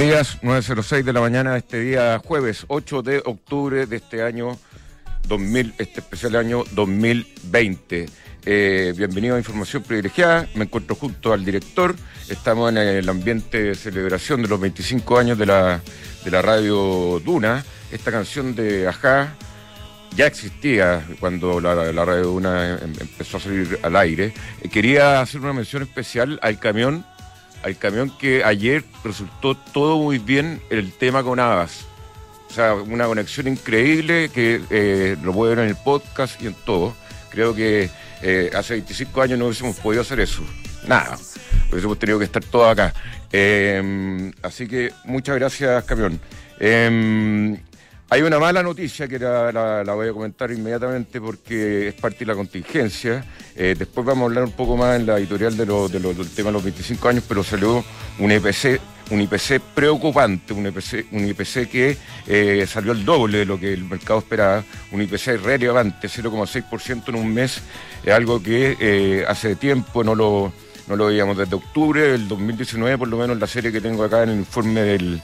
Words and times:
Días, 0.00 0.38
9.06 0.40 1.04
de 1.04 1.12
la 1.12 1.20
mañana, 1.20 1.58
este 1.58 1.78
día 1.78 2.18
jueves 2.24 2.64
8 2.68 3.02
de 3.02 3.22
octubre 3.22 3.84
de 3.84 3.96
este 3.96 4.22
año 4.22 4.56
2000, 5.28 5.74
este 5.76 6.00
especial 6.00 6.36
año 6.36 6.64
2020. 6.72 8.06
Eh, 8.46 8.94
bienvenido 8.96 9.34
a 9.36 9.38
Información 9.38 9.82
Privilegiada, 9.82 10.48
me 10.54 10.64
encuentro 10.64 10.96
junto 10.96 11.34
al 11.34 11.44
director, 11.44 11.94
estamos 12.30 12.70
en 12.70 12.78
el 12.78 13.06
ambiente 13.10 13.62
de 13.62 13.74
celebración 13.74 14.40
de 14.40 14.48
los 14.48 14.58
25 14.58 15.18
años 15.18 15.36
de 15.36 15.44
la, 15.44 15.82
de 16.24 16.30
la 16.30 16.40
radio 16.40 17.20
Duna, 17.22 17.62
esta 17.92 18.10
canción 18.10 18.54
de 18.54 18.88
Ajá 18.88 19.34
ya 20.16 20.26
existía 20.26 21.06
cuando 21.20 21.60
la, 21.60 21.74
radio 22.06 22.22
Duna 22.22 22.78
em- 22.78 22.94
empezó 22.98 23.36
a 23.36 23.40
salir 23.40 23.78
al 23.82 23.94
aire. 23.96 24.32
Eh, 24.62 24.70
quería 24.70 25.20
hacer 25.20 25.42
una 25.42 25.52
mención 25.52 25.82
especial 25.82 26.40
al 26.42 26.58
camión 26.58 27.04
al 27.62 27.76
camión 27.76 28.10
que 28.18 28.44
ayer 28.44 28.84
resultó 29.04 29.54
todo 29.56 29.98
muy 29.98 30.18
bien 30.18 30.60
el 30.70 30.92
tema 30.92 31.22
con 31.22 31.40
Abbas. 31.40 31.86
O 32.48 32.52
sea, 32.52 32.74
una 32.74 33.06
conexión 33.06 33.46
increíble 33.46 34.30
que 34.34 34.60
eh, 34.70 35.16
lo 35.22 35.32
pueden 35.32 35.56
ver 35.56 35.64
en 35.64 35.70
el 35.70 35.76
podcast 35.76 36.40
y 36.42 36.48
en 36.48 36.54
todo. 36.54 36.94
Creo 37.30 37.54
que 37.54 37.88
eh, 38.22 38.50
hace 38.54 38.74
25 38.74 39.22
años 39.22 39.38
no 39.38 39.46
hubiésemos 39.46 39.76
podido 39.76 40.02
hacer 40.02 40.18
eso. 40.20 40.42
Nada. 40.88 41.16
Hubiésemos 41.70 41.98
tenido 41.98 42.18
que 42.18 42.24
estar 42.24 42.42
todos 42.42 42.72
acá. 42.72 42.92
Eh, 43.30 44.32
así 44.42 44.66
que 44.66 44.92
muchas 45.04 45.36
gracias, 45.36 45.84
camión. 45.84 46.20
Hay 48.12 48.22
una 48.22 48.40
mala 48.40 48.60
noticia 48.60 49.06
que 49.06 49.20
la, 49.20 49.84
voy 49.94 50.08
a 50.08 50.12
comentar 50.12 50.50
inmediatamente 50.50 51.20
porque 51.20 51.86
es 51.88 51.94
parte 51.94 52.18
de 52.18 52.26
la 52.26 52.34
contingencia. 52.34 53.24
Eh, 53.54 53.76
después 53.78 54.04
vamos 54.04 54.22
a 54.22 54.26
hablar 54.26 54.44
un 54.44 54.50
poco 54.50 54.76
más 54.76 54.98
en 54.98 55.06
la 55.06 55.16
editorial 55.16 55.56
del 55.56 55.68
tema 56.34 56.48
de 56.48 56.52
los 56.52 56.64
25 56.64 57.08
años, 57.08 57.24
pero 57.28 57.44
salió 57.44 57.84
un 58.18 58.32
IPC, 58.32 58.80
un 59.12 59.20
IPC 59.20 59.60
preocupante, 59.76 60.52
un 60.52 60.66
IPC, 60.66 61.06
un 61.12 61.24
IPC 61.24 61.70
que 61.70 61.96
eh, 62.26 62.66
salió 62.66 62.90
el 62.90 63.04
doble 63.04 63.38
de 63.38 63.44
lo 63.44 63.60
que 63.60 63.72
el 63.72 63.84
mercado 63.84 64.18
esperaba, 64.18 64.64
un 64.90 65.02
IPC 65.02 65.40
relevante, 65.40 66.08
0,6% 66.08 67.10
en 67.10 67.14
un 67.14 67.32
mes, 67.32 67.62
es 68.04 68.12
algo 68.12 68.42
que 68.42 68.76
eh, 68.80 69.24
hace 69.28 69.54
tiempo 69.54 70.02
no 70.02 70.16
lo, 70.16 70.52
no 70.88 70.96
lo 70.96 71.06
veíamos 71.06 71.38
desde 71.38 71.54
octubre 71.54 72.00
del 72.00 72.26
2019, 72.26 72.98
por 72.98 73.06
lo 73.06 73.18
menos 73.18 73.38
la 73.38 73.46
serie 73.46 73.70
que 73.70 73.80
tengo 73.80 74.02
acá 74.02 74.24
en 74.24 74.30
el 74.30 74.38
informe 74.38 74.80
del 74.80 75.22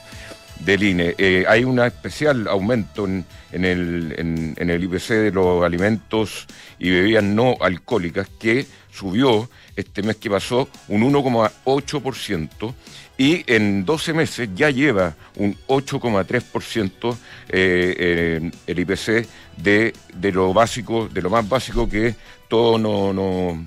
del 0.59 0.83
INE. 0.83 1.15
Eh, 1.17 1.45
hay 1.47 1.63
un 1.63 1.79
especial 1.79 2.47
aumento 2.47 3.05
en, 3.05 3.25
el, 3.51 4.13
en 4.57 4.69
el 4.69 4.83
IPC 4.83 5.09
de 5.09 5.31
los 5.31 5.63
alimentos 5.63 6.45
y 6.79 6.89
bebidas 6.89 7.23
no 7.23 7.55
alcohólicas 7.59 8.27
que 8.39 8.65
subió 8.91 9.49
este 9.75 10.01
mes 10.01 10.15
que 10.17 10.29
pasó 10.29 10.67
un 10.87 11.01
1,8% 11.03 12.73
y 13.17 13.43
en 13.51 13.85
12 13.85 14.13
meses 14.13 14.49
ya 14.55 14.69
lleva 14.69 15.15
un 15.35 15.55
8,3% 15.67 17.15
eh, 17.49 17.95
eh, 17.99 18.51
el 18.67 18.79
IPC 18.79 19.27
de, 19.57 19.93
de 20.13 20.31
lo 20.31 20.53
básico, 20.53 21.07
de 21.07 21.21
lo 21.21 21.29
más 21.29 21.47
básico 21.47 21.89
que 21.89 22.15
todo 22.47 22.77
no, 22.77 23.13
no 23.13 23.65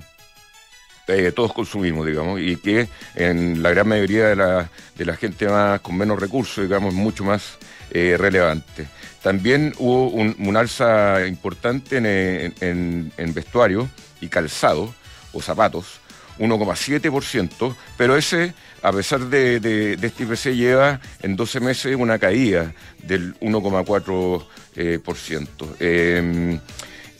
eh, 1.13 1.31
todos 1.31 1.53
consumimos, 1.53 2.05
digamos, 2.07 2.39
y 2.41 2.55
que 2.57 2.87
en 3.15 3.61
la 3.61 3.69
gran 3.71 3.87
mayoría 3.87 4.27
de 4.27 4.35
la, 4.35 4.69
de 4.97 5.05
la 5.05 5.15
gente 5.15 5.47
más 5.47 5.79
con 5.81 5.97
menos 5.97 6.19
recursos, 6.19 6.63
digamos, 6.63 6.93
mucho 6.93 7.23
más 7.23 7.57
eh, 7.91 8.15
relevante. 8.17 8.87
También 9.21 9.73
hubo 9.77 10.07
un, 10.09 10.57
alza 10.57 11.25
importante 11.27 11.97
en, 11.97 12.05
en- 12.59 13.11
en 13.17 13.33
vestuario 13.33 13.87
y 14.19 14.27
calzado 14.29 14.93
o 15.33 15.41
zapatos, 15.41 15.99
1,7%, 16.39 17.75
pero 17.97 18.15
ese, 18.17 18.53
a 18.81 18.91
pesar 18.91 19.21
de, 19.21 19.59
de- 19.59 19.95
de 19.97 20.07
este 20.07 20.23
IPC, 20.23 20.55
lleva 20.55 20.99
en 21.21 21.35
12 21.35 21.59
meses 21.59 21.95
una 21.95 22.17
caída 22.17 22.73
del 23.03 23.35
1,4%. 23.39 24.45
eh. 24.75 24.99
Eh, 25.79 26.59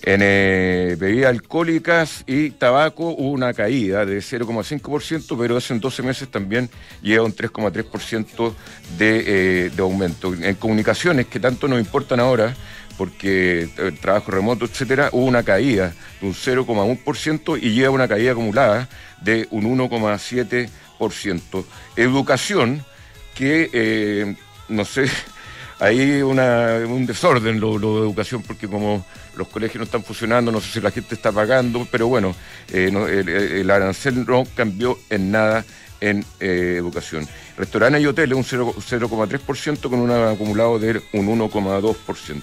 en 0.04 0.22
eh, 0.24 0.96
bebidas 1.00 1.30
alcohólicas 1.30 2.24
y 2.26 2.52
tabaco 2.52 3.10
hubo 3.10 3.32
una 3.32 3.54
caída 3.54 4.06
de 4.06 4.18
0,5%, 4.20 5.38
pero 5.38 5.60
en 5.70 5.80
12 5.80 6.04
meses 6.04 6.30
también 6.30 6.70
lleva 7.02 7.24
un 7.24 7.36
3,3% 7.36 8.54
de, 8.98 9.24
eh, 9.26 9.70
de 9.70 9.82
aumento. 9.82 10.34
En 10.34 10.56
comunicaciones, 10.56 11.28
que 11.28 11.40
tanto 11.40 11.68
nos 11.68 11.80
importan 11.80 12.20
ahora, 12.20 12.56
porque 12.98 13.70
el 13.78 14.00
trabajo 14.00 14.32
remoto, 14.32 14.66
etcétera, 14.66 15.10
hubo 15.12 15.26
una 15.26 15.44
caída 15.44 15.94
de 16.20 16.28
un 16.28 16.34
0,1% 16.34 17.60
y 17.62 17.74
lleva 17.74 17.92
una 17.92 18.08
caída 18.08 18.32
acumulada 18.32 18.90
de 19.22 19.48
un 19.52 19.66
1,7%. 19.78 21.66
Educación, 21.96 22.84
que 23.36 23.70
eh, 23.72 24.36
no 24.68 24.86
sé, 24.86 25.06
hay 25.80 26.22
un 26.22 27.06
desorden 27.06 27.60
lo 27.60 27.78
de 27.80 28.00
educación, 28.02 28.42
porque 28.42 28.68
como 28.68 29.06
los 29.36 29.48
colegios 29.48 29.78
no 29.80 29.84
están 29.86 30.04
funcionando, 30.04 30.52
no 30.52 30.60
sé 30.62 30.72
si 30.72 30.82
la 30.82 30.92
gente 30.92 31.16
está 31.16 31.32
pagando, 31.32 31.88
pero 31.92 32.08
bueno, 32.08 32.36
eh, 32.72 32.90
el, 32.92 33.30
el 33.30 33.70
arancel 33.72 34.26
no 34.26 34.44
cambió 34.56 34.98
en 35.10 35.32
nada 35.32 35.66
en 36.00 36.26
eh, 36.40 36.76
educación. 36.78 37.28
Restaurantes 37.58 38.02
y 38.02 38.08
hoteles 38.08 38.36
un 38.38 38.44
0 38.44 38.74
0,3% 38.78 39.82
con 39.90 40.00
un 40.00 40.12
acumulado 40.12 40.80
de 40.80 41.02
un 41.14 41.28
1,2%. 41.40 42.42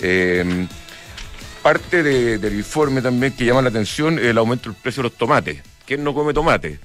Eh, 0.00 0.66
parte 1.62 2.02
de- 2.02 2.38
del 2.38 2.54
informe 2.56 3.02
también 3.02 3.32
que 3.34 3.44
llama 3.44 3.62
la 3.62 3.68
atención 3.68 4.18
el 4.18 4.36
aumento 4.38 4.70
del 4.70 4.78
precio 4.80 5.02
de 5.02 5.08
los 5.10 5.18
tomates. 5.18 5.62
¿Quién 5.86 6.02
no 6.02 6.14
come 6.14 6.32
tomate? 6.32 6.78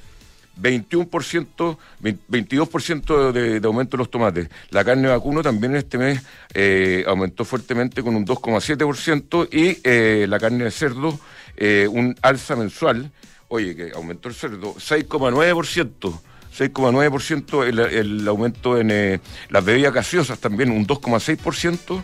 21%, 0.62 1.78
20 2.00 2.28
22% 2.30 3.32
de, 3.32 3.60
de 3.60 3.68
aumento 3.68 3.98
de 3.98 4.02
los 4.02 4.12
tomates. 4.12 4.50
La 4.72 4.84
carne 4.84 5.08
vacuno 5.08 5.42
también 5.42 5.76
este 5.76 5.98
mes 5.98 6.22
eh, 6.54 7.04
aumentó 7.08 7.46
fuertemente 7.46 8.02
con 8.04 8.16
un 8.16 8.26
2,7% 8.26 9.50
y 9.52 9.80
eh, 9.84 10.26
la 10.28 10.40
carne 10.40 10.66
de 10.66 10.72
cerdo 10.72 11.20
eh, 11.56 11.88
un 11.90 12.16
alza 12.22 12.56
mensual, 12.56 13.12
oye, 13.48 13.76
que 13.76 13.92
aumentó 13.96 14.30
el 14.30 14.36
cerdo, 14.36 14.76
6,9%. 14.76 16.20
6,9% 16.58 17.68
el, 17.68 17.80
el 17.80 18.28
aumento 18.28 18.80
en 18.80 19.22
las 19.50 19.64
bebidas 19.64 19.94
gaseosas 19.94 20.40
también, 20.40 20.72
un 20.72 20.88
2,6%. 20.88 22.02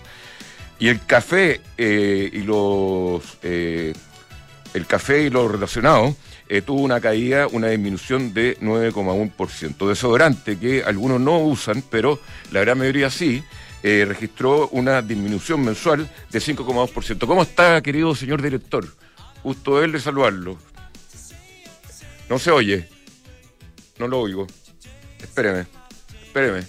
Y 0.77 0.89
el 0.89 1.03
café 1.03 1.59
y 1.77 2.41
los 2.41 3.23
el 3.41 4.85
café 4.87 5.23
y 5.23 5.29
lo 5.31 5.47
relacionado 5.47 6.15
eh, 6.53 6.61
tuvo 6.61 6.81
una 6.81 7.01
caída, 7.01 7.47
una 7.47 7.69
disminución 7.69 8.31
de 8.31 8.59
9,1%. 8.59 9.87
Desodorante, 9.87 10.59
que 10.59 10.83
algunos 10.83 11.19
no 11.19 11.39
usan, 11.39 11.83
pero 11.89 12.19
la 12.51 12.59
gran 12.59 12.77
mayoría 12.77 13.09
sí, 13.09 13.43
eh, 13.81 14.05
registró 14.07 14.67
una 14.67 15.01
disminución 15.01 15.65
mensual 15.65 16.07
de 16.29 16.39
5,2%. 16.39 17.25
¿Cómo 17.25 17.41
está, 17.41 17.81
querido 17.81 18.13
señor 18.13 18.39
director? 18.39 18.87
Gusto 19.43 19.79
de 19.79 19.85
él 19.85 19.93
de 19.93 19.99
saludarlo. 19.99 20.59
No 22.29 22.37
se 22.37 22.51
oye. 22.51 22.87
No 23.97 24.07
lo 24.07 24.19
oigo. 24.19 24.45
Espéreme, 25.23 25.65
espéreme. 26.23 26.67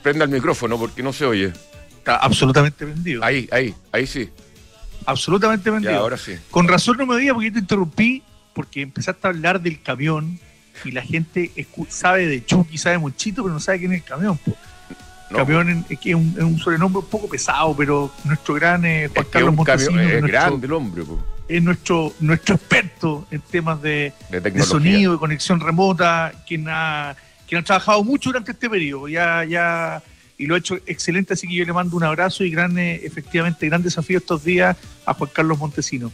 Prenda 0.00 0.26
el 0.26 0.30
micrófono 0.30 0.78
porque 0.78 1.02
no 1.02 1.12
se 1.12 1.26
oye. 1.26 1.52
Está 1.98 2.18
absolutamente 2.18 2.84
vendido. 2.84 3.24
Ahí, 3.24 3.48
ahí, 3.50 3.74
ahí 3.90 4.06
sí. 4.06 4.30
Absolutamente 5.06 5.70
vendido. 5.70 5.90
Ya, 5.90 5.98
ahora 5.98 6.18
sí. 6.18 6.36
Con 6.52 6.68
razón 6.68 6.98
no 6.98 7.06
me 7.06 7.16
oía 7.16 7.34
porque 7.34 7.48
yo 7.48 7.54
te 7.54 7.58
interrumpí 7.58 8.22
porque 8.54 8.80
empezaste 8.82 9.26
a 9.26 9.30
hablar 9.30 9.60
del 9.60 9.82
camión 9.82 10.38
y 10.84 10.90
la 10.92 11.02
gente 11.02 11.50
sabe 11.88 12.26
de 12.26 12.44
Chucky, 12.44 12.78
sabe 12.78 12.98
muchito, 12.98 13.42
pero 13.42 13.52
no 13.54 13.60
sabe 13.60 13.80
quién 13.80 13.92
es 13.92 14.00
el 14.02 14.04
camión. 14.08 14.38
po. 14.38 14.56
No, 15.30 15.38
Camión 15.38 15.84
es 15.88 15.98
que 15.98 16.10
es 16.10 16.14
un, 16.16 16.34
es 16.36 16.44
un 16.44 16.58
sobrenombre 16.58 17.00
un 17.00 17.06
poco 17.06 17.28
pesado, 17.28 17.74
pero 17.76 18.12
nuestro 18.24 18.54
gran 18.54 18.84
eh, 18.84 19.08
Juan 19.08 19.18
es 19.20 19.24
que 19.26 19.30
Carlos 19.30 19.54
un 19.58 19.64
camión- 19.64 19.94
Montesino 19.94 20.00
es 20.00 20.06
es, 20.14 20.20
nuestro, 20.20 20.40
grande 20.40 20.66
el 20.66 20.72
hombre, 20.72 21.02
po, 21.04 21.24
es 21.48 21.62
nuestro, 21.62 22.12
nuestro 22.20 22.54
experto 22.54 23.26
en 23.30 23.40
temas 23.40 23.82
de, 23.82 24.12
de 24.30 24.62
sonido, 24.62 25.12
de 25.12 25.18
conexión 25.18 25.60
remota, 25.60 26.32
quien 26.46 26.66
ha, 26.68 27.16
quien 27.48 27.60
ha 27.60 27.64
trabajado 27.64 28.04
mucho 28.04 28.28
durante 28.30 28.52
este 28.52 28.68
periodo, 28.70 29.08
ya, 29.08 29.44
ya, 29.44 30.02
y 30.38 30.46
lo 30.46 30.54
ha 30.54 30.58
hecho 30.58 30.76
excelente, 30.86 31.32
así 31.34 31.48
que 31.48 31.54
yo 31.54 31.64
le 31.64 31.72
mando 31.72 31.96
un 31.96 32.04
abrazo 32.04 32.44
y 32.44 32.50
gran, 32.50 32.78
eh, 32.78 33.00
efectivamente, 33.02 33.66
gran 33.66 33.82
desafío 33.82 34.18
estos 34.18 34.44
días 34.44 34.76
a 35.06 35.14
Juan 35.14 35.30
Carlos 35.32 35.58
Montesino. 35.58 36.12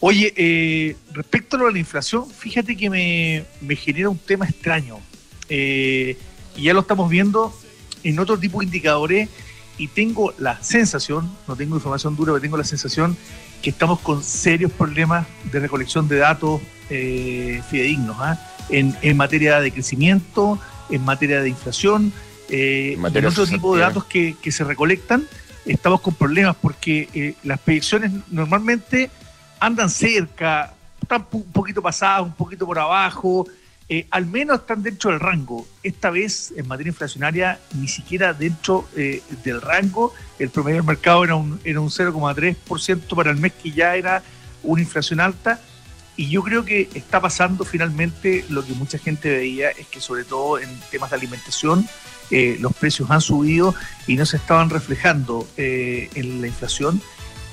Oye, 0.00 0.32
eh, 0.36 0.96
respecto 1.12 1.56
a 1.56 1.60
lo 1.60 1.66
de 1.66 1.72
la 1.72 1.78
inflación, 1.78 2.28
fíjate 2.28 2.76
que 2.76 2.90
me, 2.90 3.44
me 3.60 3.76
genera 3.76 4.08
un 4.08 4.18
tema 4.18 4.46
extraño. 4.46 4.98
Eh, 5.48 6.16
y 6.56 6.62
ya 6.62 6.74
lo 6.74 6.80
estamos 6.80 7.08
viendo 7.08 7.54
en 8.02 8.18
otro 8.18 8.38
tipo 8.38 8.58
de 8.60 8.66
indicadores 8.66 9.28
y 9.78 9.88
tengo 9.88 10.32
la 10.38 10.62
sensación, 10.62 11.30
no 11.46 11.56
tengo 11.56 11.76
información 11.76 12.16
dura, 12.16 12.32
pero 12.32 12.40
tengo 12.40 12.56
la 12.56 12.64
sensación 12.64 13.16
que 13.62 13.70
estamos 13.70 14.00
con 14.00 14.22
serios 14.22 14.72
problemas 14.72 15.26
de 15.50 15.60
recolección 15.60 16.08
de 16.08 16.16
datos 16.16 16.60
eh, 16.88 17.62
fidedignos 17.70 18.16
¿ah? 18.20 18.38
en, 18.70 18.96
en 19.02 19.16
materia 19.16 19.60
de 19.60 19.72
crecimiento, 19.72 20.58
en 20.90 21.04
materia 21.04 21.40
de 21.40 21.48
inflación, 21.48 22.12
eh, 22.48 22.96
En 22.96 23.26
otro 23.26 23.46
tipo 23.46 23.74
de 23.74 23.82
datos 23.82 24.04
que, 24.04 24.36
que 24.40 24.52
se 24.52 24.64
recolectan, 24.64 25.26
estamos 25.64 26.00
con 26.00 26.14
problemas 26.14 26.56
porque 26.60 27.08
eh, 27.12 27.34
las 27.42 27.58
predicciones 27.58 28.12
normalmente 28.30 29.10
andan 29.60 29.90
cerca, 29.90 30.74
están 31.00 31.26
un 31.32 31.52
poquito 31.52 31.82
pasadas, 31.82 32.22
un 32.22 32.32
poquito 32.32 32.66
por 32.66 32.78
abajo, 32.78 33.46
eh, 33.88 34.06
al 34.10 34.26
menos 34.26 34.60
están 34.60 34.82
dentro 34.82 35.10
del 35.12 35.20
rango. 35.20 35.66
Esta 35.82 36.10
vez, 36.10 36.52
en 36.56 36.66
materia 36.66 36.90
inflacionaria, 36.90 37.60
ni 37.74 37.86
siquiera 37.86 38.32
dentro 38.32 38.88
eh, 38.96 39.22
del 39.44 39.60
rango. 39.60 40.12
El 40.38 40.50
promedio 40.50 40.78
del 40.78 40.86
mercado 40.86 41.22
era 41.22 41.36
un, 41.36 41.60
era 41.62 41.80
un 41.80 41.88
0,3% 41.88 43.14
para 43.14 43.30
el 43.30 43.36
mes 43.36 43.52
que 43.52 43.70
ya 43.70 43.94
era 43.94 44.22
una 44.64 44.82
inflación 44.82 45.20
alta. 45.20 45.60
Y 46.16 46.30
yo 46.30 46.42
creo 46.42 46.64
que 46.64 46.88
está 46.94 47.20
pasando 47.20 47.64
finalmente 47.64 48.44
lo 48.48 48.64
que 48.64 48.72
mucha 48.72 48.98
gente 48.98 49.28
veía, 49.30 49.70
es 49.70 49.86
que 49.86 50.00
sobre 50.00 50.24
todo 50.24 50.58
en 50.58 50.68
temas 50.90 51.10
de 51.10 51.16
alimentación, 51.16 51.86
eh, 52.30 52.56
los 52.58 52.74
precios 52.74 53.08
han 53.10 53.20
subido 53.20 53.74
y 54.08 54.16
no 54.16 54.26
se 54.26 54.38
estaban 54.38 54.70
reflejando 54.70 55.46
en 55.56 56.40
la 56.40 56.48
inflación. 56.48 57.00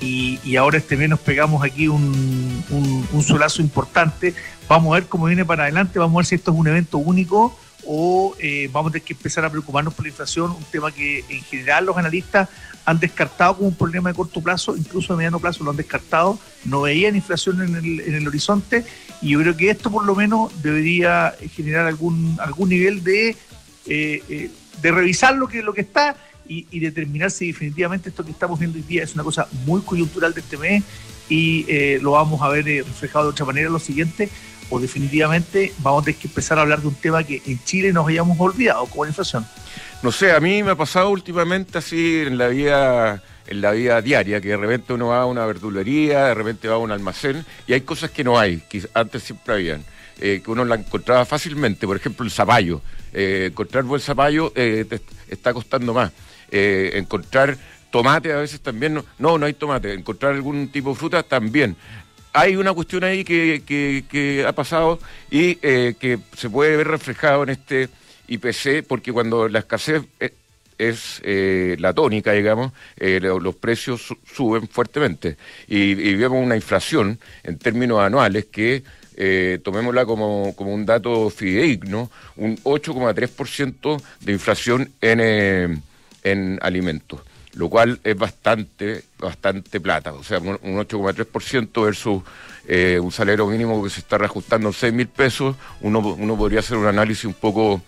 Y, 0.04 0.56
ahora 0.56 0.78
este 0.78 0.96
mes 0.96 1.08
nos 1.08 1.20
pegamos 1.20 1.64
aquí 1.64 1.88
un, 1.88 2.64
un, 3.12 3.22
solazo 3.22 3.62
importante. 3.62 4.34
Vamos 4.68 4.92
a 4.92 5.00
ver 5.00 5.08
cómo 5.08 5.26
viene 5.26 5.44
para 5.44 5.64
adelante, 5.64 5.98
vamos 5.98 6.16
a 6.16 6.18
ver 6.18 6.26
si 6.26 6.34
esto 6.34 6.52
es 6.52 6.58
un 6.58 6.68
evento 6.68 6.98
único 6.98 7.56
o 7.86 8.34
eh, 8.38 8.68
vamos 8.72 8.90
a 8.90 8.92
tener 8.92 9.06
que 9.06 9.12
empezar 9.12 9.44
a 9.44 9.50
preocuparnos 9.50 9.92
por 9.94 10.04
la 10.04 10.10
inflación, 10.10 10.50
un 10.50 10.64
tema 10.64 10.90
que 10.90 11.24
en 11.28 11.42
general 11.42 11.84
los 11.86 11.96
analistas 11.96 12.48
han 12.86 12.98
descartado 12.98 13.56
como 13.56 13.68
un 13.68 13.74
problema 13.74 14.10
de 14.10 14.14
corto 14.14 14.42
plazo, 14.42 14.76
incluso 14.76 15.12
de 15.12 15.18
mediano 15.18 15.38
plazo 15.38 15.64
lo 15.64 15.70
han 15.70 15.76
descartado, 15.76 16.38
no 16.64 16.82
veían 16.82 17.16
inflación 17.16 17.62
en 17.62 17.76
el, 17.76 18.00
en 18.00 18.14
el 18.14 18.28
horizonte 18.28 18.84
y 19.20 19.30
yo 19.30 19.40
creo 19.40 19.56
que 19.56 19.70
esto 19.70 19.90
por 19.90 20.04
lo 20.04 20.14
menos 20.14 20.62
debería 20.62 21.34
generar 21.54 21.86
algún, 21.86 22.36
algún 22.40 22.68
nivel 22.70 23.04
de, 23.04 23.30
eh, 23.30 24.22
eh, 24.28 24.50
de 24.80 24.92
revisar 24.92 25.34
lo 25.34 25.48
que, 25.48 25.62
lo 25.62 25.72
que 25.72 25.82
está 25.82 26.16
y, 26.46 26.80
determinar 26.80 27.30
si 27.30 27.48
definitivamente 27.48 28.08
esto 28.08 28.24
que 28.24 28.30
estamos 28.30 28.58
viendo 28.58 28.78
hoy 28.78 28.84
día 28.84 29.02
es 29.02 29.14
una 29.14 29.24
cosa 29.24 29.48
muy 29.64 29.80
coyuntural 29.82 30.34
de 30.34 30.40
este 30.40 30.56
mes 30.56 30.84
y 31.28 31.66
lo 32.00 32.12
vamos 32.12 32.42
a 32.42 32.48
ver 32.48 32.64
reflejado 32.64 33.26
de 33.26 33.30
otra 33.30 33.46
manera 33.46 33.68
en 33.68 33.72
lo 33.72 33.78
siguiente 33.78 34.28
o 34.70 34.78
definitivamente 34.78 35.72
vamos 35.78 36.02
a 36.02 36.04
tener 36.06 36.20
que 36.20 36.28
empezar 36.28 36.58
a 36.58 36.62
hablar 36.62 36.80
de 36.80 36.88
un 36.88 36.94
tema 36.94 37.24
que 37.24 37.42
en 37.46 37.62
Chile 37.64 37.92
nos 37.92 38.08
hayamos 38.08 38.38
olvidado, 38.38 38.86
como 38.86 39.04
la 39.04 39.10
inflación. 39.10 39.46
No 40.02 40.12
sé, 40.12 40.32
a 40.32 40.40
mí 40.40 40.62
me 40.62 40.72
ha 40.72 40.76
pasado 40.76 41.10
últimamente 41.10 41.78
así 41.78 42.22
en 42.26 42.38
la 42.38 42.48
vida 42.48 43.22
en 43.46 43.60
la 43.60 43.72
vida 43.72 44.00
diaria, 44.00 44.40
que 44.40 44.48
de 44.48 44.56
repente 44.56 44.92
uno 44.92 45.08
va 45.08 45.22
a 45.22 45.26
una 45.26 45.44
verdulería, 45.44 46.26
de 46.26 46.34
repente 46.34 46.68
va 46.68 46.76
a 46.76 46.78
un 46.78 46.90
almacén 46.90 47.44
y 47.66 47.74
hay 47.74 47.82
cosas 47.82 48.10
que 48.10 48.24
no 48.24 48.38
hay, 48.38 48.62
que 48.68 48.82
antes 48.94 49.22
siempre 49.22 49.54
habían, 49.54 49.84
eh, 50.20 50.40
que 50.42 50.50
uno 50.50 50.64
la 50.64 50.76
encontraba 50.76 51.24
fácilmente, 51.24 51.86
por 51.86 51.96
ejemplo 51.96 52.24
el 52.24 52.30
zapallo, 52.30 52.80
eh, 53.12 53.48
encontrar 53.50 53.84
buen 53.84 54.00
zapallo 54.00 54.52
eh, 54.56 54.86
está 55.28 55.52
costando 55.52 55.92
más, 55.92 56.12
encontrar 56.50 57.56
tomate 57.90 58.32
a 58.32 58.36
veces 58.36 58.60
también, 58.60 58.94
no, 58.94 59.38
no, 59.38 59.46
hay 59.46 59.54
tomate, 59.54 59.92
encontrar 59.92 60.32
algún 60.32 60.68
tipo 60.68 60.90
de 60.90 60.96
fruta 60.96 61.22
también 61.22 61.76
hay 62.34 62.56
una 62.56 62.72
cuestión 62.74 63.04
ahí 63.04 63.24
que, 63.24 64.44
ha 64.46 64.52
pasado 64.52 64.98
y 65.30 65.56
eh, 65.62 65.94
que 65.98 66.18
se 66.36 66.50
puede 66.50 66.76
ver 66.76 66.88
reflejado 66.88 67.44
en 67.44 67.50
este 67.50 67.88
IPC, 68.26 68.84
porque 68.86 69.12
cuando 69.12 69.48
la 69.48 69.60
escasez 69.60 70.02
eh, 70.18 70.34
es 70.76 71.20
eh, 71.22 71.76
la 71.78 71.92
tónica, 71.92 72.32
digamos, 72.32 72.72
los 72.98 73.54
precios 73.54 74.12
suben 74.26 74.66
fuertemente. 74.66 75.36
Y, 75.68 75.94
vemos 76.16 76.44
una 76.44 76.56
inflación 76.56 77.20
en 77.44 77.56
términos 77.56 78.00
anuales 78.00 78.46
que, 78.46 78.82
tomémosla 79.62 80.04
como, 80.04 80.56
como, 80.56 80.74
un 80.74 80.84
dato 80.84 81.30
fidedigno, 81.30 82.10
un 82.34 82.56
8,3% 82.56 84.02
de 84.22 84.32
inflación 84.32 84.90
en, 85.00 85.80
en 86.24 86.58
alimentos 86.62 87.20
lo 87.54 87.68
cual 87.68 88.00
es 88.02 88.16
bastante, 88.16 89.04
bastante 89.18 89.80
plata, 89.80 90.12
o 90.12 90.24
sea, 90.24 90.38
un, 90.38 90.58
8,3% 90.58 91.84
versus 91.84 92.22
eh, 92.66 92.98
un 93.00 93.12
salario 93.12 93.46
mínimo 93.46 93.82
que 93.82 93.90
se 93.90 94.00
está 94.00 94.18
reajustando 94.18 94.68
en 94.68 94.74
6 94.74 94.92
mil 94.92 95.08
pesos, 95.08 95.56
uno, 95.80 96.00
uno 96.00 96.36
podría 96.36 96.60
hacer 96.60 96.76
un 96.76 96.86
análisis 96.86 97.24
un 97.24 97.34
poco, 97.34 97.80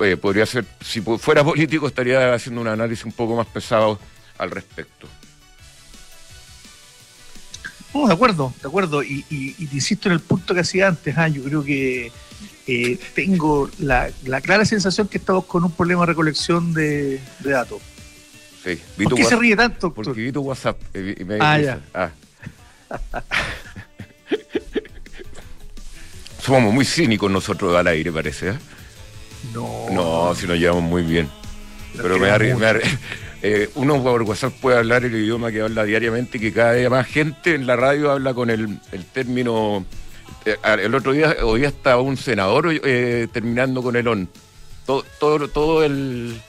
eh, 0.00 0.16
podría 0.16 0.46
ser, 0.46 0.64
si 0.80 1.00
fuera 1.00 1.42
político 1.42 1.88
estaría 1.88 2.34
haciendo 2.34 2.60
un 2.60 2.68
análisis 2.68 3.04
un 3.04 3.12
poco 3.12 3.36
más 3.36 3.46
pesado 3.46 3.98
al 4.38 4.50
respecto. 4.50 5.08
de 7.94 8.12
acuerdo, 8.12 8.52
de 8.60 8.68
acuerdo, 8.68 9.02
y, 9.02 9.24
y, 9.30 9.56
insisto 9.72 10.08
en 10.08 10.14
el 10.14 10.20
punto 10.20 10.54
que 10.54 10.60
hacía 10.60 10.88
antes, 10.88 11.16
¿ah? 11.16 11.28
yo 11.28 11.42
creo 11.42 11.64
que 11.64 12.12
eh, 12.66 12.98
tengo 13.14 13.70
la, 13.78 14.10
clara 14.42 14.64
sensación 14.64 15.08
que 15.08 15.18
estamos 15.18 15.44
con 15.44 15.64
un 15.64 15.72
problema 15.72 16.02
de 16.02 16.06
recolección 16.06 16.72
de 16.72 17.20
datos 17.40 17.80
¿Por 19.02 19.14
qué 19.14 19.24
se 19.24 19.36
ríe 19.36 19.56
tanto? 19.56 19.92
Porque 19.92 20.12
vi 20.12 20.32
tu 20.32 20.40
WhatsApp. 20.40 20.80
Y 20.94 21.24
me 21.24 21.38
ah, 21.40 21.58
ya. 21.58 21.80
Ah. 21.92 22.10
Somos 26.38 26.72
muy 26.74 26.84
cínicos 26.84 27.30
nosotros 27.30 27.74
al 27.76 27.86
aire, 27.88 28.12
parece. 28.12 28.50
¿eh? 28.50 28.58
No. 29.52 29.86
No, 29.90 30.34
si 30.34 30.46
nos 30.46 30.58
llevamos 30.58 30.82
muy 30.82 31.02
bien. 31.02 31.28
Pero, 31.96 32.18
me, 32.18 32.38
me 32.38 32.80
eh, 33.42 33.70
uno 33.74 34.02
por 34.02 34.22
WhatsApp 34.22 34.54
puede 34.60 34.78
hablar 34.78 35.04
el 35.04 35.14
idioma 35.14 35.52
que 35.52 35.60
habla 35.60 35.84
diariamente 35.84 36.38
y 36.38 36.40
que 36.40 36.52
cada 36.52 36.72
día 36.72 36.90
más 36.90 37.06
gente 37.06 37.54
en 37.54 37.66
la 37.66 37.76
radio 37.76 38.10
habla 38.10 38.34
con 38.34 38.50
el, 38.50 38.80
el 38.92 39.04
término. 39.06 39.84
Eh, 40.44 40.56
el 40.80 40.94
otro 40.94 41.12
día, 41.12 41.36
hoy 41.42 41.64
estaba 41.64 42.02
un 42.02 42.16
senador 42.16 42.66
eh, 42.70 43.28
terminando 43.32 43.82
con 43.82 43.96
el 43.96 44.06
on. 44.08 44.28
Todo, 44.86 45.04
todo, 45.18 45.48
todo 45.48 45.84
el 45.84 46.40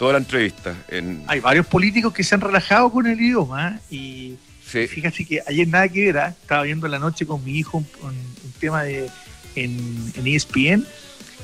toda 0.00 0.14
la 0.14 0.18
entrevista. 0.20 0.74
Hay 1.26 1.40
varios 1.40 1.66
políticos 1.66 2.14
que 2.14 2.24
se 2.24 2.34
han 2.34 2.40
relajado 2.40 2.90
con 2.90 3.06
el 3.06 3.20
idioma 3.20 3.78
¿eh? 3.90 3.94
y 3.94 4.38
fíjate 4.86 5.26
que 5.26 5.42
ayer 5.46 5.68
nada 5.68 5.90
que 5.90 6.10
ver, 6.10 6.16
¿eh? 6.16 6.34
estaba 6.40 6.62
viendo 6.62 6.88
la 6.88 6.98
noche 6.98 7.26
con 7.26 7.44
mi 7.44 7.58
hijo 7.58 7.84
un, 8.02 8.14
tema 8.58 8.82
de 8.84 9.10
en, 9.56 10.10
ESPN 10.24 10.86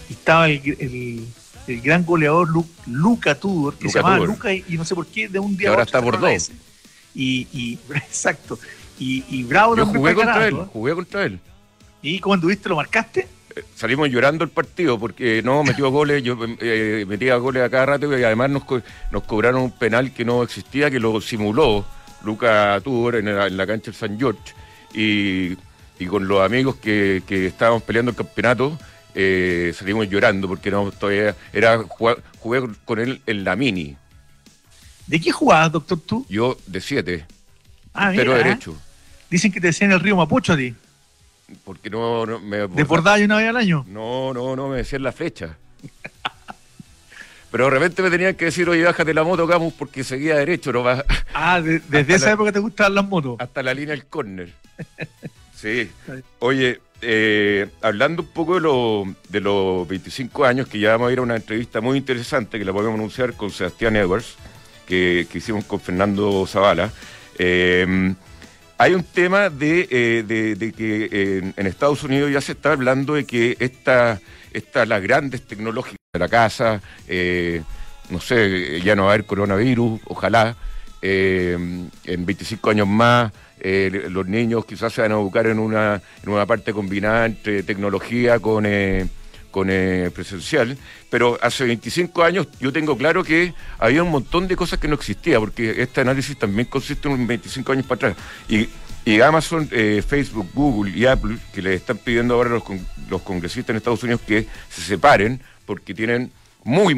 y 0.08 0.12
estaba 0.14 0.48
el, 0.48 1.26
gran 1.66 2.06
goleador 2.06 2.48
Luca 2.86 3.34
Tudor, 3.34 3.76
que 3.76 3.90
se 3.90 3.98
llamaba 3.98 4.24
Luca 4.24 4.54
y, 4.54 4.64
no 4.70 4.86
sé 4.86 4.94
por 4.94 5.06
qué 5.06 5.28
de 5.28 5.38
un 5.38 5.54
día 5.54 5.68
ahora 5.68 5.82
está 5.82 6.00
por 6.00 6.18
dos. 6.18 6.50
Y, 7.14 7.46
y, 7.52 7.78
exacto. 7.94 8.58
Y, 8.98 9.22
y 9.28 9.42
Bravo 9.42 9.76
Yo 9.76 9.84
jugué 9.84 10.14
contra 10.14 10.48
él, 10.48 10.54
jugué 10.72 10.94
contra 10.94 11.24
él. 11.24 11.40
¿Y 12.02 12.18
cómo 12.20 12.34
anduviste? 12.34 12.68
¿Lo 12.68 12.76
marcaste? 12.76 13.28
salimos 13.74 14.08
llorando 14.08 14.44
el 14.44 14.50
partido 14.50 14.98
porque 14.98 15.42
no 15.42 15.64
metió 15.64 15.90
goles, 15.90 16.22
yo 16.22 16.36
eh, 16.60 17.04
metía 17.08 17.36
goles 17.36 17.62
a 17.62 17.70
cada 17.70 17.86
rato 17.86 18.18
y 18.18 18.22
además 18.22 18.50
nos, 18.50 18.62
nos 19.10 19.22
cobraron 19.24 19.62
un 19.62 19.70
penal 19.72 20.12
que 20.12 20.24
no 20.24 20.42
existía, 20.42 20.90
que 20.90 21.00
lo 21.00 21.20
simuló 21.20 21.84
Luca 22.24 22.80
Tudor 22.82 23.16
en, 23.16 23.56
la, 23.56 23.66
cancha 23.66 23.86
del 23.86 23.94
San 23.94 24.18
George 24.18 24.54
y, 24.94 25.56
con 26.06 26.28
los 26.28 26.44
amigos 26.44 26.76
que, 26.76 27.22
estábamos 27.28 27.82
peleando 27.82 28.10
el 28.10 28.16
campeonato 28.16 28.78
eh, 29.14 29.72
salimos 29.74 30.08
llorando 30.10 30.46
porque 30.46 30.70
no 30.70 30.90
todavía 30.90 31.34
era 31.52 31.82
jugué 32.38 32.62
con 32.84 32.98
él 32.98 33.22
en 33.26 33.44
la 33.44 33.56
mini. 33.56 33.96
¿De 35.06 35.20
qué 35.20 35.30
jugabas, 35.30 35.72
doctor, 35.72 36.00
tú? 36.00 36.26
Yo 36.28 36.58
de 36.66 36.80
siete. 36.82 37.24
Ah, 37.94 38.12
pero 38.14 38.34
derecho. 38.34 38.76
Dicen 39.30 39.50
que 39.50 39.60
te 39.60 39.68
decían 39.68 39.92
el 39.92 40.00
río 40.00 40.16
Mapocho 40.16 40.52
a 40.52 40.56
ti 40.58 40.74
porque 41.64 41.90
no, 41.90 42.26
no 42.26 42.40
me... 42.40 42.66
¿Desbordaba 42.68 43.18
una 43.18 43.36
vez 43.38 43.48
al 43.48 43.56
año? 43.56 43.84
No, 43.88 44.34
no, 44.34 44.56
no 44.56 44.68
me 44.68 44.78
decían 44.78 45.02
la 45.02 45.12
fecha. 45.12 45.56
Pero 47.50 47.64
de 47.64 47.70
repente 47.70 48.02
me 48.02 48.10
tenían 48.10 48.34
que 48.34 48.46
decir, 48.46 48.68
oye, 48.68 48.82
bájate 48.82 49.14
la 49.14 49.22
moto, 49.22 49.46
Camus, 49.46 49.72
porque 49.74 50.04
seguía 50.04 50.36
derecho. 50.36 50.72
¿no? 50.72 50.84
Ah, 51.32 51.60
desde 51.88 52.14
esa 52.14 52.32
época 52.32 52.52
te 52.52 52.58
gustaban 52.58 52.94
las 52.94 53.06
motos. 53.06 53.36
Hasta 53.38 53.62
la 53.62 53.72
línea 53.74 53.94
del 53.94 54.06
córner. 54.06 54.52
Sí. 55.56 55.90
Oye, 56.40 56.82
eh, 57.00 57.66
hablando 57.80 58.20
un 58.20 58.28
poco 58.28 58.56
de, 58.56 58.60
lo, 58.60 59.04
de 59.30 59.40
los 59.40 59.88
25 59.88 60.44
años, 60.44 60.68
que 60.68 60.78
ya 60.78 60.90
vamos 60.92 61.08
a 61.08 61.12
ir 61.14 61.18
a 61.18 61.22
una 61.22 61.34
entrevista 61.34 61.80
muy 61.80 61.96
interesante 61.96 62.58
que 62.58 62.64
la 62.66 62.74
podemos 62.74 62.94
anunciar 62.94 63.32
con 63.32 63.50
Sebastián 63.50 63.96
Edwards, 63.96 64.36
que, 64.86 65.26
que 65.32 65.38
hicimos 65.38 65.64
con 65.64 65.80
Fernando 65.80 66.46
Zavala. 66.46 66.92
Eh, 67.38 68.14
hay 68.78 68.94
un 68.94 69.02
tema 69.02 69.48
de, 69.48 69.88
eh, 69.90 70.72
que 70.76 71.52
en, 71.56 71.66
Estados 71.66 72.02
Unidos 72.02 72.30
ya 72.30 72.40
se 72.40 72.52
está 72.52 72.72
hablando 72.72 73.14
de 73.14 73.24
que 73.24 73.56
esta, 73.58 74.20
esta 74.52 74.84
las 74.84 75.02
grandes 75.02 75.42
tecnológicas 75.46 75.98
de 76.12 76.18
la 76.18 76.28
casa, 76.28 76.82
eh, 77.08 77.62
no 78.10 78.20
sé, 78.20 78.80
ya 78.82 78.94
no 78.94 79.04
va 79.04 79.10
a 79.10 79.14
haber 79.14 79.26
coronavirus, 79.26 80.00
ojalá, 80.06 80.56
eh, 81.00 81.56
en 82.04 82.26
25 82.26 82.70
años 82.70 82.88
más 82.88 83.32
los 84.10 84.28
niños 84.28 84.64
quizás 84.64 84.92
se 84.92 85.00
van 85.00 85.10
a 85.10 85.14
educar 85.16 85.46
en 85.46 85.58
una, 85.58 86.00
en 86.22 86.28
una 86.28 86.46
parte 86.46 86.72
combinada 86.72 87.26
entre 87.26 87.64
tecnología 87.64 88.38
con 88.38 88.64
con 89.50 89.68
eh, 89.70 90.10
presencial, 90.14 90.76
pero 91.10 91.38
hace 91.42 91.64
25 91.64 92.22
años 92.22 92.48
yo 92.60 92.72
tengo 92.72 92.96
claro 92.96 93.24
que 93.24 93.54
había 93.78 94.02
un 94.02 94.10
montón 94.10 94.48
de 94.48 94.56
cosas 94.56 94.78
que 94.78 94.88
no 94.88 94.94
existía, 94.94 95.38
porque 95.40 95.82
este 95.82 96.00
análisis 96.00 96.38
también 96.38 96.68
consiste 96.68 97.08
en 97.08 97.26
25 97.26 97.72
años 97.72 97.86
para 97.86 98.10
atrás. 98.10 98.16
Y, 98.48 98.68
Amazon, 99.20 99.68
eh, 99.70 100.02
Facebook, 100.06 100.48
Google 100.52 100.90
y 100.90 101.06
Apple, 101.06 101.38
que 101.54 101.62
le 101.62 101.74
están 101.74 101.96
pidiendo 101.98 102.34
ahora 102.34 102.50
a 102.50 102.52
los, 102.54 102.64
los 103.08 103.22
congresistas 103.22 103.70
en 103.70 103.76
Estados 103.76 104.02
Unidos 104.02 104.20
que 104.26 104.48
se 104.68 104.82
separen, 104.82 105.40
porque 105.64 105.94
tienen 105.94 106.32
muy 106.66 106.96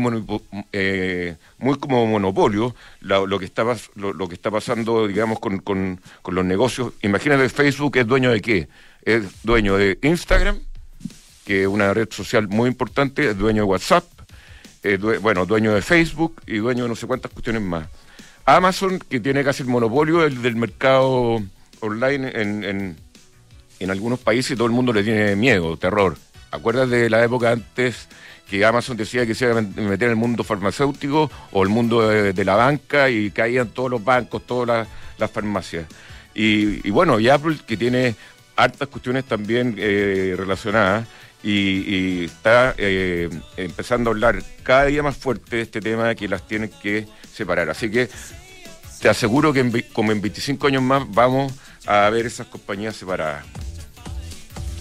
eh, 0.72 1.36
muy 1.58 1.78
como 1.78 2.06
monopolio 2.06 2.74
lo, 3.00 3.38
que 3.38 3.44
está 3.44 3.64
lo, 3.96 4.28
que 4.28 4.34
está 4.34 4.50
pasando 4.50 5.06
digamos 5.06 5.38
con, 5.40 5.58
con, 5.58 6.00
los 6.26 6.44
negocios 6.44 6.94
imagínate 7.02 7.50
Facebook 7.50 7.98
es 7.98 8.06
dueño 8.06 8.30
de 8.30 8.40
qué 8.40 8.68
es 9.02 9.42
dueño 9.42 9.76
de 9.76 9.98
Instagram 10.02 10.58
que 11.48 11.62
es 11.62 11.66
una 11.66 11.94
red 11.94 12.08
social 12.10 12.46
muy 12.46 12.68
importante, 12.68 13.30
es 13.30 13.38
dueño 13.38 13.62
de 13.62 13.68
WhatsApp, 13.68 14.04
bueno, 15.22 15.46
dueño 15.46 15.72
de 15.72 15.80
Facebook 15.80 16.42
y 16.46 16.58
dueño 16.58 16.82
de 16.82 16.90
no 16.90 16.94
sé 16.94 17.06
cuántas 17.06 17.32
cuestiones 17.32 17.62
más. 17.62 17.88
Amazon, 18.44 18.98
que 18.98 19.18
tiene 19.18 19.42
casi 19.42 19.62
el 19.62 19.70
monopolio 19.70 20.18
del, 20.18 20.56
mercado 20.56 21.42
online 21.80 22.32
en, 22.34 22.64
en, 22.64 22.96
en 23.80 23.90
algunos 23.90 24.18
países, 24.18 24.58
todo 24.58 24.66
el 24.66 24.74
mundo 24.74 24.92
le 24.92 25.02
tiene 25.02 25.36
miedo, 25.36 25.78
terror. 25.78 26.18
¿Acuerdas 26.50 26.90
de 26.90 27.08
la 27.08 27.24
época 27.24 27.50
antes 27.50 28.08
que 28.50 28.62
Amazon 28.66 28.98
decía 28.98 29.24
que 29.24 29.34
se 29.34 29.46
iba 29.46 29.58
a 29.58 29.62
meter 29.62 30.02
en 30.02 30.10
el 30.10 30.16
mundo 30.16 30.44
farmacéutico 30.44 31.30
o 31.50 31.62
el 31.62 31.70
mundo 31.70 32.10
de, 32.10 32.44
la 32.44 32.56
banca 32.56 33.08
y 33.08 33.30
caían 33.30 33.68
todos 33.68 33.90
los 33.90 34.04
bancos, 34.04 34.46
todas 34.46 34.86
las, 35.16 35.30
farmacias? 35.30 35.86
Y, 36.34 36.90
bueno, 36.90 37.18
y 37.18 37.30
Apple 37.30 37.56
que 37.66 37.78
tiene 37.78 38.14
hartas 38.54 38.88
cuestiones 38.88 39.24
también 39.24 39.76
eh, 39.78 40.34
relacionadas 40.36 41.08
y, 41.42 42.24
está 42.24 42.74
eh, 42.78 43.30
empezando 43.56 44.10
a 44.10 44.12
hablar 44.12 44.42
cada 44.62 44.86
día 44.86 45.02
más 45.02 45.16
fuerte 45.16 45.56
de 45.56 45.62
este 45.62 45.80
tema 45.80 46.08
de 46.08 46.16
que 46.16 46.28
las 46.28 46.46
tienen 46.46 46.70
que 46.82 47.06
separar. 47.32 47.70
Así 47.70 47.90
que 47.90 48.08
te 49.00 49.08
aseguro 49.08 49.52
que 49.52 49.84
como 49.92 50.12
en 50.12 50.20
25 50.20 50.66
años 50.66 50.82
más 50.82 51.04
vamos 51.08 51.52
a 51.86 52.10
ver 52.10 52.26
esas 52.26 52.46
compañías 52.46 52.96
separadas. 52.96 53.44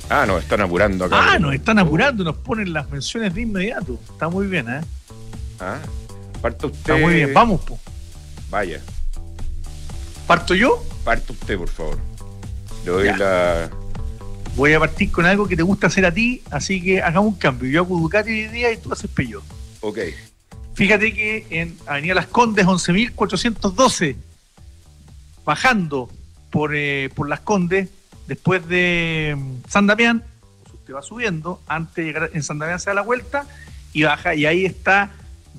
Ah, 0.10 0.26
nos 0.26 0.42
están 0.42 0.62
apurando 0.62 1.06
acá. 1.06 1.34
Ah, 1.34 1.40
nos 1.40 1.54
están 1.54 1.80
apurando, 1.80 2.24
nos 2.24 2.38
ponen 2.38 2.72
las 2.72 2.90
menciones 2.90 3.34
de 3.34 3.42
inmediato. 3.42 4.00
Está 4.10 4.30
muy 4.30 4.48
bien, 4.48 4.70
¿eh? 4.70 4.82
Ah, 5.60 5.80
parto 6.42 6.68
usted. 6.68 6.80
Está 6.80 6.96
muy 6.96 7.14
bien, 7.14 7.34
vamos, 7.34 7.62
po. 7.62 7.78
Vaya. 8.50 8.80
¿Parto 10.26 10.56
yo? 10.56 10.84
Parto 11.04 11.34
usted, 11.34 11.58
por 11.58 11.70
favor. 11.70 11.98
Le 12.86 12.92
doy 12.92 13.18
la. 13.18 13.70
Voy 14.58 14.74
a 14.74 14.80
partir 14.80 15.10
con 15.12 15.26
algo 15.26 15.48
que 15.48 15.56
te 15.56 15.64
gusta 15.64 15.88
hacer 15.88 16.06
a 16.06 16.14
ti, 16.14 16.42
así 16.52 16.84
que 16.84 17.02
hagamos 17.02 17.34
un 17.34 17.40
cambio. 17.40 17.70
Yo 17.70 17.82
hago 17.82 17.98
Ducati 17.98 18.32
hoy 18.32 18.48
día 18.50 18.74
y 18.74 18.78
tú 18.78 18.92
haces 18.92 19.10
Peugeot. 19.10 19.44
Ok. 19.80 20.00
Fíjate 20.74 21.14
que 21.14 21.48
en 21.50 21.78
Avenida 21.86 22.16
Las 22.16 22.28
Condes, 22.28 22.66
11.412, 22.66 24.16
bajando 25.46 26.10
por, 26.50 26.76
eh, 26.76 27.10
por 27.16 27.30
Las 27.30 27.40
Condes, 27.40 27.88
Después 28.28 28.68
de 28.68 29.36
mm, 29.38 29.70
San 29.70 29.88
Damián, 29.88 30.24
usted 30.74 30.94
va 30.94 31.02
subiendo, 31.02 31.62
antes 31.68 31.96
de 31.96 32.04
llegar 32.04 32.30
en 32.34 32.44
San 32.44 32.60
Damián 32.60 32.80
se 32.80 32.90
da 32.90 32.96
la 32.96 33.02
vuelta 33.02 33.46
y 33.94 34.04
baja, 34.04 34.36
y 34.36 34.46
ahí 34.46 34.66
está 34.66 35.12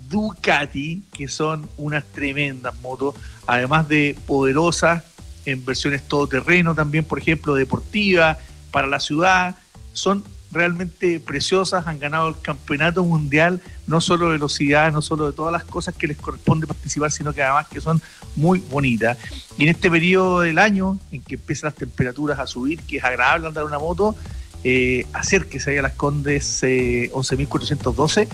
Ducati, 0.09 1.02
que 1.12 1.28
son 1.28 1.69
unas 1.76 2.05
tremendas 2.05 2.78
motos, 2.81 3.14
además 3.47 3.88
de 3.88 4.17
poderosas 4.26 5.02
en 5.45 5.64
versiones 5.64 6.07
todoterreno 6.07 6.75
también, 6.75 7.05
por 7.05 7.19
ejemplo, 7.19 7.55
deportiva, 7.55 8.38
para 8.70 8.87
la 8.87 9.00
ciudad, 9.00 9.56
son 9.92 10.25
realmente 10.50 11.20
preciosas, 11.20 11.87
han 11.87 11.98
ganado 11.98 12.28
el 12.28 12.40
campeonato 12.40 13.04
mundial, 13.04 13.60
no 13.87 14.00
solo 14.00 14.26
de 14.26 14.32
velocidad, 14.32 14.92
no 14.92 15.02
solo 15.02 15.26
de 15.26 15.32
todas 15.32 15.52
las 15.52 15.64
cosas 15.64 15.94
que 15.94 16.06
les 16.06 16.16
corresponde 16.16 16.66
participar, 16.66 17.10
sino 17.10 17.32
que 17.32 17.42
además 17.42 17.68
que 17.68 17.80
son 17.80 18.00
muy 18.37 18.60
bonitas. 18.60 19.18
Y 19.58 19.64
en 19.64 19.70
este 19.70 19.90
periodo 19.90 20.40
del 20.40 20.58
año, 20.58 20.98
en 21.12 21.22
que 21.22 21.34
empiezan 21.34 21.68
las 21.68 21.75
temperaturas 21.75 22.38
a 22.38 22.46
subir, 22.46 22.80
que 22.82 22.98
es 22.98 23.04
agradable 23.04 23.48
andar 23.48 23.64
una 23.64 23.78
moto, 23.78 24.16
eh, 24.64 25.06
acérquese 25.12 25.78
a 25.78 25.82
las 25.82 25.92
Condes 25.92 26.62
11.412, 26.62 28.22
eh, 28.22 28.28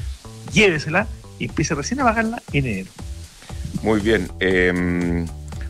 llévesela 0.53 1.07
y 1.39 1.47
empiece 1.47 1.75
recién 1.75 2.01
a 2.01 2.05
pagarla 2.05 2.43
en 2.53 2.67
enero. 2.67 2.91
Muy 3.83 4.01
bien. 4.01 4.31
Em, 4.39 5.27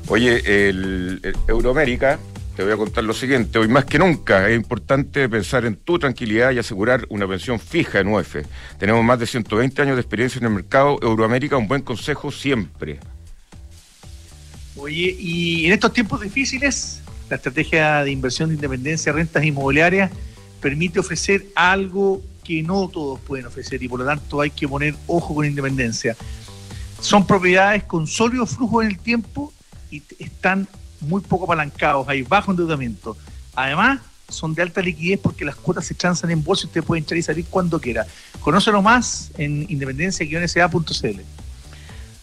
oye, 0.09 0.69
el 0.69 1.35
Euroamérica 1.49 2.19
te 2.55 2.63
voy 2.63 2.73
a 2.73 2.77
contar 2.77 3.05
lo 3.05 3.15
siguiente. 3.15 3.59
Hoy 3.59 3.69
más 3.69 3.85
que 3.85 3.99
nunca 3.99 4.49
es 4.49 4.57
importante 4.57 5.29
pensar 5.29 5.65
en 5.65 5.77
tu 5.77 5.99
tranquilidad 5.99 6.53
y 6.53 6.59
asegurar 6.59 7.05
una 7.09 7.27
pensión 7.27 7.59
fija 7.59 8.01
en 8.01 8.09
UEF. 8.09 8.37
Tenemos 8.79 9.05
más 9.05 9.19
de 9.19 9.27
120 9.27 9.83
años 9.83 9.97
de 9.97 10.01
experiencia 10.01 10.39
en 10.39 10.47
el 10.47 10.53
mercado. 10.53 10.99
Euroamérica, 11.03 11.57
un 11.57 11.67
buen 11.67 11.83
consejo 11.83 12.31
siempre. 12.31 13.01
Oye, 14.77 15.17
y 15.19 15.67
en 15.67 15.73
estos 15.73 15.93
tiempos 15.93 16.21
difíciles, 16.21 17.03
la 17.29 17.37
estrategia 17.37 18.05
de 18.05 18.11
inversión 18.13 18.49
de 18.51 18.55
independencia, 18.55 19.13
rentas 19.13 19.45
inmobiliarias, 19.45 20.11
permite 20.61 21.01
ofrecer 21.01 21.47
algo 21.55 22.23
que 22.45 22.63
no 22.63 22.89
todos 22.89 23.19
pueden 23.21 23.47
ofrecer 23.47 23.83
y 23.83 23.89
por 23.89 24.01
lo 24.01 24.07
tanto 24.07 24.41
hay 24.41 24.51
que 24.51 24.69
poner 24.69 24.95
ojo 25.07 25.35
con 25.35 25.47
independencia. 25.47 26.17
Son 27.01 27.27
propiedades 27.27 27.85
con 27.85 28.07
sólido 28.07 28.47
flujo 28.47 28.83
en 28.83 28.89
el 28.89 28.99
tiempo 28.99 29.53
y 29.91 30.03
están 30.19 30.69
muy 31.01 31.21
poco 31.21 31.45
apalancados, 31.45 32.09
hay 32.09 32.23
bajo 32.23 32.51
endeudamiento. 32.51 33.17
Además, 33.55 34.01
son 34.29 34.55
de 34.55 34.63
alta 34.63 34.81
liquidez 34.81 35.21
porque 35.21 35.45
las 35.45 35.57
cuotas 35.57 35.87
se 35.87 35.95
transan 35.95 36.31
en 36.31 36.43
bolsa 36.43 36.65
y 36.65 36.69
usted 36.69 36.83
puede 36.83 37.01
entrar 37.01 37.19
y 37.19 37.23
salir 37.23 37.47
cuando 37.49 37.81
quiera. 37.81 38.07
Conócelo 38.41 38.83
más 38.83 39.31
en 39.37 39.67
independencia-sa.cl. 39.69 41.21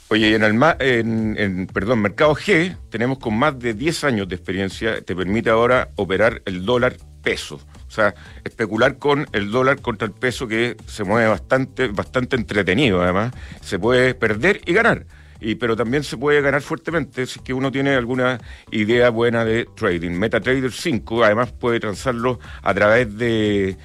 Oye, 0.10 0.36
en, 0.36 0.44
el, 0.44 0.62
en, 0.80 1.38
en, 1.38 1.68
perdón, 1.68 2.02
Mercado 2.02 2.36
G 2.36 2.76
tenemos 2.90 3.18
con 3.20 3.38
más 3.38 3.58
de 3.58 3.74
10 3.74 4.04
años 4.04 4.28
de 4.28 4.36
experiencia, 4.36 5.02
te 5.02 5.16
permite 5.16 5.50
ahora 5.50 5.90
operar 5.96 6.42
el 6.46 6.66
dólar 6.66 6.98
peso. 7.24 7.62
O 7.88 7.92
sea, 7.92 8.14
especular 8.44 8.98
con 8.98 9.28
el 9.32 9.52
dólar 9.52 9.82
contra 9.82 10.06
el 10.08 10.14
peso 10.14 10.48
que 10.48 10.76
se 10.86 11.04
mueve 11.04 11.28
bastante, 11.30 11.88
bastante 11.88 12.36
entretenido 12.36 13.02
además. 13.02 13.34
Se 13.62 13.80
puede 13.80 14.14
perder 14.14 14.62
y 14.66 14.74
ganar 14.74 15.06
y, 15.42 15.56
pero 15.56 15.76
también 15.76 16.04
se 16.04 16.18
puede 16.18 16.40
ganar 16.40 16.62
fuertemente 16.62 17.26
si 17.26 17.40
es 17.40 17.44
que 17.44 17.52
uno 17.54 17.72
tiene 17.72 17.96
alguna 17.96 18.40
idea 18.72 19.10
buena 19.10 19.44
de 19.44 19.66
trading. 19.76 20.12
MetaTrader 20.12 20.72
5 20.72 21.24
además 21.24 21.52
puede 21.52 21.80
transarlo 21.80 22.40
a 22.62 22.74
través 22.76 23.18
de, 23.18 23.76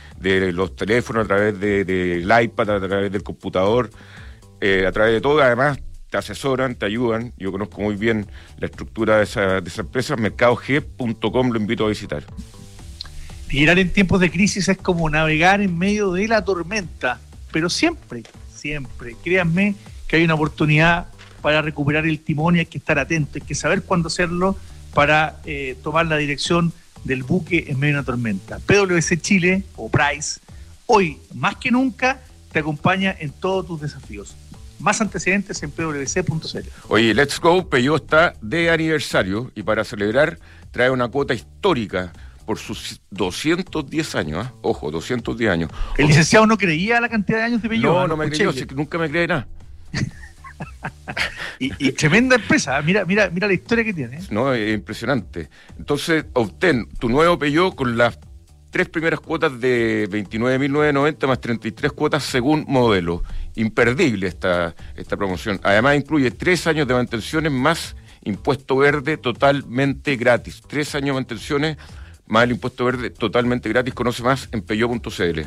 los 0.53 0.77
teléfonos, 0.77 1.25
a 1.25 1.29
través 1.29 1.59
del 1.59 1.87
de, 1.87 2.43
iPad, 2.45 2.71
a 2.71 2.87
través 2.87 3.11
del 3.11 3.23
computador, 3.23 3.89
eh, 4.61 4.85
a 4.87 4.93
través 4.93 5.15
de 5.15 5.23
todo. 5.23 5.41
Además 5.41 5.79
te 6.11 6.19
asesoran, 6.19 6.75
te 6.75 6.85
ayudan. 6.85 7.33
Yo 7.39 7.51
conozco 7.51 7.81
muy 7.81 7.97
bien 7.97 8.27
la 8.59 8.67
estructura 8.67 9.17
de 9.17 9.25
esa, 9.25 9.63
de 9.63 9.69
esa 9.69 9.81
empresa, 9.81 10.15
mercadog.com, 10.15 11.51
lo 11.51 11.59
invito 11.59 11.87
a 11.87 11.89
visitar. 11.89 12.23
Girar 13.49 13.79
en 13.79 13.91
tiempos 13.91 14.21
de 14.21 14.31
crisis 14.31 14.69
es 14.69 14.77
como 14.77 15.09
navegar 15.09 15.63
en 15.63 15.79
medio 15.79 16.13
de 16.13 16.29
la 16.29 16.45
tormenta, 16.45 17.19
pero 17.51 17.71
siempre, 17.71 18.25
siempre, 18.55 19.17
créanme 19.25 19.75
que 20.07 20.17
hay 20.17 20.25
una 20.25 20.35
oportunidad 20.35 21.16
para 21.47 21.63
recuperar 21.63 22.05
el 22.07 22.19
timón 22.19 22.57
y 22.57 22.59
hay 22.59 22.67
que 22.67 22.79
estar 22.79 22.99
atento, 22.99 23.39
hay 23.39 23.41
que 23.41 23.55
saber 23.55 23.85
cuándo 23.85 24.09
hacerlo 24.09 24.57
para 24.93 25.37
eh, 25.45 25.77
tomar 25.81 26.05
la 26.07 26.17
dirección 26.17 26.73
del 27.05 27.23
buque 27.23 27.67
en 27.69 27.79
medio 27.79 27.95
de 27.95 28.01
una 28.01 28.05
tormenta. 28.05 28.59
PwC 28.59 29.21
Chile 29.21 29.63
o 29.77 29.89
Price, 29.89 30.41
hoy 30.87 31.19
más 31.35 31.55
que 31.55 31.71
nunca 31.71 32.21
te 32.51 32.59
acompaña 32.59 33.15
en 33.17 33.31
todos 33.31 33.65
tus 33.65 33.81
desafíos. 33.81 34.35
Más 34.81 35.01
antecedentes 35.01 35.63
en 35.63 35.71
pwc.cl. 35.71 36.69
Oye, 36.89 37.15
Let's 37.15 37.39
Go 37.39 37.71
Peugeot 37.71 38.03
está 38.03 38.35
de 38.43 38.69
aniversario 38.69 39.53
y 39.55 39.63
para 39.63 39.85
celebrar 39.85 40.41
trae 40.73 40.91
una 40.91 41.07
cuota 41.07 41.33
histórica 41.33 42.13
por 42.45 42.59
sus 42.59 43.01
210 43.11 44.15
años, 44.17 44.47
¿ah? 44.49 44.53
ojo, 44.63 44.91
210 44.91 45.49
años. 45.49 45.71
El 45.97 46.09
licenciado 46.09 46.45
no 46.45 46.59
creía 46.59 47.01
la 47.01 47.09
cantidad 47.09 47.39
de 47.39 47.45
años 47.45 47.63
de 47.63 47.69
Peugeot. 47.69 47.95
No, 47.95 48.09
no, 48.09 48.17
me 48.17 48.29
creyó, 48.31 48.51
nunca 48.75 48.99
me 48.99 49.09
cree 49.09 49.29
nada. 49.29 49.47
y, 51.59 51.93
tremenda 51.93 52.37
empresa, 52.37 52.79
¿eh? 52.79 52.83
mira, 52.85 53.05
mira, 53.05 53.31
mira 53.31 53.47
la 53.47 53.55
historia 53.55 53.85
que 53.85 53.95
tiene. 53.95 54.19
¿eh? 54.19 54.23
No, 54.31 54.53
es 54.53 54.75
impresionante. 54.75 55.49
Entonces, 55.79 56.27
obtén 56.33 56.89
tu 56.99 57.09
nuevo 57.09 57.39
Peugeot 57.39 57.75
con 57.75 57.97
las 57.97 58.19
tres 58.71 58.89
primeras 58.89 59.21
cuotas 59.21 59.59
de 59.61 60.09
29.990 60.11 61.27
más 61.27 61.41
33 61.41 61.93
cuotas 61.93 62.25
según 62.25 62.65
modelo. 62.69 63.23
Imperdible 63.55 64.27
esta, 64.27 64.75
esta 64.97 65.17
promoción. 65.17 65.61
Además, 65.63 65.97
incluye 65.97 66.31
tres 66.31 66.67
años 66.67 66.87
de 66.87 66.95
mantenciones 66.95 67.53
más 67.53 67.97
impuesto 68.25 68.77
verde 68.77 69.17
totalmente 69.17 70.17
gratis. 70.17 70.61
Tres 70.67 70.95
años 70.95 71.09
de 71.09 71.13
mantenciones 71.15 71.77
más 72.27 72.45
el 72.45 72.53
impuesto 72.53 72.85
verde 72.85 73.11
totalmente 73.11 73.69
gratis. 73.69 73.95
Conoce 73.95 74.23
más 74.23 74.49
en 74.53 74.61
peyo.cl. 74.63 75.41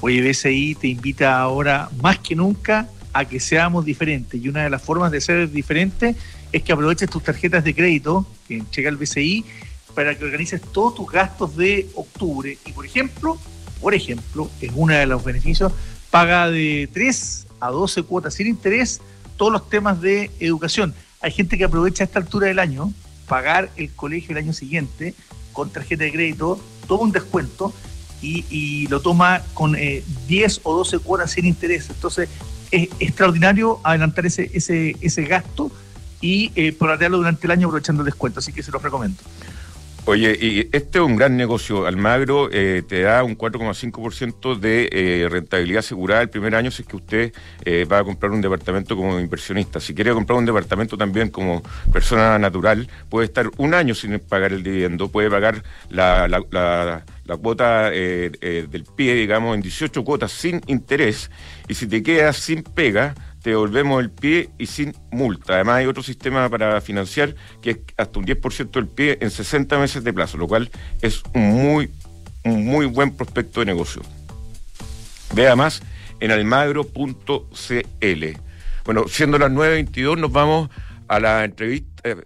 Oye, 0.00 0.28
BCI 0.28 0.74
te 0.76 0.88
invita 0.88 1.38
ahora 1.38 1.88
más 2.02 2.18
que 2.18 2.36
nunca 2.36 2.88
a 3.18 3.24
que 3.24 3.40
seamos 3.40 3.84
diferentes. 3.84 4.40
Y 4.40 4.48
una 4.48 4.62
de 4.62 4.70
las 4.70 4.80
formas 4.80 5.10
de 5.10 5.20
ser 5.20 5.50
diferente 5.50 6.14
es 6.52 6.62
que 6.62 6.72
aproveches 6.72 7.10
tus 7.10 7.24
tarjetas 7.24 7.64
de 7.64 7.74
crédito 7.74 8.24
que 8.46 8.62
llega 8.74 8.88
el 8.88 8.96
BCI 8.96 9.44
para 9.92 10.16
que 10.16 10.24
organices 10.24 10.62
todos 10.62 10.94
tus 10.94 11.10
gastos 11.10 11.56
de 11.56 11.88
octubre. 11.96 12.56
Y 12.64 12.72
por 12.72 12.86
ejemplo, 12.86 13.36
por 13.80 13.92
ejemplo, 13.92 14.48
es 14.60 14.70
uno 14.72 14.94
de 14.94 15.06
los 15.06 15.24
beneficios, 15.24 15.72
paga 16.10 16.48
de 16.48 16.88
3 16.92 17.46
a 17.58 17.70
12 17.70 18.04
cuotas 18.04 18.34
sin 18.34 18.46
interés 18.46 19.00
todos 19.36 19.50
los 19.50 19.68
temas 19.68 20.00
de 20.00 20.30
educación. 20.38 20.94
Hay 21.20 21.32
gente 21.32 21.58
que 21.58 21.64
aprovecha 21.64 22.04
a 22.04 22.06
esta 22.06 22.20
altura 22.20 22.46
del 22.46 22.60
año 22.60 22.92
pagar 23.26 23.68
el 23.76 23.90
colegio 23.90 24.30
el 24.30 24.44
año 24.44 24.52
siguiente 24.52 25.14
con 25.52 25.70
tarjeta 25.70 26.04
de 26.04 26.12
crédito, 26.12 26.60
todo 26.86 27.00
un 27.00 27.10
descuento 27.10 27.74
y, 28.22 28.86
lo 28.88 29.00
toma 29.00 29.42
con 29.54 29.72
10 29.72 30.56
eh, 30.56 30.60
o 30.62 30.76
12 30.76 31.00
cuotas 31.00 31.32
sin 31.32 31.46
interés. 31.46 31.90
Entonces, 31.90 32.28
es 32.70 32.88
extraordinario 32.98 33.80
adelantar 33.84 34.26
ese, 34.26 34.50
ese, 34.54 34.96
ese 35.00 35.24
gasto 35.24 35.70
y 36.20 36.52
eh, 36.54 36.72
durante 37.18 37.46
el 37.46 37.50
año 37.52 37.68
aprovechando 37.68 38.02
el 38.02 38.06
descuento, 38.06 38.40
así 38.40 38.52
que 38.52 38.62
se 38.62 38.70
los 38.70 38.82
recomiendo. 38.82 39.22
Oye, 40.10 40.38
y 40.40 40.60
este 40.72 41.00
es 41.00 41.04
un 41.04 41.16
gran 41.16 41.36
negocio. 41.36 41.86
Almagro 41.86 42.48
eh, 42.50 42.82
te 42.88 43.02
da 43.02 43.22
un 43.22 43.36
4,5% 43.36 44.58
de 44.58 44.88
eh, 44.90 45.28
rentabilidad 45.28 45.80
asegurada 45.80 46.22
el 46.22 46.30
primer 46.30 46.54
año 46.54 46.70
si 46.70 46.80
es 46.80 46.88
que 46.88 46.96
usted 46.96 47.32
eh, 47.62 47.84
va 47.84 47.98
a 47.98 48.04
comprar 48.04 48.32
un 48.32 48.40
departamento 48.40 48.96
como 48.96 49.20
inversionista. 49.20 49.80
Si 49.80 49.94
quiere 49.94 50.14
comprar 50.14 50.38
un 50.38 50.46
departamento 50.46 50.96
también 50.96 51.28
como 51.28 51.62
persona 51.92 52.38
natural, 52.38 52.88
puede 53.10 53.26
estar 53.26 53.50
un 53.58 53.74
año 53.74 53.94
sin 53.94 54.18
pagar 54.18 54.54
el 54.54 54.62
dividendo, 54.62 55.08
puede 55.10 55.28
pagar 55.28 55.62
la, 55.90 56.26
la 56.26 57.36
cuota 57.36 57.90
del 57.90 58.86
pie, 58.96 59.12
digamos, 59.12 59.56
en 59.56 59.60
18 59.60 60.04
cuotas 60.04 60.32
sin 60.32 60.62
interés. 60.68 61.30
Y 61.68 61.74
si 61.74 61.86
te 61.86 62.02
quedas 62.02 62.38
sin 62.38 62.62
pega, 62.62 63.14
te 63.48 63.52
devolvemos 63.52 64.02
el 64.02 64.10
pie 64.10 64.50
y 64.58 64.66
sin 64.66 64.94
multa. 65.10 65.54
Además 65.54 65.76
hay 65.76 65.86
otro 65.86 66.02
sistema 66.02 66.50
para 66.50 66.82
financiar 66.82 67.34
que 67.62 67.70
es 67.70 67.78
hasta 67.96 68.18
un 68.18 68.26
10% 68.26 68.72
del 68.72 68.88
pie 68.88 69.16
en 69.22 69.30
60 69.30 69.78
meses 69.78 70.04
de 70.04 70.12
plazo, 70.12 70.36
lo 70.36 70.46
cual 70.46 70.70
es 71.00 71.22
un 71.32 71.48
muy, 71.48 71.90
un 72.44 72.66
muy 72.66 72.84
buen 72.84 73.16
prospecto 73.16 73.60
de 73.60 73.66
negocio. 73.66 74.02
Vea 75.34 75.56
más 75.56 75.82
en 76.20 76.30
almagro.cl. 76.30 76.92
Bueno, 78.84 79.04
siendo 79.08 79.38
las 79.38 79.50
9.22 79.50 80.18
nos 80.18 80.30
vamos 80.30 80.68
a 81.08 81.18
la 81.18 81.42
entrevista, 81.42 82.02
eh, 82.04 82.16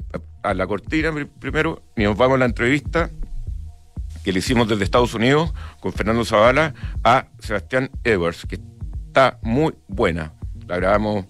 a 0.42 0.54
la 0.54 0.66
cortina 0.66 1.12
primero, 1.38 1.84
y 1.96 2.02
nos 2.02 2.16
vamos 2.16 2.34
a 2.34 2.38
la 2.40 2.46
entrevista 2.46 3.10
que 4.24 4.32
le 4.32 4.40
hicimos 4.40 4.66
desde 4.66 4.82
Estados 4.82 5.14
Unidos 5.14 5.54
con 5.78 5.92
Fernando 5.92 6.24
Zavala 6.24 6.74
a 7.04 7.28
Sebastián 7.38 7.92
Edwards, 8.02 8.44
que 8.44 8.58
está 9.06 9.38
muy 9.40 9.72
buena. 9.86 10.32
La 10.72 10.78
grabamos 10.78 11.26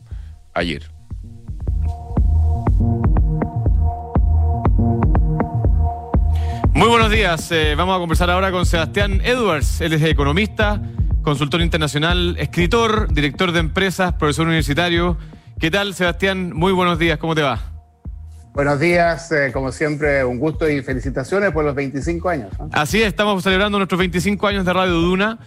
ayer. 0.54 0.84
Muy 6.72 6.88
buenos 6.88 7.10
días. 7.10 7.50
Eh, 7.50 7.74
vamos 7.76 7.96
a 7.96 7.98
conversar 7.98 8.30
ahora 8.30 8.52
con 8.52 8.64
Sebastián 8.66 9.20
Edwards. 9.24 9.80
Él 9.80 9.94
es 9.94 10.02
economista, 10.04 10.80
consultor 11.22 11.60
internacional, 11.60 12.36
escritor, 12.38 13.12
director 13.12 13.50
de 13.50 13.58
empresas, 13.58 14.12
profesor 14.12 14.46
universitario. 14.46 15.18
¿Qué 15.58 15.72
tal, 15.72 15.94
Sebastián? 15.94 16.52
Muy 16.54 16.72
buenos 16.72 17.00
días. 17.00 17.18
¿Cómo 17.18 17.34
te 17.34 17.42
va? 17.42 17.58
Buenos 18.54 18.78
días, 18.78 19.32
eh, 19.32 19.50
como 19.52 19.72
siempre, 19.72 20.24
un 20.24 20.38
gusto 20.38 20.70
y 20.70 20.82
felicitaciones 20.82 21.50
por 21.50 21.64
los 21.64 21.74
25 21.74 22.28
años. 22.28 22.50
Así 22.70 23.02
es, 23.02 23.08
estamos 23.08 23.42
celebrando 23.42 23.76
nuestros 23.78 23.98
25 23.98 24.46
años 24.46 24.64
de 24.64 24.72
Radio 24.72 24.92
Duna. 24.92 25.40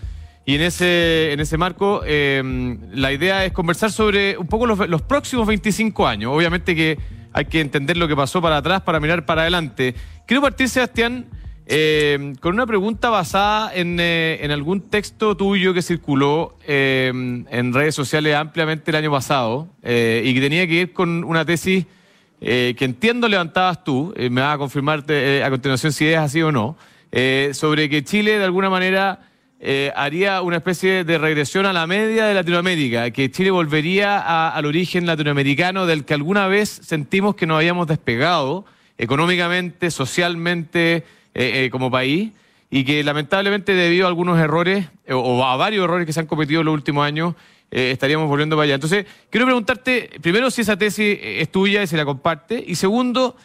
Y 0.47 0.55
en 0.55 0.61
ese, 0.61 1.33
en 1.33 1.39
ese 1.39 1.57
marco, 1.57 2.03
em, 2.05 2.77
la 2.93 3.11
idea 3.11 3.43
es 3.45 3.51
conversar 3.51 3.91
sobre 3.91 4.37
un 4.37 4.45
poco 4.45 4.67
los, 4.67 5.01
próximos 5.01 5.47
25 5.47 6.07
años. 6.07 6.31
Obviamente 6.31 6.75
que 6.75 6.99
hay 7.33 7.45
que 7.45 7.61
entender 7.61 7.97
lo 7.97 8.07
que 8.07 8.15
pasó 8.15 8.43
para 8.43 8.57
atrás 8.57 8.81
para 8.81 8.99
mirar 8.99 9.25
para 9.25 9.41
adelante. 9.41 9.95
Quiero 10.27 10.43
partir, 10.43 10.69
Sebastián, 10.69 11.25
em, 11.65 12.35
con 12.35 12.53
una 12.53 12.67
pregunta 12.67 13.09
basada 13.09 13.73
en, 13.73 13.99
eh, 13.99 14.37
en, 14.41 14.51
algún 14.51 14.81
texto 14.81 15.35
tuyo 15.35 15.73
que 15.73 15.81
circuló 15.81 16.55
em, 16.67 17.45
en 17.49 17.73
redes 17.73 17.95
sociales 17.95 18.35
ampliamente 18.35 18.91
el 18.91 18.97
año 18.97 19.11
pasado 19.11 19.67
eh, 19.81 20.21
y 20.23 20.31
que 20.35 20.41
tenía 20.41 20.67
que 20.67 20.75
ver 20.75 20.93
con 20.93 21.23
una 21.23 21.43
tesis 21.43 21.87
eh, 22.39 22.75
que 22.77 22.85
entiendo 22.85 23.27
levantabas 23.27 23.83
tú, 23.83 24.13
me 24.15 24.41
va 24.41 24.53
a 24.53 24.57
confirmarte 24.59 25.43
a 25.43 25.49
continuación 25.49 25.91
si 25.91 26.05
es 26.05 26.17
así 26.19 26.43
o 26.43 26.51
no, 26.51 26.77
sobre 27.53 27.89
que 27.89 28.03
Chile 28.03 28.37
de 28.37 28.43
alguna 28.43 28.69
manera 28.69 29.21
eh, 29.59 29.91
haría 29.95 30.41
una 30.41 30.57
especie 30.57 31.05
de 31.05 31.17
regresión 31.17 31.65
a 31.65 31.73
la 31.73 31.87
media 31.87 32.25
de 32.25 32.33
Latinoamérica, 32.33 33.11
que 33.11 33.31
Chile 33.31 33.51
volvería 33.51 34.49
al 34.49 34.65
origen 34.65 35.05
latinoamericano 35.05 35.85
del 35.85 36.03
que 36.03 36.13
alguna 36.13 36.47
vez 36.47 36.69
sentimos 36.69 37.35
que 37.35 37.47
nos 37.47 37.57
habíamos 37.57 37.87
despegado 37.87 38.65
económicamente, 38.97 39.91
socialmente, 39.91 40.97
eh, 40.97 41.03
eh, 41.33 41.69
como 41.71 41.89
país, 41.89 42.31
y 42.69 42.83
que 42.83 43.03
lamentablemente 43.03 43.73
debido 43.73 44.05
a 44.05 44.09
algunos 44.09 44.39
errores, 44.39 44.87
o 45.09 45.45
a 45.45 45.55
varios 45.55 45.85
errores 45.85 46.05
que 46.05 46.13
se 46.13 46.19
han 46.19 46.27
cometido 46.27 46.59
en 46.59 46.65
los 46.65 46.73
últimos 46.73 47.05
años, 47.05 47.35
estaríamos 47.71 48.27
volviendo 48.27 48.55
para 48.55 48.65
allá. 48.65 48.75
Entonces, 48.75 49.05
quiero 49.29 49.45
preguntarte, 49.45 50.09
primero, 50.21 50.49
si 50.49 50.61
esa 50.61 50.77
tesis 50.77 51.17
es 51.21 51.51
tuya 51.51 51.83
y 51.83 51.87
si 51.87 51.95
la 51.95 52.05
comparte, 52.05 52.63
y 52.65 52.75
segundo, 52.75 53.35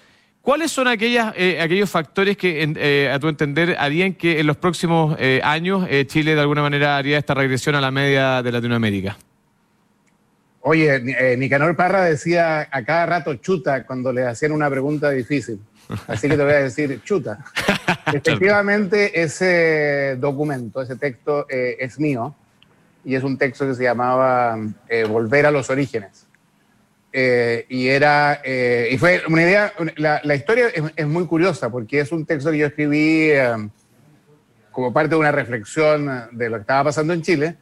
¿Cuáles 0.43 0.73
son 0.73 0.89
aquellas, 0.89 1.35
eh, 1.37 1.61
aquellos 1.61 1.91
factores 1.91 2.37
que, 2.37 2.63
eh, 2.77 3.11
a 3.11 3.19
tu 3.19 3.29
entender, 3.29 3.77
harían 3.79 4.15
que 4.15 4.41
en 4.41 4.47
los 4.47 4.57
próximos 4.57 5.15
eh, 5.19 5.41
años 5.45 5.87
Chile 6.07 6.35
de 6.35 6.41
alguna 6.41 6.63
manera 6.63 6.97
haría 6.97 7.19
esta 7.19 7.35
regresión 7.35 7.75
a 7.75 7.81
la 7.81 7.91
media 7.91 8.43
de 8.43 8.51
Latinoamérica? 8.51 9.19
Oye, 10.63 11.37
Nicanor 11.37 11.77
Parra 11.77 12.05
decía 12.05 12.69
a 12.71 12.85
cada 12.85 13.07
rato 13.07 13.35
chuta 13.37 13.85
cuando 13.85 14.13
le 14.13 14.27
hacían 14.27 14.53
una 14.53 14.69
pregunta 14.71 15.11
difícil. 15.11 15.61
Así 16.07 16.29
que 16.29 16.37
te 16.37 16.45
voy 16.45 16.53
a 16.53 16.63
decir 16.63 17.01
chuta. 17.03 17.45
Efectivamente, 18.07 19.21
ese 19.21 20.17
documento, 20.19 20.83
ese 20.83 20.97
texto 20.97 21.47
es 21.49 21.99
mío 21.99 22.35
y 23.05 23.15
es 23.15 23.25
un 23.25 23.37
texto 23.37 23.67
que 23.67 23.75
se 23.75 23.83
llamaba 23.83 24.59
Volver 25.09 25.47
a 25.47 25.51
los 25.51 25.69
orígenes. 25.71 26.27
Eh, 27.13 27.67
y 27.69 27.89
era 27.89 28.41
eh, 28.45 28.91
y 28.93 28.97
fue 28.97 29.23
una 29.27 29.43
idea 29.43 29.73
la, 29.97 30.21
la 30.23 30.35
historia 30.37 30.69
es, 30.95 31.07
muy 31.09 31.27
curiosa 31.27 31.69
porque 31.69 31.99
es 31.99 32.13
un 32.13 32.25
texto 32.25 32.53
que 32.53 32.59
yo 32.59 32.67
escribí 32.69 33.31
eh, 33.33 33.69
como 34.71 34.93
parte 34.93 35.11
de 35.11 35.17
una 35.17 35.33
reflexión 35.33 36.29
de 36.31 36.49
lo 36.49 36.59
que 36.59 36.61
estaba 36.61 36.85
pasando 36.85 37.13
en 37.13 37.23
Chile 37.23 37.57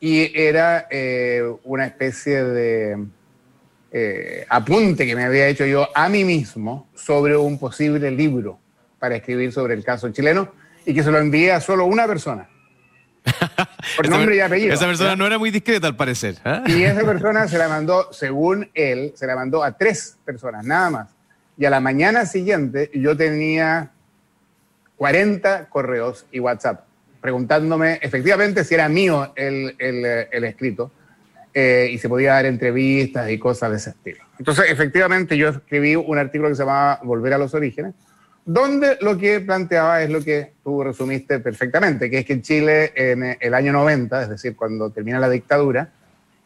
y 0.00 0.32
era 0.34 0.88
una 1.64 1.84
especie 1.84 2.44
de 2.44 3.06
apunte 4.48 5.06
que 5.06 5.14
me 5.14 5.24
había 5.24 5.48
hecho 5.48 5.66
yo 5.66 5.88
a 5.94 6.08
mí 6.08 6.24
mismo 6.24 6.88
sobre 6.94 7.36
un 7.36 7.58
posible 7.58 8.10
libro 8.10 8.58
para 8.98 9.16
escribir 9.16 9.52
sobre 9.52 9.74
el 9.74 9.84
caso 9.84 10.08
chileno 10.12 10.50
y 10.86 10.94
que 10.94 11.02
se 11.02 11.10
lo 11.10 11.18
envié 11.18 11.52
a 11.52 11.60
solo 11.60 11.84
una 11.84 12.06
persona 12.06 12.48
Por 13.96 14.08
nombre 14.08 14.36
y 14.36 14.40
apellido. 14.40 14.74
Esa 14.74 14.86
persona 14.86 15.16
no 15.16 15.26
era 15.26 15.38
muy 15.38 15.50
discreta 15.50 15.86
al 15.86 15.96
parecer. 15.96 16.36
¿eh? 16.44 16.62
Y 16.66 16.82
esa 16.82 17.04
persona 17.04 17.48
se 17.48 17.58
la 17.58 17.68
mandó, 17.68 18.12
según 18.12 18.70
él, 18.74 19.12
se 19.14 19.26
la 19.26 19.36
mandó 19.36 19.62
a 19.62 19.76
tres 19.76 20.16
personas, 20.24 20.64
nada 20.64 20.90
más. 20.90 21.10
Y 21.56 21.64
a 21.64 21.70
la 21.70 21.80
mañana 21.80 22.26
siguiente 22.26 22.90
yo 22.94 23.16
tenía 23.16 23.90
40 24.96 25.66
correos 25.68 26.26
y 26.32 26.40
WhatsApp 26.40 26.84
preguntándome 27.20 27.98
efectivamente 28.02 28.64
si 28.64 28.74
era 28.74 28.86
mío 28.88 29.32
el, 29.34 29.74
el, 29.78 30.44
escrito 30.44 30.90
eh, 31.54 31.88
y 31.90 31.96
se 31.96 32.06
podía 32.06 32.34
dar 32.34 32.44
entrevistas 32.44 33.30
y 33.30 33.38
cosas 33.38 33.70
de 33.70 33.76
ese 33.78 33.90
estilo. 33.90 34.24
Entonces, 34.38 34.66
efectivamente, 34.68 35.36
yo 35.38 35.48
escribí 35.48 35.96
un 35.96 36.18
artículo 36.18 36.50
que 36.50 36.56
se 36.56 36.62
llamaba 36.62 37.00
Volver 37.02 37.32
a 37.32 37.38
los 37.38 37.54
orígenes, 37.54 37.94
donde 38.44 38.98
lo 39.00 39.16
que 39.16 39.40
planteaba 39.40 40.02
es 40.02 40.10
lo 40.10 40.22
que 40.22 40.52
tú 40.62 40.82
resumiste 40.82 41.40
perfectamente, 41.40 42.10
que 42.10 42.18
es 42.18 42.26
que 42.26 42.42
Chile 42.42 42.92
en 42.94 43.36
el 43.40 43.54
año 43.54 43.72
90, 43.72 44.22
es 44.22 44.28
decir, 44.28 44.54
cuando 44.54 44.90
termina 44.90 45.18
la 45.18 45.30
dictadura, 45.30 45.90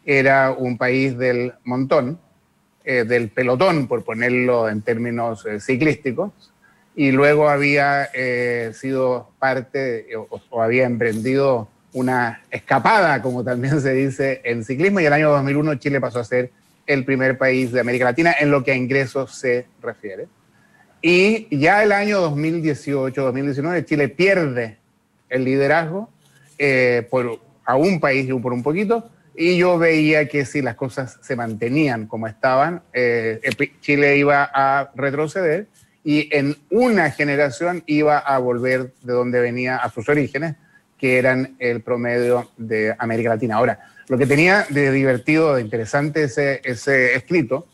era 0.05 0.51
un 0.51 0.77
país 0.77 1.17
del 1.17 1.53
montón, 1.65 2.19
eh, 2.85 3.03
del 3.03 3.29
pelotón, 3.29 3.87
por 3.87 4.03
ponerlo 4.03 4.69
en 4.69 4.81
términos 4.81 5.45
eh, 5.45 5.59
ciclísticos, 5.59 6.31
y 6.95 7.11
luego 7.11 7.49
había 7.49 8.09
eh, 8.13 8.71
sido 8.73 9.31
parte 9.37 10.07
o, 10.15 10.61
había 10.61 10.85
emprendido 10.85 11.67
una 11.91 12.43
escapada, 12.49 13.21
como 13.21 13.43
también 13.43 13.81
se 13.81 13.93
dice 13.93 14.41
en 14.45 14.63
ciclismo, 14.63 15.01
y 15.01 15.05
el 15.05 15.13
año 15.13 15.29
2001 15.31 15.75
Chile 15.75 15.99
pasó 15.99 16.19
a 16.19 16.23
ser 16.23 16.51
el 16.87 17.03
primer 17.05 17.37
país 17.37 17.71
de 17.71 17.81
América 17.81 18.05
Latina 18.05 18.33
en 18.39 18.51
lo 18.51 18.63
que 18.63 18.71
a 18.71 18.75
ingresos 18.75 19.35
se 19.35 19.67
refiere. 19.81 20.27
Y 21.01 21.57
ya 21.57 21.83
el 21.83 21.91
año 21.91 22.29
2018-2019 22.35 23.85
Chile 23.85 24.09
pierde 24.09 24.77
el 25.29 25.45
liderazgo 25.45 26.09
eh, 26.57 27.07
por, 27.09 27.39
a 27.65 27.75
un 27.75 27.99
país 27.99 28.29
y 28.29 28.33
por 28.33 28.51
un 28.51 28.63
poquito. 28.63 29.09
Y 29.35 29.57
yo 29.57 29.77
veía 29.77 30.27
que 30.27 30.43
si 30.43 30.61
las 30.61 30.75
cosas 30.75 31.17
se 31.21 31.35
mantenían 31.35 32.07
como 32.07 32.27
estaban, 32.27 32.81
eh, 32.91 33.39
Chile 33.79 34.17
iba 34.17 34.49
a 34.53 34.91
retroceder 34.95 35.67
y 36.03 36.27
en 36.35 36.57
una 36.69 37.11
generación 37.11 37.83
iba 37.85 38.17
a 38.17 38.37
volver 38.39 38.91
de 39.01 39.13
donde 39.13 39.39
venía 39.39 39.77
a 39.77 39.89
sus 39.89 40.09
orígenes, 40.09 40.55
que 40.97 41.17
eran 41.17 41.55
el 41.59 41.81
promedio 41.81 42.49
de 42.57 42.93
América 42.97 43.29
Latina. 43.29 43.55
Ahora, 43.55 43.79
lo 44.09 44.17
que 44.17 44.25
tenía 44.25 44.65
de 44.69 44.91
divertido, 44.91 45.55
de 45.55 45.61
interesante 45.61 46.23
ese, 46.23 46.59
ese 46.63 47.15
escrito, 47.15 47.67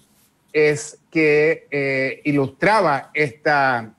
es 0.56 0.98
que 1.12 1.68
eh, 1.70 2.22
ilustraba 2.24 3.12
esta 3.14 3.94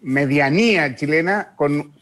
medianía 0.00 0.94
chilena 0.94 1.52
con 1.56 1.92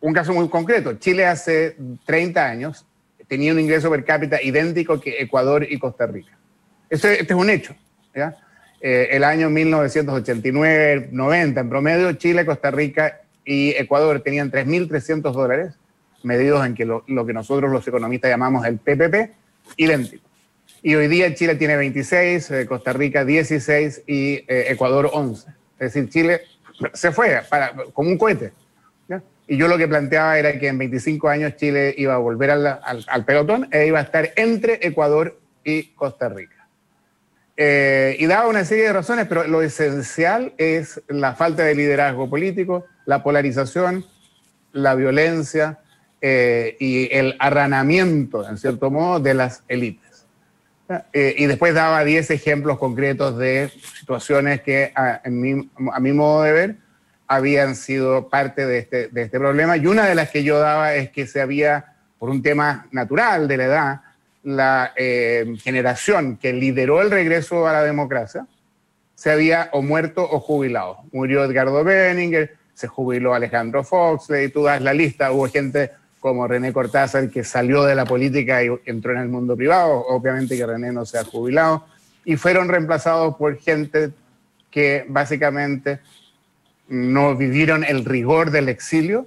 un 0.00 0.12
caso 0.12 0.32
muy 0.32 0.48
concreto. 0.48 0.94
Chile 0.94 1.26
hace 1.26 1.76
30 2.06 2.46
años 2.46 2.86
tenía 3.26 3.52
un 3.52 3.58
ingreso 3.58 3.90
per 3.90 4.04
cápita 4.04 4.40
idéntico 4.40 5.00
que 5.00 5.20
Ecuador 5.20 5.66
y 5.68 5.76
Costa 5.80 6.06
Rica. 6.06 6.38
Este, 6.88 7.24
es 7.24 7.30
un 7.32 7.50
hecho. 7.50 7.74
Eh, 8.80 9.08
el 9.10 9.24
año 9.24 9.50
1989-90, 9.50 11.60
en 11.60 11.68
promedio, 11.68 12.12
Chile, 12.12 12.46
Costa 12.46 12.70
Rica 12.70 13.22
y 13.44 13.70
Ecuador 13.70 14.20
tenían 14.20 14.52
3.300 14.52 15.32
dólares, 15.32 15.74
medidos 16.22 16.64
en 16.64 16.76
que 16.76 16.84
lo 16.84 17.26
que 17.26 17.32
nosotros 17.32 17.72
los 17.72 17.88
economistas 17.88 18.30
llamamos 18.30 18.64
el 18.66 18.78
PPP, 18.78 19.32
idéntico. 19.78 20.29
Y 20.82 20.94
hoy 20.94 21.08
día 21.08 21.34
Chile 21.34 21.56
tiene 21.56 21.76
26, 21.76 22.50
eh, 22.50 22.66
Costa 22.66 22.92
Rica 22.92 23.24
16 23.24 24.04
y 24.06 24.44
eh, 24.48 24.66
Ecuador 24.68 25.10
11. 25.12 25.48
Es 25.78 25.94
decir, 25.94 26.08
Chile 26.08 26.42
se 26.94 27.12
fue 27.12 27.42
para, 27.48 27.74
como 27.92 28.10
un 28.10 28.18
cohete. 28.18 28.52
Y 29.46 29.56
yo 29.56 29.66
lo 29.66 29.76
que 29.76 29.88
planteaba 29.88 30.38
era 30.38 30.56
que 30.60 30.68
en 30.68 30.78
25 30.78 31.28
años 31.28 31.56
Chile 31.56 31.92
iba 31.98 32.14
a 32.14 32.18
volver 32.18 32.52
al, 32.52 32.66
al, 32.84 33.24
pelotón 33.24 33.66
e 33.72 33.84
iba 33.84 33.98
a 33.98 34.02
estar 34.02 34.30
entre 34.36 34.78
Ecuador 34.80 35.40
y 35.64 35.88
Costa 35.94 36.28
Rica. 36.28 36.68
Eh, 37.56 38.16
y 38.20 38.26
daba 38.26 38.46
una 38.46 38.64
serie 38.64 38.84
de 38.84 38.92
razones, 38.92 39.26
pero 39.26 39.48
lo 39.48 39.60
esencial 39.60 40.54
es 40.56 41.02
la 41.08 41.34
falta 41.34 41.64
de 41.64 41.74
liderazgo 41.74 42.30
político, 42.30 42.86
la 43.06 43.24
polarización, 43.24 44.06
la 44.72 44.94
violencia 44.94 45.80
eh, 46.20 46.76
y 46.78 47.12
el 47.12 47.34
arranamiento, 47.40 48.48
en 48.48 48.56
cierto 48.56 48.88
modo, 48.90 49.18
de 49.18 49.34
las 49.34 49.64
élites. 49.66 50.09
Eh, 51.12 51.34
y 51.38 51.46
después 51.46 51.74
daba 51.74 52.04
10 52.04 52.30
ejemplos 52.30 52.78
concretos 52.78 53.38
de 53.38 53.70
situaciones 53.98 54.60
que, 54.62 54.92
a, 54.94 55.20
mi, 55.28 56.12
modo 56.12 56.42
de 56.42 56.52
ver, 56.52 56.76
habían 57.28 57.76
sido 57.76 58.28
parte 58.28 58.66
de 58.66 58.78
este, 58.78 59.08
de 59.08 59.22
este 59.22 59.38
problema. 59.38 59.76
Y 59.76 59.86
una 59.86 60.06
de 60.06 60.14
las 60.14 60.30
que 60.30 60.42
yo 60.42 60.58
daba 60.58 60.94
es 60.94 61.10
que 61.10 61.26
se 61.26 61.40
había, 61.40 61.94
por 62.18 62.28
un 62.28 62.42
tema 62.42 62.88
natural 62.90 63.46
de 63.46 63.56
la 63.56 63.64
edad, 63.64 64.00
la 64.42 64.92
eh, 64.96 65.54
generación 65.62 66.36
que 66.36 66.52
lideró 66.52 67.02
el 67.02 67.10
regreso 67.10 67.68
a 67.68 67.72
la 67.72 67.82
democracia 67.82 68.46
se 69.14 69.30
había 69.30 69.68
o 69.72 69.82
muerto 69.82 70.26
o 70.28 70.40
jubilado. 70.40 71.04
Murió 71.12 71.44
Edgardo 71.44 71.84
Benninger, 71.84 72.56
se 72.72 72.88
jubiló 72.88 73.34
Alejandro 73.34 73.84
Fox, 73.84 74.30
y 74.30 74.48
tú 74.48 74.62
das 74.62 74.80
la 74.80 74.94
lista, 74.94 75.30
hubo 75.30 75.46
gente 75.46 75.90
como 76.20 76.46
René 76.46 76.72
Cortázar 76.72 77.30
que 77.30 77.42
salió 77.42 77.82
de 77.84 77.94
la 77.94 78.04
política 78.04 78.62
y 78.62 78.68
entró 78.84 79.12
en 79.12 79.18
el 79.18 79.28
mundo 79.28 79.56
privado, 79.56 80.04
obviamente 80.06 80.56
que 80.56 80.66
René 80.66 80.92
no 80.92 81.06
se 81.06 81.18
ha 81.18 81.24
jubilado, 81.24 81.86
y 82.24 82.36
fueron 82.36 82.68
reemplazados 82.68 83.36
por 83.36 83.58
gente 83.58 84.10
que 84.70 85.04
básicamente 85.08 86.00
no 86.88 87.34
vivieron 87.36 87.84
el 87.84 88.04
rigor 88.04 88.50
del 88.50 88.68
exilio, 88.68 89.26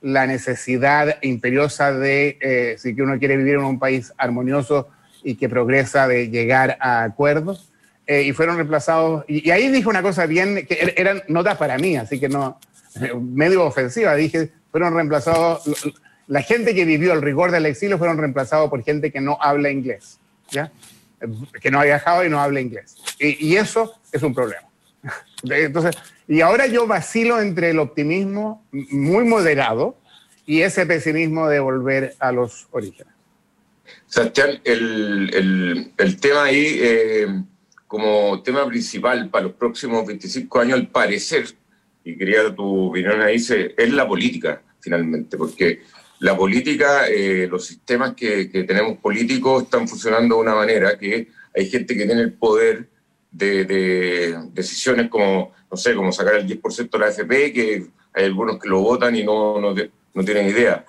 la 0.00 0.26
necesidad 0.26 1.18
imperiosa 1.22 1.92
de, 1.92 2.38
eh, 2.40 2.76
si 2.78 2.98
uno 3.00 3.18
quiere 3.18 3.36
vivir 3.36 3.54
en 3.54 3.64
un 3.64 3.78
país 3.78 4.12
armonioso 4.16 4.88
y 5.22 5.34
que 5.34 5.48
progresa, 5.48 6.08
de 6.08 6.30
llegar 6.30 6.78
a 6.80 7.02
acuerdos, 7.02 7.70
eh, 8.06 8.22
y 8.22 8.32
fueron 8.32 8.56
reemplazados. 8.56 9.24
Y, 9.28 9.50
ahí 9.50 9.68
dije 9.68 9.88
una 9.88 10.02
cosa 10.02 10.24
bien, 10.24 10.66
que 10.66 10.74
er, 10.74 10.94
eran 10.96 11.22
notas 11.28 11.58
para 11.58 11.76
mí, 11.76 11.96
así 11.96 12.18
que 12.18 12.28
no, 12.28 12.58
medio 13.20 13.64
ofensiva, 13.64 14.14
dije, 14.14 14.50
fueron 14.70 14.94
reemplazados, 14.94 15.62
la 16.30 16.42
gente 16.42 16.76
que 16.76 16.84
vivió 16.84 17.12
el 17.12 17.22
rigor 17.22 17.50
del 17.50 17.66
exilio 17.66 17.98
fueron 17.98 18.16
reemplazados 18.16 18.70
por 18.70 18.84
gente 18.84 19.10
que 19.10 19.20
no 19.20 19.36
habla 19.40 19.68
inglés, 19.68 20.20
¿ya? 20.48 20.70
Que 21.60 21.72
no 21.72 21.80
ha 21.80 21.84
viajado 21.84 22.24
y 22.24 22.30
no 22.30 22.40
habla 22.40 22.60
inglés. 22.60 22.94
y 23.18 23.56
eso 23.56 23.92
es 24.12 24.22
un 24.22 24.32
problema. 24.32 24.62
Entonces, 25.42 25.96
y 26.28 26.40
ahora 26.40 26.68
yo 26.68 26.86
vacilo 26.86 27.40
entre 27.40 27.70
el 27.70 27.80
optimismo 27.80 28.64
muy 28.70 29.24
moderado 29.24 29.96
y 30.46 30.62
ese 30.62 30.86
pesimismo 30.86 31.48
de 31.48 31.58
volver 31.58 32.14
a 32.20 32.30
los 32.30 32.68
orígenes. 32.70 33.12
Sebastián, 34.06 34.60
el, 34.62 35.92
el, 35.98 36.20
tema 36.20 36.44
ahí, 36.44 36.78
eh, 36.80 37.26
como 37.88 38.40
tema 38.44 38.64
principal 38.68 39.28
para 39.30 39.46
los 39.46 39.54
próximos 39.54 40.06
25 40.06 40.60
años, 40.60 40.78
al 40.78 40.86
parecer, 40.86 41.46
y 42.04 42.16
quería 42.16 42.54
tu 42.54 42.90
opinión 42.90 43.20
ahí, 43.20 43.34
es 43.36 43.92
la 43.92 44.06
política, 44.06 44.62
finalmente, 44.80 45.36
porque 45.36 45.80
la 46.20 46.36
política, 46.36 47.08
eh, 47.08 47.48
los 47.50 47.66
sistemas 47.66 48.14
que, 48.14 48.50
que 48.50 48.64
tenemos 48.64 48.98
políticos 48.98 49.64
están 49.64 49.88
funcionando 49.88 50.36
de 50.36 50.40
una 50.40 50.54
manera 50.54 50.96
que 50.98 51.28
hay 51.54 51.66
gente 51.68 51.96
que 51.96 52.06
tiene 52.06 52.22
el 52.22 52.32
poder 52.32 52.88
de, 53.30 54.38
decisiones 54.52 55.08
como, 55.08 55.52
no 55.70 55.76
sé, 55.76 55.94
como 55.94 56.12
sacar 56.12 56.34
el 56.36 56.46
10% 56.46 56.90
de 56.90 56.98
la 56.98 57.06
AFP, 57.06 57.52
que 57.52 57.86
hay 58.12 58.24
algunos 58.24 58.58
que 58.58 58.68
lo 58.68 58.80
votan 58.80 59.14
y 59.16 59.24
no, 59.24 59.60
no, 59.60 59.74
no 59.74 60.24
tienen 60.24 60.48
idea. 60.48 60.84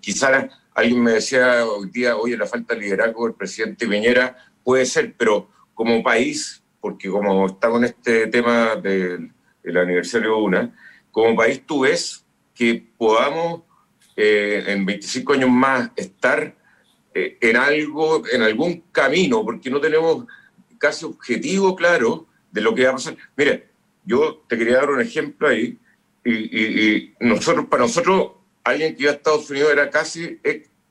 Quizás 0.00 0.48
alguien 0.74 1.02
me 1.02 1.12
decía 1.12 1.64
hoy 1.64 1.90
día, 1.90 2.16
oye, 2.16 2.36
la 2.36 2.46
falta 2.46 2.74
de 2.74 2.80
liderazgo 2.80 3.26
del 3.26 3.34
presidente 3.34 3.86
Piñera 3.86 4.36
puede 4.64 4.86
ser, 4.86 5.14
pero 5.16 5.48
como 5.74 6.02
país, 6.02 6.62
porque 6.80 7.08
como 7.08 7.46
está 7.46 7.68
con 7.68 7.84
este 7.84 8.26
tema 8.28 8.76
del, 8.76 9.32
aniversario 9.64 10.30
de 10.30 10.42
UNA, 10.42 10.76
como 11.10 11.36
país 11.36 11.62
tú 11.66 11.80
ves 11.80 12.24
que 12.54 12.86
podamos 12.96 13.62
eh, 14.16 14.64
en 14.66 14.86
25 14.86 15.34
años 15.34 15.50
más 15.50 15.90
estar 15.94 16.56
eh, 17.14 17.36
en 17.40 17.56
algo, 17.56 18.22
en 18.30 18.42
algún 18.42 18.84
camino, 18.92 19.44
porque 19.44 19.70
no 19.70 19.80
tenemos 19.80 20.24
casi 20.78 21.04
objetivo 21.04 21.76
claro 21.76 22.26
de 22.50 22.60
lo 22.60 22.74
que 22.74 22.84
va 22.84 22.90
a 22.90 22.94
pasar. 22.94 23.16
Mire, 23.36 23.68
yo 24.04 24.42
te 24.48 24.56
quería 24.56 24.76
dar 24.76 24.90
un 24.90 25.00
ejemplo 25.00 25.48
ahí, 25.48 25.78
y, 26.24 27.14
nosotros, 27.20 27.66
para 27.66 27.84
nosotros, 27.84 28.32
alguien 28.64 28.96
que 28.96 29.02
iba 29.02 29.12
a 29.12 29.14
Estados 29.14 29.48
Unidos 29.48 29.70
era 29.70 29.88
casi 29.90 30.40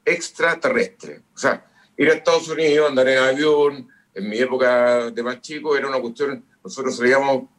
extraterrestre. 0.05 1.21
O 1.33 1.37
sea, 1.37 1.65
ir 1.97 2.09
a 2.09 2.13
Estados 2.13 2.47
Unidos, 2.47 2.89
andar 2.89 3.07
en 3.09 3.17
avión, 3.17 3.87
en 4.13 4.29
mi 4.29 4.37
época 4.37 5.11
de 5.11 5.23
más 5.23 5.41
chico, 5.41 5.75
era 5.75 5.87
una 5.87 5.99
cuestión, 5.99 6.45
nosotros 6.63 6.95
salíamos 6.97 7.49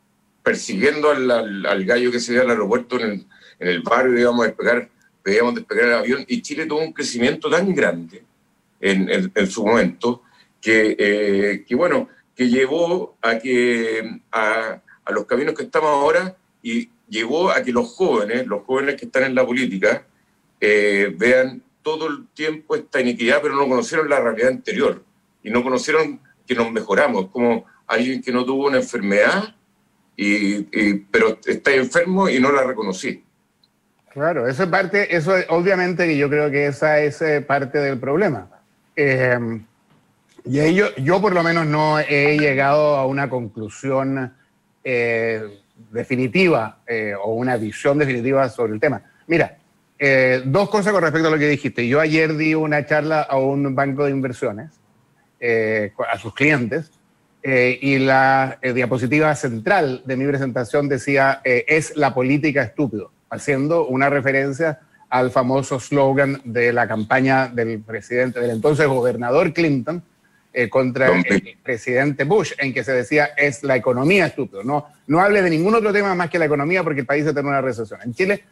persiguiendo 0.42 1.10
al, 1.10 1.84
gallo 1.84 2.10
que 2.10 2.20
se 2.20 2.32
veía 2.32 2.44
al 2.44 2.50
aeropuerto 2.50 2.98
en 3.00 3.10
el, 3.10 3.26
en 3.58 3.68
el 3.68 3.82
barrio, 3.82 4.18
íbamos 4.18 4.44
a 4.44 4.48
despegar, 4.48 4.88
veíamos 5.26 5.56
despegar 5.56 5.86
el 5.86 5.94
avión, 5.94 6.24
y 6.28 6.40
Chile 6.40 6.66
tuvo 6.66 6.78
un 6.78 6.92
crecimiento 6.92 7.50
tan 7.50 7.74
grande 7.74 8.22
en, 8.80 9.50
su 9.50 9.66
momento, 9.66 10.22
que, 10.60 10.94
eh, 10.96 11.64
que 11.66 11.74
bueno, 11.74 12.08
que 12.32 12.48
llevó 12.48 13.16
a 13.20 13.36
que 13.36 14.20
a, 14.30 14.80
los 15.10 15.24
caminos 15.26 15.54
que 15.54 15.64
estamos 15.64 15.90
ahora 15.90 16.36
y 16.62 16.88
llevó 17.08 17.50
a 17.50 17.60
que 17.62 17.72
los 17.72 17.88
jóvenes, 17.88 18.46
los 18.46 18.62
jóvenes 18.64 18.94
que 18.94 19.06
están 19.06 19.24
en 19.24 19.34
la 19.34 19.44
política, 19.44 20.06
eh, 20.60 21.12
vean 21.16 21.60
todo 21.82 22.06
el 22.06 22.28
tiempo 22.28 22.76
esta 22.76 23.00
iniquidad, 23.00 23.40
pero 23.42 23.56
no 23.56 23.68
conocieron 23.68 24.08
la 24.08 24.20
realidad 24.20 24.50
anterior 24.50 25.02
y 25.42 25.50
no 25.50 25.64
conocieron 25.64 26.20
que 26.46 26.54
nos 26.54 26.70
mejoramos, 26.70 27.30
como 27.30 27.64
alguien 27.88 28.22
que 28.22 28.30
no 28.30 28.44
tuvo 28.44 28.68
una 28.68 28.76
enfermedad, 28.76 29.56
y, 30.16 30.62
pero 31.10 31.38
está 31.44 31.74
enfermo 31.74 32.28
y 32.28 32.38
no 32.38 32.52
la 32.52 32.62
reconocí. 32.62 33.25
Claro, 34.16 34.48
eso 34.48 34.62
es 34.62 34.68
parte, 34.70 35.14
eso 35.14 35.34
obviamente 35.50 36.06
que 36.06 36.16
yo 36.16 36.30
creo 36.30 36.50
que 36.50 36.68
esa 36.68 37.00
es 37.00 37.20
eh, 37.20 37.42
parte 37.42 37.76
del 37.76 37.98
problema. 37.98 38.48
Eh, 38.96 39.60
y 40.46 40.74
yo, 40.74 40.86
yo 40.96 41.20
por 41.20 41.34
lo 41.34 41.42
menos 41.42 41.66
no 41.66 41.98
he 41.98 42.38
llegado 42.38 42.96
a 42.96 43.04
una 43.04 43.28
conclusión 43.28 44.32
eh, 44.82 45.60
definitiva 45.90 46.78
eh, 46.86 47.12
o 47.22 47.34
una 47.34 47.58
visión 47.58 47.98
definitiva 47.98 48.48
sobre 48.48 48.72
el 48.72 48.80
tema. 48.80 49.02
Mira, 49.26 49.58
dos 50.46 50.70
cosas 50.70 50.94
con 50.94 51.02
respecto 51.02 51.28
a 51.28 51.32
lo 51.32 51.38
que 51.38 51.48
dijiste. 51.50 51.86
Yo 51.86 52.00
ayer 52.00 52.38
di 52.38 52.54
una 52.54 52.86
charla 52.86 53.20
a 53.20 53.36
un 53.36 53.74
banco 53.74 54.06
de 54.06 54.12
inversiones, 54.12 54.70
a 55.42 56.18
sus 56.18 56.34
clientes, 56.34 56.90
y 57.42 57.98
la 57.98 58.58
diapositiva 58.62 59.34
central 59.34 60.00
de 60.06 60.16
mi 60.16 60.26
presentación 60.26 60.88
decía, 60.88 61.42
es 61.44 61.96
la 61.96 62.14
política 62.14 62.62
estúpido, 62.62 63.10
haciendo 63.30 63.86
una 63.86 64.10
referencia 64.10 64.80
al 65.08 65.30
famoso 65.30 65.78
slogan 65.78 66.40
de 66.44 66.72
la 66.72 66.88
campaña 66.88 67.48
del 67.48 67.80
presidente, 67.80 68.40
del 68.40 68.50
entonces 68.50 68.86
gobernador 68.86 69.52
Clinton, 69.52 70.02
eh, 70.52 70.70
contra 70.70 71.08
el 71.08 71.58
presidente 71.62 72.24
Bush, 72.24 72.52
en 72.58 72.72
que 72.72 72.82
se 72.82 72.92
decía 72.92 73.26
es 73.36 73.62
la 73.62 73.76
economía 73.76 74.26
estúpido. 74.26 74.64
No, 74.64 74.86
no 75.06 75.20
hable 75.20 75.42
de 75.42 75.50
ningún 75.50 75.74
otro 75.74 75.92
tema 75.92 76.14
más 76.14 76.30
que 76.30 76.38
la 76.38 76.46
economía 76.46 76.82
porque 76.82 77.00
el 77.00 77.06
país 77.06 77.26
está 77.26 77.40
en 77.40 77.46
una 77.46 77.60
recesión. 77.60 78.00
En 78.02 78.14
Chile 78.14 78.42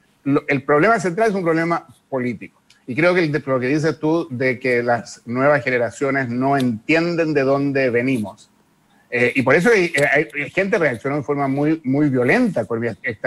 el 0.49 0.63
problema 0.63 0.99
central 1.01 1.31
es 1.31 1.35
un 1.35 1.43
problema 1.43 1.87
político. 2.09 2.61
Y 2.87 2.95
creo 2.95 3.15
que 3.15 3.27
lo 3.27 3.61
que 3.61 3.69
dices 3.69 3.99
tú 3.99 4.29
de 4.31 4.59
que 4.59 4.83
las 4.83 5.23
nuevas 5.25 5.65
generaciones 5.65 6.29
no 6.29 6.57
entienden 6.57 7.33
de 7.33 7.43
dónde 7.43 7.91
venimos. 7.91 8.51
Eh, 9.17 9.33
y 9.37 9.43
por 9.43 9.55
eso 9.55 9.71
hay, 9.71 9.93
gente 10.51 10.77
reaccionó 10.77 11.17
de 11.17 11.23
forma 11.23 11.47
muy, 11.47 11.81
muy 11.85 12.09
violenta. 12.09 12.67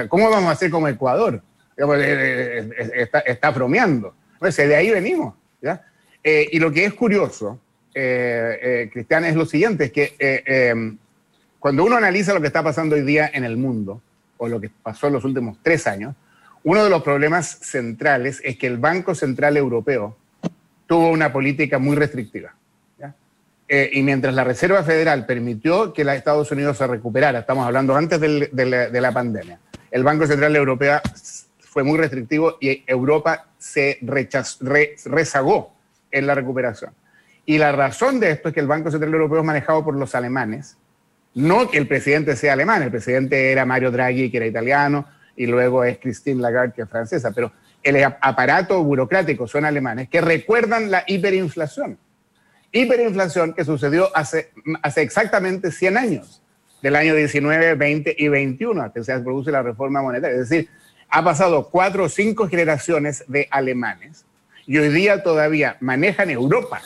¿Cómo 0.10 0.30
vamos 0.30 0.50
a 0.50 0.52
hacer 0.52 0.69
como 0.69 0.88
Ecuador? 0.88 1.41
Eh, 1.78 2.69
está, 2.95 3.19
está 3.19 3.52
bromeando. 3.52 4.13
Pues 4.38 4.58
de 4.58 4.76
ahí 4.76 4.91
venimos. 4.91 5.36
¿ya? 5.62 5.82
y 6.23 6.60
lo 6.60 6.71
que 6.71 6.84
es 6.84 6.93
curioso 6.93 7.60
eh, 8.00 8.91
eh, 8.93 9.06
es 9.10 9.36
lo 9.36 9.47
siguiente, 9.47 9.86
es 9.86 9.91
que 9.91 10.13
eh, 10.19 10.43
em, 10.45 11.00
cuando 11.58 11.84
uno 11.84 11.97
analiza 11.97 12.32
lo 12.32 12.41
que 12.41 12.45
está 12.45 12.62
pasando 12.62 12.95
hoy 12.95 13.02
día 13.02 13.28
en 13.34 13.43
el 13.43 13.58
mundo, 13.58 14.04
o 14.38 14.47
lo 14.47 14.62
que 14.62 14.69
pasó 14.69 15.08
en 15.08 15.13
los 15.13 15.26
últimos 15.26 15.58
tres 15.63 15.88
años, 15.88 16.15
uno 16.63 16.84
de 16.84 16.91
los 16.91 17.02
problemas 17.02 17.58
centrales 17.63 18.39
es 18.43 18.56
que 18.56 18.67
el 18.67 18.78
Banco 18.78 19.15
Central 19.15 19.58
Europeo 19.58 20.15
tuvo 20.86 21.10
una 21.10 21.34
política 21.34 21.80
muy 21.80 21.95
restrictiva. 21.95 22.54
Y 23.69 24.01
mientras 24.01 24.34
la 24.34 24.43
Reserva 24.43 24.84
Federal 24.84 25.25
permitió 25.25 25.91
que 25.91 26.06
los 26.06 26.15
Estados 26.15 26.51
Unidos 26.51 26.77
se 26.77 26.88
recuperara, 26.88 27.39
estamos 27.39 27.65
hablando 27.65 27.95
antes 27.95 28.19
de, 28.19 28.91
la, 29.01 29.12
pandemia, 29.12 29.60
el 29.91 30.03
Banco 30.03 30.25
Central 30.25 30.56
Europeo 30.56 31.01
fue 31.60 31.84
muy 31.84 31.97
restrictivo 31.97 32.58
y 32.62 32.84
Europa 32.88 33.47
se 33.58 33.99
rezagó 35.06 35.73
en 36.12 36.27
la 36.27 36.34
recuperación. 36.34 36.91
Y 37.45 37.58
la 37.58 37.71
razón 37.71 38.19
de 38.19 38.32
esto 38.32 38.49
es 38.49 38.53
que 38.53 38.62
el 38.62 38.67
Banco 38.67 38.89
Central 38.89 39.13
Europeo 39.13 39.39
es 39.39 39.45
manejado 39.45 39.84
por 39.84 39.95
los 39.95 40.15
alemanes 40.15 40.77
No 41.34 41.69
que 41.69 41.77
el 41.77 41.88
presidente 41.88 42.36
sea 42.36 42.53
alemán, 42.53 42.84
el 42.84 42.91
presidente 42.91 43.51
era 43.51 43.65
Mario 43.65 43.91
Draghi, 43.91 44.32
que 44.32 44.38
era 44.38 44.47
italiano, 44.47 45.08
y 45.36 45.45
luego 45.45 45.84
es 45.84 45.97
Christine 45.99 46.41
Lagarde, 46.41 46.73
que 46.73 46.82
es 46.82 46.89
francesa, 46.89 47.32
pero 47.32 47.51
el 47.84 48.03
aparato 48.03 48.84
burocrático 48.84 49.47
son 49.47 49.65
alemanes 49.65 50.10
que 50.10 50.19
recuerdan 50.19 50.89
la 50.89 51.03
hiperinflación. 51.06 51.97
Hiperinflación 52.71 53.53
que 53.53 53.63
sucedió 53.63 54.15
hace, 54.15 54.51
hace 54.82 55.01
exactamente 55.01 55.71
100 55.71 55.97
años, 55.97 56.41
del 56.82 56.95
año 56.95 57.15
19, 57.15 57.75
20 57.75 58.15
y 58.17 58.27
21, 58.27 58.93
que 58.93 59.03
se 59.03 59.19
produce 59.19 59.51
la 59.51 59.63
reforma 59.63 60.01
monetaria. 60.01 60.39
Es 60.39 60.49
decir, 60.49 60.69
ha 61.10 61.23
pasado 61.23 61.69
cuatro 61.69 62.06
o 62.06 62.10
cinco 62.10 62.47
generaciones 62.47 63.23
de 63.27 63.47
alemanes 63.51 64.25
y 64.65 64.77
hoy 64.77 64.89
día 64.89 65.23
todavía 65.23 65.77
manejan 65.80 66.30
Europa 66.30 66.82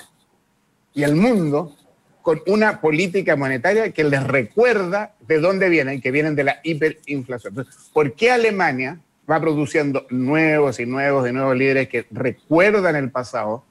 y 0.94 1.04
el 1.04 1.16
mundo 1.16 1.76
con 2.22 2.42
una 2.46 2.82
política 2.82 3.36
monetaria 3.36 3.92
que 3.92 4.04
les 4.04 4.24
recuerda 4.24 5.16
de 5.22 5.40
dónde 5.40 5.70
vienen, 5.70 6.02
que 6.02 6.12
vienen 6.12 6.36
de 6.36 6.44
la 6.44 6.60
hiperinflación. 6.64 7.52
Entonces, 7.52 7.90
¿por 7.92 8.14
qué 8.14 8.32
Alemania 8.32 9.00
va 9.30 9.40
produciendo 9.40 10.06
nuevos 10.10 10.80
y 10.80 10.86
nuevos 10.86 11.28
y 11.28 11.32
nuevos 11.32 11.56
líderes 11.56 11.90
que 11.90 12.06
recuerdan 12.12 12.96
el 12.96 13.10
pasado 13.10 13.64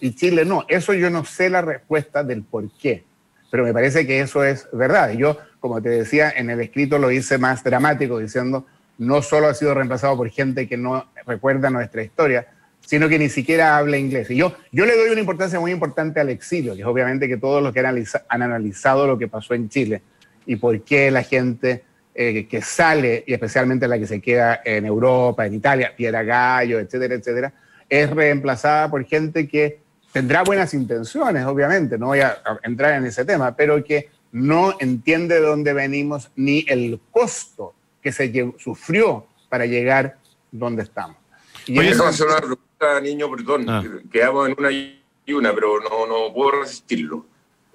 y 0.00 0.14
Chile 0.14 0.44
no? 0.44 0.64
Eso 0.68 0.94
yo 0.94 1.10
no 1.10 1.24
sé 1.24 1.50
la 1.50 1.62
respuesta 1.62 2.22
del 2.22 2.42
por 2.42 2.70
qué, 2.72 3.04
pero 3.50 3.64
me 3.64 3.72
parece 3.72 4.06
que 4.06 4.20
eso 4.20 4.44
es 4.44 4.68
verdad. 4.72 5.10
Y 5.12 5.18
yo, 5.18 5.38
como 5.60 5.80
te 5.80 5.88
decía, 5.88 6.30
en 6.30 6.50
el 6.50 6.60
escrito 6.60 6.98
lo 6.98 7.10
hice 7.10 7.38
más 7.38 7.64
dramático, 7.64 8.18
diciendo, 8.18 8.66
no 8.98 9.22
solo 9.22 9.48
ha 9.48 9.54
sido 9.54 9.74
reemplazado 9.74 10.16
por 10.16 10.28
gente 10.30 10.68
que 10.68 10.76
no 10.76 11.06
recuerda 11.26 11.70
nuestra 11.70 12.02
historia, 12.02 12.46
sino 12.80 13.08
que 13.08 13.18
ni 13.18 13.28
siquiera 13.28 13.76
habla 13.76 13.98
inglés. 13.98 14.30
Y 14.30 14.36
yo, 14.36 14.54
yo 14.70 14.86
le 14.86 14.96
doy 14.96 15.10
una 15.10 15.20
importancia 15.20 15.58
muy 15.58 15.72
importante 15.72 16.20
al 16.20 16.30
exilio, 16.30 16.74
que 16.74 16.82
es 16.82 16.86
obviamente 16.86 17.28
que 17.28 17.36
todos 17.36 17.62
los 17.62 17.72
que 17.72 17.80
han 17.80 18.42
analizado 18.42 19.06
lo 19.06 19.18
que 19.18 19.28
pasó 19.28 19.54
en 19.54 19.68
Chile 19.68 20.02
y 20.46 20.56
por 20.56 20.80
qué 20.82 21.10
la 21.10 21.22
gente 21.22 21.82
eh, 22.14 22.46
que 22.46 22.62
sale, 22.62 23.24
y 23.26 23.34
especialmente 23.34 23.88
la 23.88 23.98
que 23.98 24.06
se 24.06 24.20
queda 24.20 24.60
en 24.64 24.86
Europa, 24.86 25.44
en 25.44 25.54
Italia, 25.54 25.92
Piera 25.96 26.22
Gallo, 26.22 26.78
etcétera, 26.78 27.14
etcétera, 27.14 27.52
es 27.88 28.08
reemplazada 28.10 28.90
por 28.90 29.04
gente 29.04 29.48
que 29.48 29.80
tendrá 30.16 30.42
buenas 30.44 30.72
intenciones, 30.72 31.44
obviamente, 31.44 31.98
no 31.98 32.06
voy 32.06 32.20
a 32.20 32.42
entrar 32.62 32.94
en 32.94 33.04
ese 33.04 33.26
tema, 33.26 33.54
pero 33.54 33.84
que 33.84 34.08
no 34.32 34.74
entiende 34.80 35.34
de 35.34 35.42
dónde 35.42 35.74
venimos 35.74 36.30
ni 36.36 36.64
el 36.68 36.98
costo 37.10 37.74
que 38.00 38.12
se 38.12 38.32
sufrió 38.56 39.26
para 39.50 39.66
llegar 39.66 40.16
donde 40.50 40.84
estamos. 40.84 41.18
Y 41.66 41.78
Oye, 41.78 41.90
hacer 41.90 42.28
una 42.28 42.38
pregunta, 42.38 43.00
niño, 43.02 43.30
perdón, 43.30 43.68
ah. 43.68 43.84
quedamos 44.10 44.48
en 44.48 44.54
una 44.58 44.70
y 44.70 45.02
una, 45.34 45.54
pero 45.54 45.80
no, 45.80 46.06
no 46.06 46.32
puedo 46.32 46.62
resistirlo. 46.62 47.26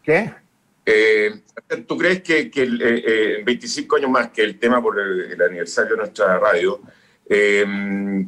¿Qué? 0.01 0.33
Eh, 0.83 1.41
¿Tú 1.87 1.95
crees 1.95 2.23
que, 2.23 2.49
que 2.49 2.63
el, 2.63 2.81
eh, 2.81 3.37
en 3.37 3.45
25 3.45 3.97
años 3.97 4.09
más 4.09 4.31
que 4.31 4.41
el 4.41 4.57
tema 4.57 4.81
por 4.81 4.99
el, 4.99 5.39
aniversario 5.39 5.91
de 5.91 5.97
nuestra 5.97 6.39
radio, 6.39 6.81
eh, 7.29 8.25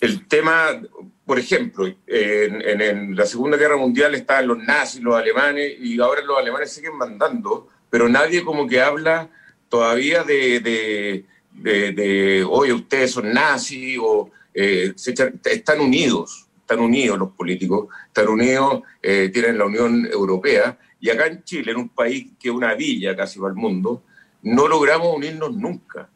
el 0.00 0.28
tema, 0.28 0.82
por 1.30 1.38
ejemplo, 1.38 1.86
en, 1.86 2.80
en, 2.80 3.14
la 3.14 3.24
Segunda 3.24 3.56
Guerra 3.56 3.76
Mundial 3.76 4.16
estaban 4.16 4.48
los 4.48 4.58
nazis, 4.58 5.00
los 5.00 5.14
alemanes, 5.14 5.76
y 5.78 6.00
ahora 6.00 6.22
los 6.22 6.36
alemanes 6.36 6.72
siguen 6.72 6.96
mandando, 6.96 7.68
pero 7.88 8.08
nadie 8.08 8.42
como 8.42 8.66
que 8.66 8.80
habla 8.80 9.28
todavía 9.68 10.24
de, 10.24 10.58
de, 10.58 11.92
de, 11.92 12.44
oye, 12.50 12.72
ustedes 12.72 13.12
son 13.12 13.32
nazis, 13.32 13.96
o 14.02 14.32
eh, 14.52 14.92
están 14.96 15.78
unidos, 15.78 16.48
están 16.62 16.80
unidos 16.80 17.16
los 17.16 17.30
políticos, 17.30 17.86
están 18.08 18.26
unidos, 18.26 18.82
eh, 19.00 19.30
tienen 19.32 19.56
la 19.56 19.66
Unión 19.66 20.08
Europea, 20.10 20.76
y 20.98 21.10
acá 21.10 21.28
en 21.28 21.44
Chile, 21.44 21.70
en 21.70 21.78
un 21.78 21.90
país 21.90 22.32
que 22.40 22.48
es 22.48 22.54
una 22.56 22.74
villa 22.74 23.14
casi 23.14 23.38
para 23.38 23.50
el 23.50 23.56
mundo, 23.56 24.02
no 24.42 24.66
logramos 24.66 25.16
unirnos 25.16 25.54
nunca. 25.54 26.08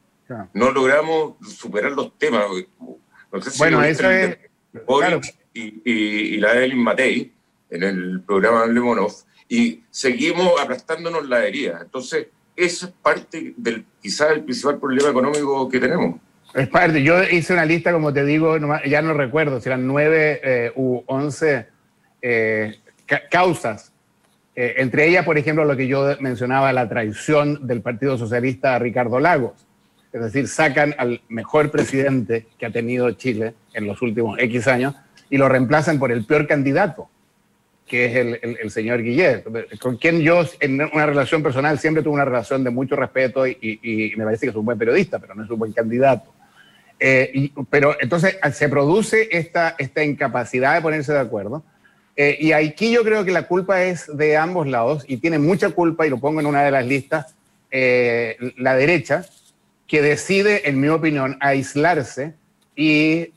No 0.55 0.72
logramos 0.72 1.35
superar 1.46 1.92
los 1.92 2.18
temas. 2.18 2.46
bueno, 3.59 3.85
eso 3.85 4.11
es... 4.11 4.38
Y, 5.52 5.82
y, 5.84 6.37
la 6.38 6.54
de 6.54 6.64
Elin 6.64 6.82
Matei, 6.82 7.32
en 7.70 7.82
el 7.82 8.20
programa 8.22 8.66
de 8.66 8.72
Lemonov, 8.72 9.12
y 9.48 9.82
seguimos 9.90 10.60
aplastándonos 10.60 11.28
la 11.28 11.44
herida. 11.46 11.80
Entonces, 11.82 12.26
eso 12.56 12.87
es 12.87 12.92
parte 12.92 13.54
del, 13.56 13.84
quizás, 14.00 14.32
el 14.32 14.44
principal 14.44 14.78
problema 14.78 15.10
económico 15.10 15.68
que 15.68 15.78
tenemos. 15.78 16.20
Es 16.54 16.68
parte. 16.68 17.02
Yo 17.02 17.22
hice 17.22 17.52
una 17.52 17.64
lista, 17.64 17.92
como 17.92 18.12
te 18.12 18.24
digo, 18.24 18.56
ya 18.87 19.02
no 19.02 19.14
recuerdo 19.14 19.60
si 19.60 19.68
eran 19.68 19.87
nueve 19.87 20.40
eh, 20.42 20.72
u 20.74 21.02
once 21.06 21.66
eh, 22.22 22.78
causas. 23.30 23.92
Eh, 24.54 24.74
entre 24.78 25.08
ellas, 25.08 25.24
por 25.24 25.37
ejemplo, 25.37 25.64
lo 25.64 25.76
que 25.76 25.88
yo 25.88 26.16
mencionaba, 26.20 26.72
la 26.72 26.88
traición 26.88 27.66
del 27.66 27.80
Partido 27.80 28.16
Socialista 28.16 28.76
a 28.76 28.78
Ricardo 28.78 29.18
Lagos. 29.18 29.66
Es 30.12 30.20
decir, 30.20 30.46
sacan 30.46 30.94
al 30.96 31.22
mejor 31.28 31.72
presidente 31.72 32.46
que 32.56 32.66
ha 32.66 32.70
tenido 32.70 33.10
Chile 33.12 33.54
en 33.74 33.87
los 33.87 34.00
últimos 34.02 34.38
X 34.38 34.66
años 34.68 34.94
y 35.28 35.37
lo 35.37 35.48
reemplazan 35.48 35.98
por 35.98 36.12
el 36.12 36.24
peor 36.24 36.46
candidato 36.46 37.08
que 37.87 38.06
es 38.06 38.16
el, 38.16 38.58
el, 38.62 38.70
señor 38.70 39.02
Guillet, 39.02 39.44
con 39.78 39.98
quien 39.98 40.20
yo 40.20 40.42
en 40.60 40.80
una 40.80 41.06
relación 41.06 41.42
personal 41.42 41.78
siempre 41.78 42.02
tuve 42.02 42.14
una 42.14 42.24
relación 42.24 42.64
de 42.64 42.70
mucho 42.70 42.96
respeto 42.96 43.46
y, 43.46 43.58
y, 43.60 44.12
me 44.16 44.24
parece 44.24 44.46
que 44.46 44.50
es 44.50 44.56
un 44.56 44.64
buen 44.64 44.78
periodista, 44.78 45.18
pero 45.18 45.34
no 45.34 45.44
es 45.44 45.50
un 45.50 45.58
buen 45.58 45.72
candidato. 45.72 46.32
Eh, 46.98 47.50
pero 47.68 47.96
entonces 48.00 48.38
se 48.52 48.68
produce 48.68 49.28
esta, 49.30 49.74
esta 49.78 50.02
incapacidad 50.02 50.74
de 50.74 50.80
ponerse 50.80 51.12
de 51.12 51.18
acuerdo. 51.18 51.62
Eh, 52.16 52.38
y 52.40 52.52
aquí 52.52 52.90
yo 52.90 53.02
creo 53.02 53.24
que 53.24 53.32
la 53.32 53.46
culpa 53.46 53.82
es 53.82 54.06
de 54.16 54.37
ambos 54.37 54.66
lados 54.66 55.04
y 55.06 55.18
tiene 55.18 55.38
mucha 55.38 55.70
culpa, 55.70 56.06
y 56.06 56.10
lo 56.10 56.18
pongo 56.18 56.40
en 56.40 56.46
una 56.46 56.62
de 56.62 56.70
las 56.70 56.87
listas, 56.87 57.34
eh, 57.70 58.38
la 58.56 58.76
derecha, 58.76 59.26
que 59.87 60.00
decide, 60.00 60.68
en 60.70 60.80
mi 60.80 60.88
opinión, 60.88 61.37
aislarse 61.40 62.34
y 62.76 63.32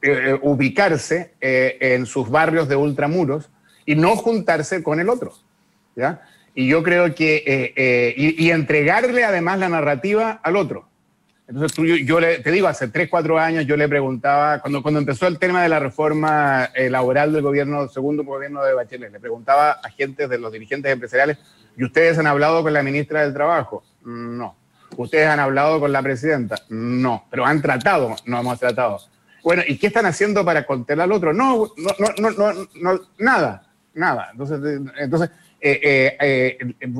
eh, 0.00 0.38
ubicarse 0.42 1.32
eh, 1.40 1.76
en 1.80 2.06
sus 2.06 2.30
barrios 2.30 2.68
de 2.68 2.76
ultramuros 2.76 3.50
y 3.84 3.96
no 3.96 4.14
juntarse 4.14 4.80
con 4.82 5.00
el 5.00 5.08
otro. 5.08 5.32
¿ya? 5.96 6.22
Y 6.54 6.68
yo 6.68 6.84
creo 6.84 7.14
que, 7.14 7.42
eh, 7.76 8.14
y, 8.16 8.50
entregarle 8.50 9.24
además 9.24 9.58
la 9.58 9.68
narrativa 9.68 10.40
al 10.42 10.56
otro. 10.56 10.88
Entonces, 11.48 11.74
tú, 11.74 11.84
yo, 11.84 12.20
le, 12.20 12.38
te 12.38 12.52
digo, 12.52 12.68
hace 12.68 12.88
tres, 12.88 13.08
cuatro 13.08 13.38
años 13.38 13.66
yo 13.66 13.76
le 13.76 13.88
preguntaba, 13.88 14.60
cuando, 14.60 14.82
cuando 14.82 15.00
empezó 15.00 15.26
el 15.26 15.38
tema 15.38 15.62
de 15.62 15.68
la 15.68 15.78
reforma 15.80 16.70
laboral 16.90 17.32
del 17.32 17.42
gobierno, 17.42 17.88
segundo 17.88 18.22
gobierno 18.22 18.62
de 18.62 18.74
Bachelet, 18.74 19.10
le 19.10 19.18
preguntaba 19.18 19.72
a 19.82 19.88
gente 19.90 20.28
de 20.28 20.38
los 20.38 20.52
dirigentes 20.52 20.92
empresariales, 20.92 21.38
¿y 21.76 21.84
ustedes 21.84 22.18
han 22.18 22.26
hablado 22.26 22.62
con 22.62 22.72
la 22.72 22.82
ministra 22.82 23.22
del 23.22 23.32
Trabajo? 23.32 23.82
No. 24.04 24.54
¿Ustedes 24.98 25.28
han 25.28 25.38
hablado 25.38 25.78
con 25.78 25.92
la 25.92 26.02
presidenta? 26.02 26.56
No. 26.70 27.24
Pero 27.30 27.46
han 27.46 27.62
tratado, 27.62 28.16
no 28.26 28.40
hemos 28.40 28.58
tratado. 28.58 28.98
Bueno, 29.44 29.62
¿y 29.64 29.78
qué 29.78 29.86
están 29.86 30.06
haciendo 30.06 30.44
para 30.44 30.66
contener 30.66 31.04
al 31.04 31.12
otro? 31.12 31.32
No, 31.32 31.68
no, 31.76 31.90
no, 32.18 32.30
no, 32.32 32.68
no 32.74 33.00
nada, 33.16 33.62
nada. 33.94 34.30
Entonces, 34.32 34.58
entonces 34.98 35.30
eh, 35.60 36.16
eh, 36.20 36.74
eh, 36.80 36.92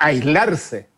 aislarse 0.00 0.88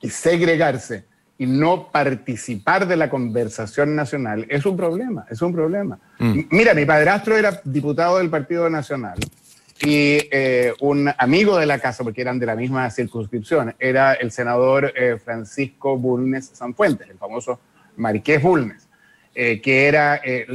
y 0.00 0.10
segregarse 0.10 1.04
y 1.38 1.46
no 1.46 1.92
participar 1.92 2.88
de 2.88 2.96
la 2.96 3.08
conversación 3.08 3.94
nacional 3.94 4.46
es 4.48 4.66
un 4.66 4.76
problema, 4.76 5.26
es 5.30 5.40
un 5.42 5.52
problema. 5.52 5.96
Mm. 6.18 6.40
Mira, 6.50 6.74
mi 6.74 6.84
padrastro 6.84 7.36
era 7.36 7.60
diputado 7.62 8.18
del 8.18 8.30
Partido 8.30 8.68
Nacional 8.68 9.16
y 9.80 10.20
un 10.80 11.12
amigo 11.18 11.58
de 11.58 11.66
la 11.66 11.78
casa, 11.78 12.02
porque 12.02 12.22
eran 12.22 12.38
de 12.38 12.46
la 12.46 12.56
misma 12.56 12.90
circunscripción, 12.90 13.74
era 13.78 14.14
el 14.14 14.30
senador 14.30 14.92
Francisco 15.22 15.98
Bulnes 15.98 16.46
Sanfuentes, 16.54 17.08
el 17.10 17.18
famoso 17.18 17.60
Marqués 17.96 18.42
Bulnes. 18.42 18.86
Eh, 19.38 19.60
que 19.60 19.86
era, 19.86 20.18
eh, 20.24 20.46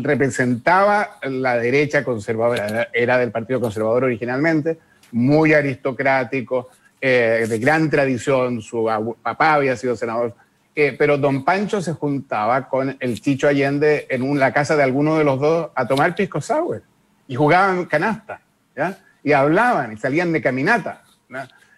representaba 0.00 1.18
la 1.24 1.58
derecha 1.58 2.02
conservadora, 2.02 2.88
era 2.90 3.18
del 3.18 3.30
Partido 3.30 3.60
Conservador 3.60 4.04
originalmente, 4.04 4.78
muy 5.12 5.52
aristocrático, 5.52 6.70
eh, 6.98 7.44
de 7.46 7.58
gran 7.58 7.90
tradición, 7.90 8.62
su 8.62 8.86
papá 9.22 9.52
había 9.52 9.76
sido 9.76 9.94
senador, 9.94 10.34
pero 10.74 11.18
don 11.18 11.44
Pancho 11.44 11.82
se 11.82 11.92
juntaba 11.92 12.66
con 12.66 12.96
el 12.98 13.20
Chicho 13.20 13.46
Allende 13.46 14.06
en 14.08 14.38
la 14.38 14.54
casa 14.54 14.74
de 14.74 14.82
alguno 14.82 15.18
de 15.18 15.24
los 15.24 15.38
dos 15.38 15.70
a 15.74 15.86
tomar 15.86 16.14
pisco 16.14 16.40
sour 16.40 16.82
y 17.28 17.34
jugaban 17.34 17.84
canasta, 17.86 18.40
¿ya? 18.76 18.98
y 19.22 19.32
hablaban 19.32 19.92
y 19.92 19.96
salían 19.96 20.32
de 20.32 20.40
caminata. 20.40 21.02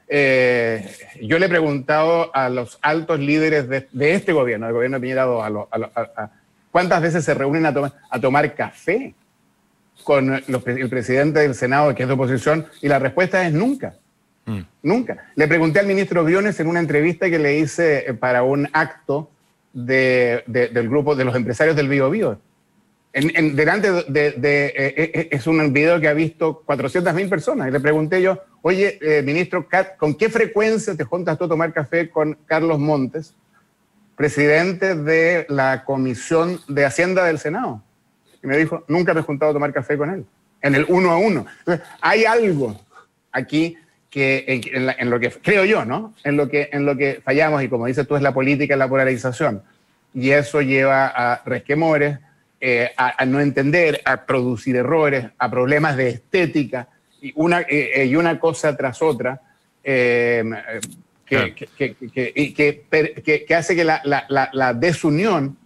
Eh, 0.06 0.90
yo 1.22 1.38
le 1.38 1.46
he 1.46 1.48
preguntado 1.48 2.34
a 2.34 2.48
los 2.48 2.78
altos 2.82 3.20
líderes 3.20 3.68
de, 3.68 4.14
este 4.14 4.32
gobierno, 4.32 4.66
del 4.66 4.74
gobierno 4.74 4.96
de 4.96 5.00
Piñera 5.00 5.24
a, 5.24 6.30
cuántas 6.70 7.02
veces 7.02 7.24
se 7.24 7.34
reúnen 7.34 7.66
a, 7.66 8.20
tomar 8.20 8.54
café 8.54 9.14
con 10.04 10.34
el 10.34 10.88
presidente 10.88 11.40
del 11.40 11.54
Senado, 11.54 11.94
que 11.94 12.02
es 12.02 12.08
de 12.08 12.14
oposición, 12.14 12.66
y 12.80 12.88
la 12.88 12.98
respuesta 12.98 13.46
es 13.46 13.52
nunca. 13.52 13.94
Mm. 14.46 14.60
Nunca. 14.82 15.30
Le 15.34 15.46
pregunté 15.46 15.80
al 15.80 15.86
ministro 15.86 16.24
Briones 16.24 16.58
en 16.60 16.66
una 16.68 16.80
entrevista 16.80 17.28
que 17.28 17.38
le 17.38 17.58
hice 17.58 18.10
eh, 18.10 18.14
para 18.14 18.42
un 18.42 18.68
acto 18.72 19.30
del 19.72 20.88
grupo 20.88 21.14
de 21.14 21.24
los 21.24 21.36
empresarios 21.36 21.76
del 21.76 21.88
Bio 21.88 22.08
Bio. 22.08 22.38
En, 23.18 23.56
delante 23.56 23.90
de, 23.90 24.28
eh, 24.28 24.72
eh, 24.76 25.10
eh, 25.14 25.28
es 25.30 25.46
un 25.46 25.72
video 25.72 26.00
que 26.00 26.08
ha 26.08 26.14
visto 26.14 26.62
400.000 26.66 27.28
personas. 27.28 27.68
Y 27.68 27.70
le 27.70 27.80
pregunté 27.80 28.22
yo, 28.22 28.40
oye, 28.62 28.98
ministro, 29.24 29.66
¿con 29.96 30.14
qué 30.14 30.28
frecuencia 30.28 30.94
te 30.96 31.04
juntas 31.04 31.38
tú 31.38 31.44
a 31.44 31.48
tomar 31.48 31.72
café 31.72 32.10
con 32.10 32.38
Carlos 32.46 32.78
Montes, 32.78 33.34
presidente 34.16 34.94
de 34.94 35.46
la 35.48 35.84
Comisión 35.84 36.60
de 36.68 36.84
Hacienda 36.84 37.24
del 37.24 37.38
Senado? 37.38 37.82
Y 38.42 38.46
me 38.46 38.56
dijo, 38.56 38.84
nunca 38.88 39.14
me 39.14 39.20
he 39.20 39.24
juntado 39.24 39.50
a 39.50 39.54
tomar 39.54 39.72
café 39.72 39.96
con 39.96 40.10
él, 40.10 40.24
en 40.62 40.74
el 40.74 40.86
uno 40.88 41.10
a 41.10 41.18
uno. 41.18 41.46
hay 42.00 42.24
algo 42.24 42.80
aquí 43.32 43.76
que 44.10 44.44
en, 44.46 44.90
en, 44.96 45.10
lo 45.10 45.20
que 45.20 45.30
creo 45.30 45.64
yo, 45.64 45.84
¿no? 45.84 46.14
En 46.24 46.36
lo 46.36 46.48
que 46.48 46.70
en 46.72 46.86
lo 46.86 46.96
que 46.96 47.20
fallamos 47.22 47.62
y 47.62 47.68
como 47.68 47.86
dices 47.86 48.06
tú 48.08 48.16
es 48.16 48.22
la 48.22 48.32
política, 48.32 48.74
la 48.74 48.88
polarización 48.88 49.62
y 50.14 50.30
eso 50.30 50.62
lleva 50.62 51.06
a 51.06 51.42
resquemores, 51.44 52.18
eh, 52.60 52.90
a, 52.96 53.24
no 53.24 53.40
entender, 53.40 54.00
a 54.04 54.24
producir 54.24 54.76
errores, 54.76 55.26
a 55.38 55.50
problemas 55.50 55.96
de 55.96 56.08
estética 56.08 56.88
y 57.20 57.32
una, 57.36 57.60
eh, 57.60 58.06
y 58.06 58.16
una 58.16 58.38
cosa 58.38 58.76
tras 58.76 59.02
otra 59.02 59.40
que, 59.82 60.44
que, 61.26 63.54
hace 63.54 63.76
que 63.76 63.84
la, 63.84 64.02
la, 64.04 64.50
la 64.52 64.74
desunión 64.74 65.56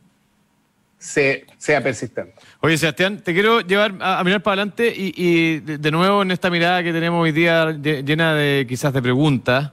se, 1.03 1.45
sea 1.59 1.83
persistente. 1.83 2.35
Oye, 2.61 2.79
Sebastián, 2.79 3.21
te 3.23 3.33
quiero 3.33 3.61
llevar 3.61 3.97
a, 4.01 4.23
mirar 4.23 4.41
para 4.41 4.63
adelante 4.63 4.95
y, 4.97 5.13
y 5.17 5.59
de, 5.59 5.91
nuevo 5.91 6.23
en 6.23 6.31
esta 6.31 6.49
mirada 6.49 6.85
que 6.85 6.93
tenemos 6.93 7.21
hoy 7.21 7.33
día 7.33 7.73
llena 7.73 8.35
de 8.35 8.65
quizás 8.69 8.93
de 8.93 9.03
preguntas. 9.03 9.73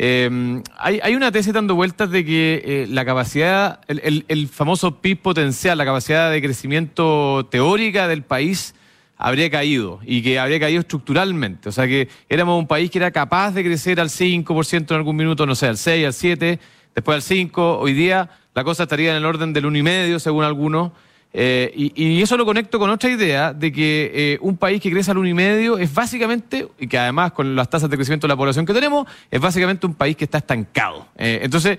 Eh, 0.00 0.62
hay, 0.76 1.00
hay, 1.02 1.16
una 1.16 1.32
tesis 1.32 1.52
dando 1.52 1.74
vueltas 1.74 2.08
de 2.12 2.24
que 2.24 2.62
eh, 2.64 2.86
la 2.88 3.04
capacidad, 3.04 3.80
el, 3.88 4.24
el, 4.28 4.46
famoso 4.46 5.00
PIB 5.00 5.20
potencial, 5.20 5.76
la 5.76 5.84
capacidad 5.84 6.30
de 6.30 6.40
crecimiento 6.40 7.48
teórica 7.50 8.06
del 8.06 8.22
país 8.22 8.76
habría 9.16 9.50
caído 9.50 9.98
y 10.04 10.22
que 10.22 10.38
habría 10.38 10.60
caído 10.60 10.82
estructuralmente. 10.82 11.68
O 11.68 11.72
sea 11.72 11.88
que 11.88 12.08
éramos 12.28 12.60
un 12.60 12.68
país 12.68 12.92
que 12.92 12.98
era 12.98 13.10
capaz 13.10 13.50
de 13.50 13.64
crecer 13.64 13.98
al 13.98 14.08
5% 14.08 14.88
en 14.88 14.96
algún 14.96 15.16
minuto, 15.16 15.44
no 15.46 15.56
sé, 15.56 15.66
al 15.66 15.76
6, 15.76 16.06
al 16.06 16.12
7, 16.12 16.60
después 16.94 17.16
al 17.16 17.22
5. 17.22 17.80
Hoy 17.80 17.92
día 17.92 18.30
la 18.54 18.62
cosa 18.62 18.84
estaría 18.84 19.10
en 19.10 19.16
el 19.16 19.24
orden 19.24 19.52
del 19.52 19.64
1,5 19.64 20.20
según 20.20 20.44
algunos. 20.44 20.92
Eh, 21.32 21.92
y, 21.94 22.22
eso 22.22 22.36
lo 22.36 22.46
conecto 22.46 22.78
con 22.78 22.88
otra 22.88 23.10
idea 23.10 23.52
de 23.52 23.70
que 23.70 24.10
eh, 24.14 24.38
un 24.40 24.56
país 24.56 24.80
que 24.80 24.90
crece 24.90 25.10
al 25.10 25.18
1,5 25.18 25.78
es 25.78 25.92
básicamente, 25.92 26.68
y 26.78 26.86
que 26.86 26.98
además 26.98 27.32
con 27.32 27.54
las 27.54 27.68
tasas 27.68 27.90
de 27.90 27.96
crecimiento 27.96 28.26
de 28.26 28.32
la 28.32 28.36
población 28.36 28.64
que 28.64 28.72
tenemos, 28.72 29.06
es 29.30 29.40
básicamente 29.40 29.86
un 29.86 29.94
país 29.94 30.16
que 30.16 30.24
está 30.24 30.38
estancado. 30.38 31.06
Eh, 31.16 31.40
entonces, 31.42 31.78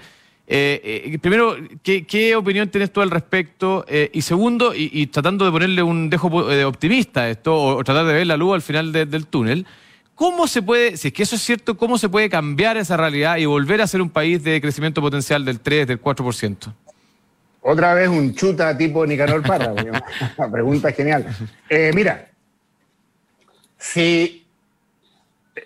primero, 1.21 1.55
¿qué, 1.83 2.35
opinión 2.35 2.69
tienes 2.69 2.91
tú 2.91 3.01
al 3.01 3.11
respecto? 3.11 3.85
y 4.11 4.21
segundo, 4.21 4.73
y, 4.75 5.07
tratando 5.07 5.45
de 5.45 5.51
ponerle 5.51 5.83
un 5.83 6.09
dejo 6.09 6.27
optimista 6.67 7.21
a 7.21 7.29
esto, 7.29 7.55
o, 7.55 7.83
tratar 7.83 8.05
de 8.05 8.13
ver 8.13 8.27
la 8.27 8.37
luz 8.37 8.53
al 8.55 8.61
final 8.61 8.91
del 8.91 9.27
túnel, 9.27 9.65
¿cómo 10.15 10.47
se 10.47 10.61
puede, 10.61 10.97
si 10.97 11.09
es 11.09 11.13
que 11.13 11.23
eso 11.23 11.35
es 11.35 11.41
cierto, 11.41 11.77
cómo 11.77 11.97
se 11.97 12.09
puede 12.09 12.29
cambiar 12.29 12.77
esa 12.77 12.97
realidad 12.97 13.37
y 13.37 13.45
volver 13.45 13.81
a 13.81 13.87
ser 13.87 14.01
un 14.01 14.09
país 14.09 14.43
de 14.43 14.59
crecimiento 14.61 15.01
potencial 15.01 15.45
del 15.45 15.59
3, 15.59 15.87
del 15.87 16.01
4%? 16.01 16.73
Otra 17.61 17.93
vez 17.93 18.07
un 18.07 18.33
chuta 18.33 18.77
tipo 18.77 19.05
Nicanor 19.05 19.41
Parra. 19.43 19.73
La 20.37 20.49
pregunta 20.49 20.89
es 20.89 20.95
genial. 20.95 21.25
Eh, 21.69 21.91
mira, 21.93 22.29
si 23.77 24.47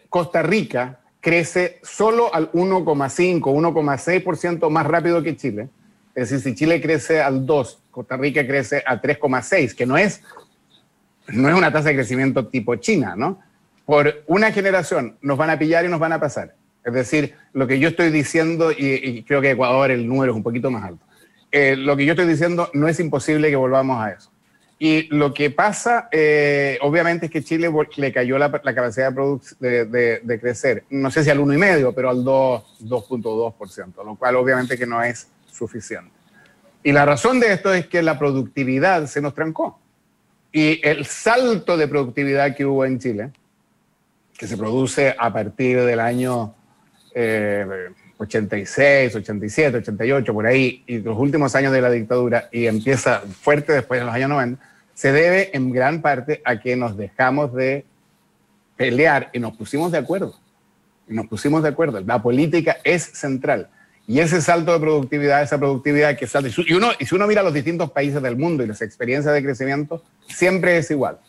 Costa 0.09 0.41
Rica 0.41 0.99
crece 1.21 1.79
solo 1.83 2.33
al 2.33 2.51
1,5, 2.51 3.41
1,6% 3.41 4.69
más 4.69 4.85
rápido 4.85 5.21
que 5.21 5.35
Chile, 5.35 5.69
es 6.15 6.29
decir, 6.29 6.51
si 6.51 6.55
Chile 6.55 6.81
crece 6.81 7.21
al 7.21 7.45
2, 7.45 7.79
Costa 7.89 8.17
Rica 8.17 8.45
crece 8.45 8.83
a 8.85 9.01
3,6, 9.01 9.73
que 9.73 9.85
no 9.85 9.97
es, 9.97 10.21
no 11.27 11.49
es 11.49 11.55
una 11.55 11.71
tasa 11.71 11.89
de 11.89 11.95
crecimiento 11.95 12.47
tipo 12.47 12.75
China, 12.75 13.15
¿no? 13.15 13.39
Por 13.85 14.23
una 14.27 14.51
generación 14.51 15.17
nos 15.21 15.37
van 15.37 15.49
a 15.49 15.59
pillar 15.59 15.85
y 15.85 15.89
nos 15.89 15.99
van 15.99 16.13
a 16.13 16.19
pasar. 16.19 16.55
Es 16.83 16.93
decir, 16.93 17.35
lo 17.53 17.65
que 17.65 17.79
yo 17.79 17.89
estoy 17.89 18.11
diciendo, 18.11 18.71
y, 18.71 18.75
y 18.77 19.23
creo 19.23 19.41
que 19.41 19.51
Ecuador 19.51 19.91
el 19.91 20.07
número 20.07 20.33
es 20.33 20.35
un 20.35 20.43
poquito 20.43 20.69
más 20.69 20.83
alto 20.83 21.03
eh, 21.55 21.75
lo 21.75 21.95
que 21.95 22.03
yo 22.03 22.13
estoy 22.13 22.25
diciendo 22.25 22.71
no 22.73 22.87
es 22.87 22.99
imposible 22.99 23.51
que 23.51 23.55
volvamos 23.55 24.03
a 24.03 24.09
eso. 24.09 24.31
Y 24.79 25.03
lo 25.15 25.35
que 25.35 25.51
pasa, 25.51 26.09
eh, 26.11 26.79
obviamente, 26.81 27.27
es 27.27 27.31
que 27.31 27.43
Chile 27.43 27.71
le 27.95 28.11
cayó 28.11 28.39
la, 28.39 28.51
capacidad 28.51 29.13
de, 29.59 29.85
de, 29.85 30.39
crecer, 30.39 30.83
no 30.89 31.11
sé 31.11 31.23
si 31.23 31.29
al 31.29 31.39
1,5, 31.39 31.93
pero 31.95 32.09
al 32.09 32.25
2.2%, 32.25 34.03
lo 34.03 34.15
cual 34.15 34.35
obviamente 34.35 34.79
que 34.79 34.87
no 34.87 35.03
es 35.03 35.27
suficiente. 35.45 36.11
Y 36.81 36.91
la 36.91 37.05
razón 37.05 37.39
de 37.39 37.53
esto 37.53 37.71
es 37.71 37.85
que 37.85 38.01
la 38.01 38.17
productividad 38.17 39.05
se 39.05 39.21
nos 39.21 39.35
trancó. 39.35 39.79
Y 40.51 40.85
el 40.85 41.05
salto 41.05 41.77
de 41.77 41.87
productividad 41.87 42.55
que 42.55 42.65
hubo 42.65 42.83
en 42.83 42.97
Chile, 42.97 43.31
que 44.35 44.47
se 44.47 44.57
produce 44.57 45.15
a 45.17 45.31
partir 45.31 45.81
del 45.83 45.99
año 45.99 46.55
eh, 47.13 47.89
86, 48.17 49.15
87, 49.15 49.77
88, 49.77 50.33
por 50.33 50.45
ahí, 50.45 50.83
y 50.87 50.99
los 50.99 51.17
últimos 51.17 51.55
años 51.55 51.73
de 51.73 51.81
la 51.81 51.89
dictadura, 51.89 52.49
y 52.51 52.67
empieza 52.67 53.21
fuerte 53.41 53.73
después 53.73 53.99
de 53.99 54.05
los 54.05 54.15
años 54.15 54.29
90, 54.29 54.63
se 54.93 55.11
debe 55.11 55.55
en 55.55 55.71
gran 55.71 56.01
parte 56.01 56.41
a 56.45 56.59
que 56.59 56.75
nos 56.75 56.95
dejamos 56.95 57.53
de 57.53 57.85
pelear 58.75 59.29
y 59.33 59.39
nos 59.39 59.55
pusimos 59.55 59.91
de 59.91 59.97
acuerdo. 59.97 60.35
Nos 61.07 61.27
pusimos 61.27 61.63
de 61.63 61.69
acuerdo. 61.69 61.99
La 62.01 62.21
política 62.21 62.77
es 62.83 63.03
central. 63.03 63.69
Y 64.07 64.19
ese 64.19 64.41
salto 64.41 64.73
de 64.73 64.79
productividad, 64.79 65.41
esa 65.41 65.57
productividad 65.57 66.17
que 66.17 66.27
salta, 66.27 66.49
y, 66.55 66.73
uno, 66.73 66.91
y 66.99 67.05
si 67.05 67.15
uno 67.15 67.25
mira 67.25 67.41
los 67.41 67.53
distintos 67.53 67.91
países 67.91 68.21
del 68.21 68.35
mundo 68.35 68.63
y 68.63 68.67
las 68.67 68.81
experiencias 68.81 69.33
de 69.33 69.43
crecimiento, 69.43 70.03
siempre 70.27 70.77
es 70.77 70.91
igual. 70.91 71.19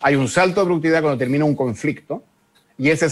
Hay 0.00 0.16
un 0.16 0.28
salto 0.28 0.60
de 0.60 0.66
productividad 0.66 1.02
cuando 1.02 1.18
termina 1.18 1.44
un 1.44 1.54
conflicto, 1.54 2.24
y 2.82 2.90
ese, 2.90 3.06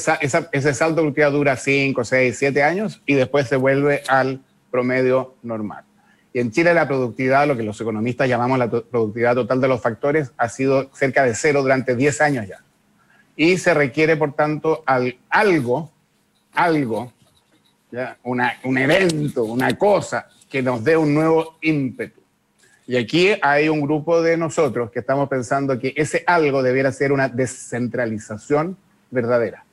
ese 0.50 0.74
salto 0.74 0.96
productividad 0.96 1.30
dura 1.30 1.56
5, 1.56 2.02
6, 2.02 2.36
7 2.36 2.64
años 2.64 3.00
y 3.06 3.14
después 3.14 3.46
se 3.46 3.54
vuelve 3.54 4.02
al 4.08 4.40
promedio 4.68 5.36
normal. 5.44 5.84
Y 6.32 6.40
en 6.40 6.50
Chile 6.50 6.74
la 6.74 6.88
productividad, 6.88 7.46
lo 7.46 7.56
que 7.56 7.62
los 7.62 7.80
economistas 7.80 8.28
llamamos 8.28 8.58
la 8.58 8.68
productividad 8.68 9.36
total 9.36 9.60
de 9.60 9.68
los 9.68 9.80
factores, 9.80 10.32
ha 10.36 10.48
sido 10.48 10.90
cerca 10.92 11.22
de 11.22 11.36
cero 11.36 11.62
durante 11.62 11.94
10 11.94 12.20
años 12.20 12.48
ya. 12.48 12.64
Y 13.36 13.58
se 13.58 13.72
requiere, 13.72 14.16
por 14.16 14.34
tanto, 14.34 14.82
algo, 15.28 15.92
algo, 16.52 17.12
¿ya? 17.92 18.18
Una, 18.24 18.54
un 18.64 18.76
evento, 18.76 19.44
una 19.44 19.78
cosa 19.78 20.26
que 20.48 20.62
nos 20.62 20.82
dé 20.82 20.96
un 20.96 21.14
nuevo 21.14 21.58
ímpetu. 21.60 22.20
Y 22.88 22.96
aquí 22.96 23.34
hay 23.40 23.68
un 23.68 23.82
grupo 23.82 24.20
de 24.20 24.36
nosotros 24.36 24.90
que 24.90 24.98
estamos 24.98 25.28
pensando 25.28 25.78
que 25.78 25.94
ese 25.96 26.24
algo 26.26 26.60
debiera 26.60 26.90
ser 26.90 27.12
una 27.12 27.28
descentralización 27.28 28.76
verdadera. 29.10 29.64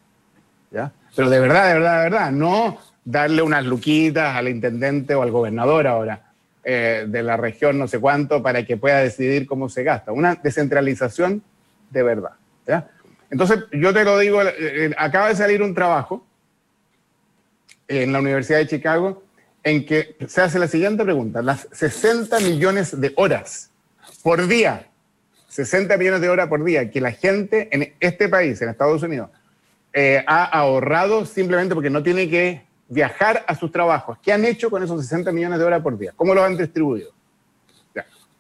¿ya? 0.71 0.91
Pero 1.15 1.30
de 1.30 1.39
verdad, 1.39 1.67
de 1.67 1.73
verdad, 1.76 1.97
de 1.97 2.10
verdad, 2.10 2.32
no 2.32 2.78
darle 3.04 3.41
unas 3.41 3.65
luquitas 3.65 4.36
al 4.36 4.50
intendente 4.50 5.15
o 5.15 5.21
al 5.21 5.32
gobernador 5.32 5.88
ahora 5.88 6.21
eh, 6.63 7.06
de 7.08 7.23
la 7.23 7.38
región 7.38 7.80
no 7.80 7.88
sé 7.88 8.00
cuánto 8.00 8.43
para 8.43 8.65
que 8.65 8.76
pueda 8.76 9.00
decidir 9.00 9.47
cómo 9.47 9.69
se 9.69 9.84
gasta. 9.84 10.12
Una 10.12 10.36
descentralización 10.36 11.41
de 11.89 12.04
verdad. 12.04 12.32
¿ya? 12.67 12.89
Entonces, 13.30 13.63
yo 13.71 13.93
te 13.93 14.04
lo 14.04 14.19
digo, 14.19 14.41
eh, 14.41 14.54
eh, 14.58 14.95
acaba 14.97 15.30
de 15.30 15.36
salir 15.36 15.62
un 15.62 15.73
trabajo 15.73 16.26
en 17.88 18.12
la 18.12 18.19
Universidad 18.19 18.60
de 18.60 18.67
Chicago 18.67 19.23
en 19.63 19.86
que 19.86 20.17
se 20.28 20.41
hace 20.41 20.60
la 20.60 20.67
siguiente 20.67 21.04
pregunta, 21.04 21.42
las 21.42 21.67
60 21.71 22.40
millones 22.42 23.00
de 23.00 23.13
horas 23.15 23.71
por 24.21 24.48
día 24.48 24.88
60 25.58 25.98
millones 25.98 26.22
de 26.22 26.30
horas 26.30 26.48
por 26.50 26.64
día 26.64 26.92
que 26.92 27.02
la 27.02 27.12
gente 27.12 27.68
en 27.72 27.96
este 28.00 28.30
país, 28.30 28.62
en 28.62 28.70
Estados 28.70 29.02
Unidos, 29.02 29.32
eh, 29.92 30.24
ha 30.28 30.44
ahorrado 30.44 31.26
simplemente 31.26 31.74
porque 31.74 31.90
no 31.90 32.04
tiene 32.04 32.30
que 32.30 32.62
viajar 32.88 33.44
a 33.48 33.56
sus 33.56 33.72
trabajos. 33.72 34.20
¿Qué 34.22 34.32
han 34.32 34.46
hecho 34.46 34.70
con 34.70 34.84
esos 34.84 35.02
60 35.02 35.32
millones 35.32 35.58
de 35.58 35.66
horas 35.66 35.82
por 35.82 35.98
día? 35.98 36.14
¿Cómo 36.16 36.36
los 36.36 36.44
han 36.44 36.58
distribuido? 36.58 37.12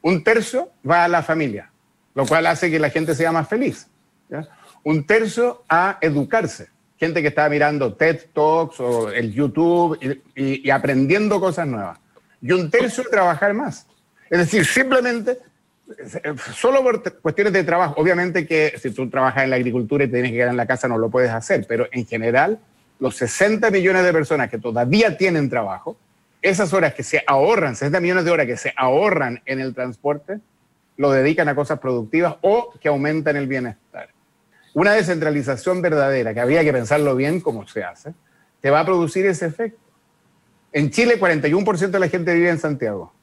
Un 0.03 0.23
tercio 0.23 0.69
va 0.87 1.05
a 1.05 1.07
la 1.07 1.23
familia, 1.23 1.71
lo 2.13 2.23
cual 2.27 2.45
hace 2.45 2.69
que 2.69 2.77
la 2.77 2.91
gente 2.91 3.15
sea 3.15 3.31
más 3.31 3.49
feliz. 3.49 3.87
Un 4.83 5.03
tercio 5.07 5.63
a 5.67 5.97
educarse. 6.01 6.69
Gente 6.99 7.23
que 7.23 7.29
está 7.29 7.49
mirando 7.49 7.95
TED 7.95 8.27
Talks 8.31 8.79
o 8.79 9.09
el 9.09 9.33
YouTube 9.33 9.97
y, 10.35 10.67
y 10.67 10.69
aprendiendo 10.69 11.39
cosas 11.39 11.65
nuevas. 11.65 11.97
Y 12.43 12.51
un 12.51 12.69
tercio 12.69 13.03
a 13.07 13.09
trabajar 13.09 13.55
más. 13.55 13.87
Es 14.29 14.37
decir, 14.37 14.65
simplemente 14.65 15.39
solo 16.53 16.83
por 16.83 17.01
cuestiones 17.21 17.53
de 17.53 17.63
trabajo. 17.63 17.95
Obviamente 17.97 18.45
que 18.45 18.73
si 18.81 18.91
tú 18.91 19.09
trabajas 19.09 19.43
en 19.43 19.49
la 19.49 19.55
agricultura 19.55 20.03
y 20.03 20.07
tienes 20.07 20.31
que 20.31 20.37
quedar 20.37 20.49
en 20.49 20.57
la 20.57 20.65
casa 20.65 20.87
no 20.87 20.97
lo 20.97 21.09
puedes 21.09 21.31
hacer, 21.31 21.65
pero 21.67 21.87
en 21.91 22.05
general 22.05 22.59
los 22.99 23.15
60 23.15 23.69
millones 23.71 24.03
de 24.03 24.11
personas 24.11 24.49
que 24.49 24.57
todavía 24.57 25.17
tienen 25.17 25.49
trabajo, 25.49 25.97
esas 26.41 26.73
horas 26.73 26.93
que 26.93 27.03
se 27.03 27.23
ahorran, 27.25 27.75
60 27.75 27.99
millones 27.99 28.25
de 28.25 28.31
horas 28.31 28.47
que 28.47 28.57
se 28.57 28.73
ahorran 28.75 29.41
en 29.45 29.59
el 29.59 29.73
transporte, 29.73 30.39
lo 30.97 31.11
dedican 31.11 31.47
a 31.47 31.55
cosas 31.55 31.79
productivas 31.79 32.35
o 32.41 32.73
que 32.79 32.87
aumentan 32.87 33.35
el 33.35 33.47
bienestar. 33.47 34.09
Una 34.73 34.93
descentralización 34.93 35.81
verdadera, 35.81 36.33
que 36.33 36.39
había 36.39 36.63
que 36.63 36.73
pensarlo 36.73 37.15
bien 37.15 37.39
cómo 37.39 37.67
se 37.67 37.83
hace, 37.83 38.13
te 38.61 38.69
va 38.69 38.81
a 38.81 38.85
producir 38.85 39.25
ese 39.25 39.45
efecto. 39.45 39.79
En 40.71 40.89
Chile, 40.89 41.19
41% 41.19 41.89
de 41.89 41.99
la 41.99 42.09
gente 42.09 42.33
vive 42.33 42.49
en 42.49 42.59
Santiago 42.59 43.13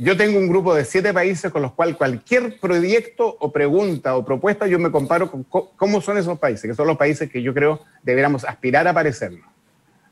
yo 0.00 0.16
tengo 0.16 0.38
un 0.38 0.48
grupo 0.48 0.76
de 0.76 0.84
siete 0.84 1.12
países 1.12 1.50
con 1.50 1.60
los 1.60 1.72
cuales 1.72 1.96
cualquier 1.96 2.60
proyecto 2.60 3.36
o 3.40 3.50
pregunta 3.50 4.16
o 4.16 4.24
propuesta 4.24 4.68
yo 4.68 4.78
me 4.78 4.92
comparo 4.92 5.28
con 5.28 5.42
cómo 5.42 6.00
son 6.00 6.18
esos 6.18 6.38
países, 6.38 6.70
que 6.70 6.74
son 6.74 6.86
los 6.86 6.96
países 6.96 7.28
que 7.28 7.42
yo 7.42 7.52
creo 7.52 7.80
deberíamos 8.04 8.44
aspirar 8.44 8.86
a 8.86 8.94
parecernos, 8.94 9.44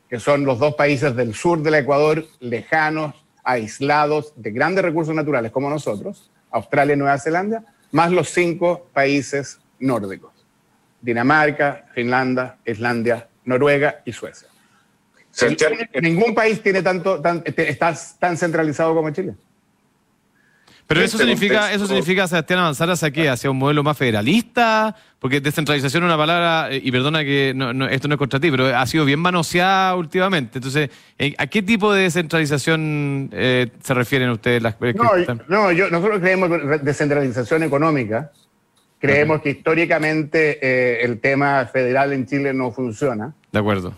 que 0.09 0.19
son 0.19 0.43
los 0.43 0.59
dos 0.59 0.75
países 0.75 1.15
del 1.15 1.33
sur 1.33 1.63
del 1.63 1.75
Ecuador, 1.75 2.25
lejanos, 2.41 3.15
aislados, 3.45 4.33
de 4.35 4.51
grandes 4.51 4.83
recursos 4.83 5.15
naturales 5.15 5.53
como 5.53 5.69
nosotros, 5.69 6.29
Australia 6.51 6.95
y 6.95 6.97
Nueva 6.97 7.17
Zelanda, 7.17 7.63
más 7.93 8.11
los 8.11 8.29
cinco 8.29 8.89
países 8.91 9.61
nórdicos, 9.79 10.33
Dinamarca, 11.01 11.85
Finlandia, 11.93 12.57
Islandia, 12.65 13.29
Noruega 13.45 14.01
y 14.03 14.11
Suecia. 14.11 14.49
Ningún 16.01 16.35
país 16.35 16.61
tiene 16.61 16.81
tanto, 16.81 17.21
tan, 17.21 17.41
está 17.45 17.95
tan 18.19 18.35
centralizado 18.35 18.93
como 18.93 19.11
Chile. 19.11 19.35
Pero 20.87 21.01
eso 21.01 21.17
significa, 21.17 21.73
eso 21.73 21.85
significa, 21.85 22.27
Sebastián, 22.27 22.61
avanzar 22.61 22.89
hacia 22.89 23.11
qué? 23.11 23.27
¿Hacia 23.27 23.51
un 23.51 23.57
modelo 23.57 23.83
más 23.83 23.97
federalista? 23.97 24.95
Porque 25.19 25.41
descentralización 25.41 26.03
es 26.03 26.07
una 26.07 26.17
palabra, 26.17 26.71
eh, 26.71 26.79
y 26.81 26.91
perdona 26.91 27.25
que 27.25 27.49
esto 27.91 28.07
no 28.07 28.13
es 28.13 28.17
contra 28.17 28.39
ti, 28.39 28.49
pero 28.49 28.73
ha 28.75 28.85
sido 28.87 29.03
bien 29.03 29.19
manoseada 29.19 29.95
últimamente. 29.95 30.59
Entonces, 30.59 30.89
¿a 31.37 31.47
qué 31.47 31.61
tipo 31.61 31.91
de 31.91 32.03
descentralización 32.03 33.29
eh, 33.33 33.67
se 33.81 33.93
refieren 33.93 34.29
ustedes? 34.29 34.63
Las, 34.63 34.77
no, 35.49 35.71
yo, 35.73 35.89
nosotros 35.89 36.21
creemos 36.21 36.49
descentralización 36.81 37.63
económica. 37.63 38.31
Creemos 38.99 39.41
que 39.41 39.51
históricamente 39.51 40.57
eh, 40.61 41.03
el 41.03 41.19
tema 41.19 41.65
federal 41.65 42.13
en 42.13 42.25
Chile 42.25 42.53
no 42.53 42.71
funciona. 42.71 43.33
De 43.51 43.59
acuerdo. 43.59 43.93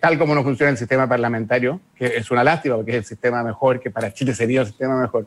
tal 0.00 0.18
como 0.18 0.34
no 0.34 0.44
funciona 0.44 0.70
el 0.70 0.78
sistema 0.78 1.08
parlamentario, 1.08 1.80
que 1.96 2.06
es 2.06 2.30
una 2.30 2.44
lástima 2.44 2.76
porque 2.76 2.92
es 2.92 2.98
el 2.98 3.04
sistema 3.04 3.42
mejor, 3.42 3.80
que 3.80 3.90
para 3.90 4.14
Chile 4.14 4.32
sería 4.32 4.60
el 4.60 4.68
sistema 4.68 5.00
mejor 5.00 5.26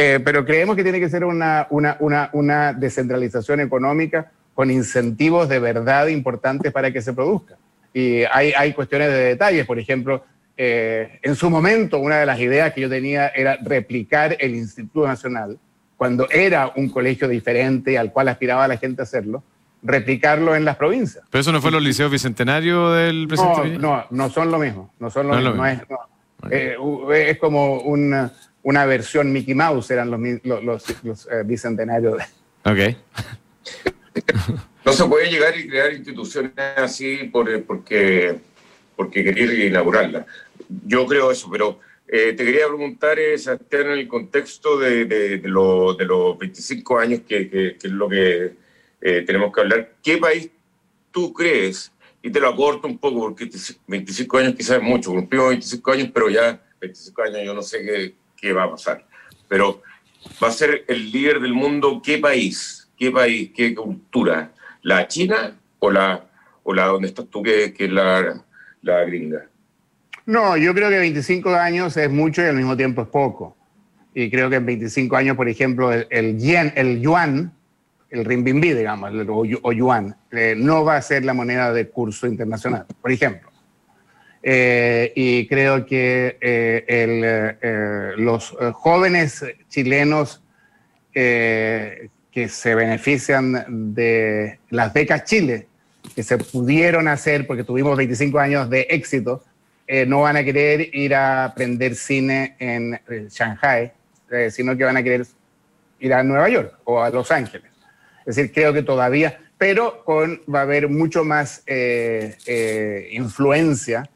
eh, 0.00 0.20
pero 0.20 0.44
creemos 0.44 0.76
que 0.76 0.84
tiene 0.84 1.00
que 1.00 1.08
ser 1.08 1.24
una, 1.24 1.66
una, 1.70 1.96
una, 1.98 2.30
una, 2.32 2.72
descentralización 2.72 3.58
económica 3.58 4.30
con 4.54 4.70
incentivos 4.70 5.48
de 5.48 5.58
verdad 5.58 6.06
importantes 6.06 6.70
para 6.70 6.92
que 6.92 7.02
se 7.02 7.12
produzca. 7.12 7.56
Y 7.92 8.22
hay, 8.30 8.52
hay 8.56 8.74
cuestiones 8.74 9.08
de 9.08 9.18
detalles, 9.24 9.66
por 9.66 9.76
ejemplo, 9.76 10.22
eh, 10.56 11.18
en 11.20 11.34
su 11.34 11.50
momento 11.50 11.98
una 11.98 12.18
de 12.18 12.26
las 12.26 12.38
ideas 12.38 12.72
que 12.72 12.82
yo 12.82 12.88
tenía 12.88 13.26
era 13.28 13.58
replicar 13.60 14.36
el 14.38 14.54
Instituto 14.54 15.04
Nacional, 15.04 15.58
cuando 15.96 16.30
era 16.30 16.72
un 16.76 16.90
colegio 16.90 17.26
diferente 17.26 17.98
al 17.98 18.12
cual 18.12 18.28
aspiraba 18.28 18.68
la 18.68 18.76
gente 18.76 19.02
a 19.02 19.04
hacerlo, 19.04 19.42
replicarlo 19.82 20.54
en 20.54 20.64
las 20.64 20.76
provincias. 20.76 21.24
¿Pero 21.28 21.40
eso 21.40 21.50
no 21.50 21.60
fue 21.60 21.72
los 21.72 21.82
liceos 21.82 22.08
bicentenarios 22.08 22.94
del 22.94 23.26
presidente? 23.26 23.78
No, 23.80 23.96
no, 23.96 24.04
no 24.10 24.30
son 24.30 24.52
lo 24.52 24.60
mismo. 24.60 24.92
No 25.00 25.10
son 25.10 25.26
lo 25.26 25.34
mismo. 25.34 25.66
es, 25.66 25.80
eh, 26.52 26.76
es, 27.30 27.38
como 27.38 27.80
un 27.80 28.30
una 28.68 28.84
versión 28.84 29.32
Mickey 29.32 29.54
Mouse 29.54 29.90
eran 29.92 30.10
los, 30.10 30.62
los, 30.62 31.26
eh, 31.30 31.42
bicentenarios. 31.42 32.22
Ok. 32.66 32.78
no 34.84 34.92
se 34.92 35.04
puede 35.06 35.30
llegar 35.30 35.58
y 35.58 35.66
crear 35.66 35.90
instituciones 35.94 36.52
así 36.76 37.30
por, 37.32 37.48
eh, 37.48 37.60
porque, 37.60 38.38
porque 38.94 39.24
querer 39.24 39.58
inaugurarlas. 39.58 40.26
Yo 40.84 41.06
creo 41.06 41.30
eso, 41.30 41.48
pero 41.50 41.80
eh, 42.06 42.34
te 42.34 42.44
quería 42.44 42.66
preguntar, 42.66 43.16
Sebastián, 43.38 43.86
en 43.86 43.98
el 44.00 44.06
contexto 44.06 44.78
de, 44.78 45.06
de, 45.06 45.38
de, 45.38 45.48
los 45.48 45.96
25 46.38 46.98
años, 46.98 47.20
que, 47.26 47.48
que, 47.48 47.76
es 47.82 47.90
lo 47.90 48.06
que 48.06 48.52
tenemos 49.00 49.50
que 49.50 49.60
hablar, 49.62 49.92
¿qué 50.02 50.18
país 50.18 50.50
tú 51.10 51.32
crees? 51.32 51.90
Y 52.22 52.28
te 52.28 52.38
lo 52.38 52.50
acorto 52.50 52.86
un 52.86 52.98
poco, 52.98 53.20
porque 53.20 53.48
25 53.86 54.36
años 54.36 54.54
quizás 54.54 54.76
es 54.76 54.82
mucho, 54.82 55.10
cumplimos 55.10 55.48
25 55.48 55.90
años, 55.90 56.10
pero 56.12 56.28
ya 56.28 56.60
25 56.80 57.22
años 57.22 57.40
yo 57.46 57.54
no 57.54 57.62
sé 57.62 57.82
qué, 57.82 58.14
qué 58.40 58.52
va 58.52 58.64
a 58.64 58.70
pasar. 58.70 59.04
Pero 59.48 59.82
va 60.42 60.48
a 60.48 60.52
ser 60.52 60.84
el 60.88 61.10
líder 61.10 61.40
del 61.40 61.54
mundo, 61.54 62.00
¿qué 62.04 62.18
país? 62.18 62.88
¿Qué 62.96 63.10
país? 63.10 63.50
¿Qué 63.54 63.74
cultura? 63.74 64.52
¿La 64.82 65.06
China 65.06 65.56
o 65.78 65.90
la, 65.90 66.24
o 66.62 66.74
la 66.74 66.86
donde 66.86 67.08
estás 67.08 67.26
tú, 67.28 67.42
que, 67.42 67.74
es 67.76 67.92
la, 67.92 68.42
la 68.82 69.04
gringa? 69.04 69.46
No, 70.26 70.56
yo 70.56 70.74
creo 70.74 70.90
que 70.90 70.98
25 70.98 71.50
años 71.54 71.96
es 71.96 72.10
mucho 72.10 72.42
y 72.42 72.46
al 72.46 72.56
mismo 72.56 72.76
tiempo 72.76 73.02
es 73.02 73.08
poco. 73.08 73.56
Y 74.14 74.30
creo 74.30 74.50
que 74.50 74.56
en 74.56 74.66
25 74.66 75.16
años, 75.16 75.36
por 75.36 75.48
ejemplo, 75.48 75.92
el, 75.92 76.38
yen, 76.38 76.72
el 76.76 77.00
yuan, 77.00 77.52
el 78.10 78.24
renminbi, 78.24 78.72
digamos, 78.72 79.10
o, 79.62 79.72
yuan, 79.72 80.16
eh, 80.32 80.54
no 80.56 80.84
va 80.84 80.96
a 80.96 81.02
ser 81.02 81.24
la 81.24 81.34
moneda 81.34 81.72
de 81.72 81.88
curso 81.88 82.26
internacional, 82.26 82.84
por 83.00 83.12
ejemplo. 83.12 83.47
Eh, 84.42 85.12
y 85.16 85.48
creo 85.48 85.84
que 85.84 86.38
eh, 86.40 86.84
eh, 86.88 88.12
los 88.16 88.56
jóvenes 88.74 89.44
chilenos 89.68 90.42
que 91.12 92.48
se 92.48 92.74
benefician 92.76 93.92
de 93.92 94.60
las 94.70 94.92
becas 94.92 95.24
Chile, 95.24 95.66
que 96.14 96.22
se 96.22 96.38
pudieron 96.38 97.08
hacer 97.08 97.44
porque 97.44 97.64
tuvimos 97.64 97.96
25 97.96 98.38
años 98.38 98.70
de 98.70 98.82
éxito, 98.82 99.42
no 100.06 100.20
van 100.20 100.36
a 100.36 100.44
querer 100.44 100.94
ir 100.94 101.16
a 101.16 101.46
aprender 101.46 101.96
cine 101.96 102.54
en 102.60 103.00
Shanghai, 103.30 103.92
sino 104.50 104.76
que 104.76 104.84
van 104.84 104.96
a 104.96 105.02
querer 105.02 105.26
ir 105.98 106.14
a 106.14 106.22
Nueva 106.22 106.48
York 106.48 106.78
o 106.84 107.02
a 107.02 107.10
Los 107.10 107.32
Ángeles. 107.32 107.72
Es 108.24 108.36
decir, 108.36 108.52
creo 108.52 108.72
que 108.72 108.82
todavía, 108.82 109.40
pero 109.56 110.04
con, 110.04 110.40
va 110.54 110.60
a 110.60 110.62
haber 110.62 110.88
mucho 110.88 111.24
más 111.24 111.64
influencia 113.10 114.08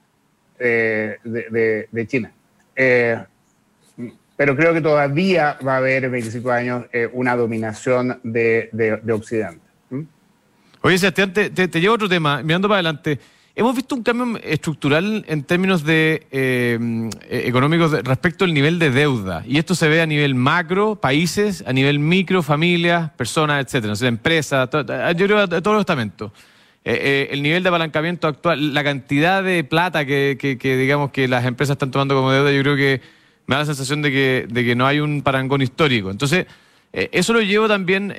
de, 0.63 2.07
China. 2.07 2.33
Eh, 2.77 3.19
pero 4.37 4.57
creo 4.57 4.73
que 4.73 4.81
todavía 4.81 5.59
va 5.67 5.75
a 5.75 5.77
haber 5.79 6.05
en 6.05 6.13
25 6.13 6.51
años 6.51 6.85
eh, 6.93 7.09
una 7.13 7.37
dominación 7.37 8.21
de, 8.23 9.01
Occidente. 9.13 9.61
Oye, 10.81 10.99
Sebastián, 10.99 11.33
te, 11.33 11.51
te, 11.51 11.81
llevo 11.81 11.95
otro 11.95 12.09
tema, 12.09 12.43
mirando 12.43 12.69
para 12.69 12.79
adelante. 12.79 13.21
Hemos 13.55 13.77
visto 13.77 13.95
un 13.95 14.03
cambio 14.03 14.41
estructural 14.43 15.25
en 15.29 15.45
términos 15.45 15.85
de 15.85 16.27
eh, 16.33 17.11
económicos 17.29 17.93
respecto 18.03 18.45
al 18.45 18.55
nivel 18.55 18.79
de 18.79 18.91
deuda. 18.91 19.45
Y 19.47 19.59
esto 19.59 19.75
se 19.75 19.89
ve 19.89 20.01
a 20.01 20.07
nivel 20.07 20.35
macro, 20.35 20.97
países, 20.97 21.63
a 21.67 21.73
nivel 21.73 21.99
micro, 21.99 22.43
familias, 22.43 23.11
personas, 23.11 23.65
etcétera, 23.65 23.95
empresas, 24.09 24.71
yo 24.73 25.27
creo 25.27 25.39
a 25.39 25.47
todos 25.49 25.75
los 25.75 25.81
estamentos. 25.81 26.33
Eh, 26.85 26.99
eh, 27.01 27.29
el 27.31 27.45
nivel 27.45 27.63
de 27.63 27.69
apalancamiento 27.69 28.27
actual, 28.27 28.75
la 28.75 28.83
cantidad 28.83 29.45
de 29.45 29.63
plata 29.63 30.05
que, 30.05 30.37
digamos 30.61 31.13
que 31.13 31.29
las 31.29 31.45
empresas 31.45 31.75
están 31.75 31.93
tomando 31.93 32.17
como 32.17 32.33
deuda, 32.33 32.51
yo 32.51 32.61
creo 32.63 32.77
que 32.77 33.01
me 33.47 33.55
da 33.55 33.61
la 33.61 33.67
sensación 33.67 34.03
de 34.03 34.11
que, 34.11 34.47
de 34.51 34.65
que 34.65 34.75
no 34.75 34.87
hay 34.87 34.99
un 34.99 35.23
parangón 35.23 35.63
histórico. 35.63 36.11
Entonces, 36.11 36.47
eh, 36.93 37.09
eso 37.13 37.33
lo 37.33 37.41
llevo 37.41 37.69
también 37.69 38.13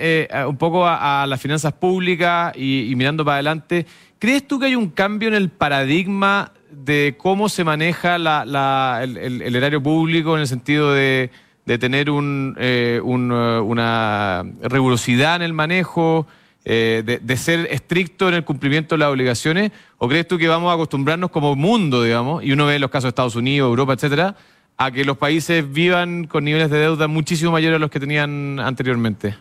un 0.48 0.58
poco 0.58 0.88
a, 0.88 1.26
las 1.28 1.42
finanzas 1.42 1.74
públicas 1.74 2.56
y, 2.56 2.94
mirando 2.96 3.26
para 3.26 3.36
adelante. 3.36 3.86
¿Crees 4.18 4.48
tú 4.48 4.60
que 4.60 4.68
hay 4.68 4.76
un 4.76 4.90
cambio 4.90 5.28
en 5.28 5.36
el 5.36 5.50
paradigma 5.50 6.54
de 6.72 7.16
cómo 7.18 7.50
se 7.50 7.66
maneja 7.66 8.16
el, 8.16 9.56
erario 9.56 9.84
público 9.84 10.36
en 10.36 10.42
el 10.42 10.48
sentido 10.48 10.94
de, 10.94 11.30
tener 11.66 12.10
un, 12.10 12.58
una 13.04 14.46
rigurosidad 14.64 15.36
en 15.36 15.42
el 15.42 15.54
manejo? 15.54 16.28
Eh, 16.66 17.20
de, 17.22 17.38
ser 17.38 17.68
estricto 17.72 18.30
en 18.30 18.36
el 18.36 18.46
cumplimiento 18.46 18.96
de 18.96 19.00
las 19.00 19.10
obligaciones? 19.10 19.72
¿O 19.98 20.08
crees 20.08 20.28
tú 20.28 20.38
que 20.38 20.48
vamos 20.48 20.72
a 20.72 20.76
acostumbrarnos 20.76 21.30
como 21.30 21.56
mundo, 21.56 22.04
digamos, 22.04 22.44
y 22.44 22.54
uno 22.54 22.66
ve 22.66 22.80
los 22.80 22.90
casos 22.90 23.04
de 23.04 23.10
Estados 23.10 23.36
Unidos, 23.36 23.68
Europa, 23.68 23.94
etcétera, 23.94 24.36
a 24.78 24.92
que 24.92 25.04
los 25.04 25.18
países 25.18 25.72
vivan 25.72 26.26
con 26.26 26.46
niveles 26.46 26.70
de 26.70 26.80
deuda 26.80 27.08
muchísimo 27.08 27.52
mayores 27.52 27.76
a 27.76 27.80
los 27.80 27.92
que 27.92 28.00
tenían 28.00 28.60
anteriormente? 28.60 29.36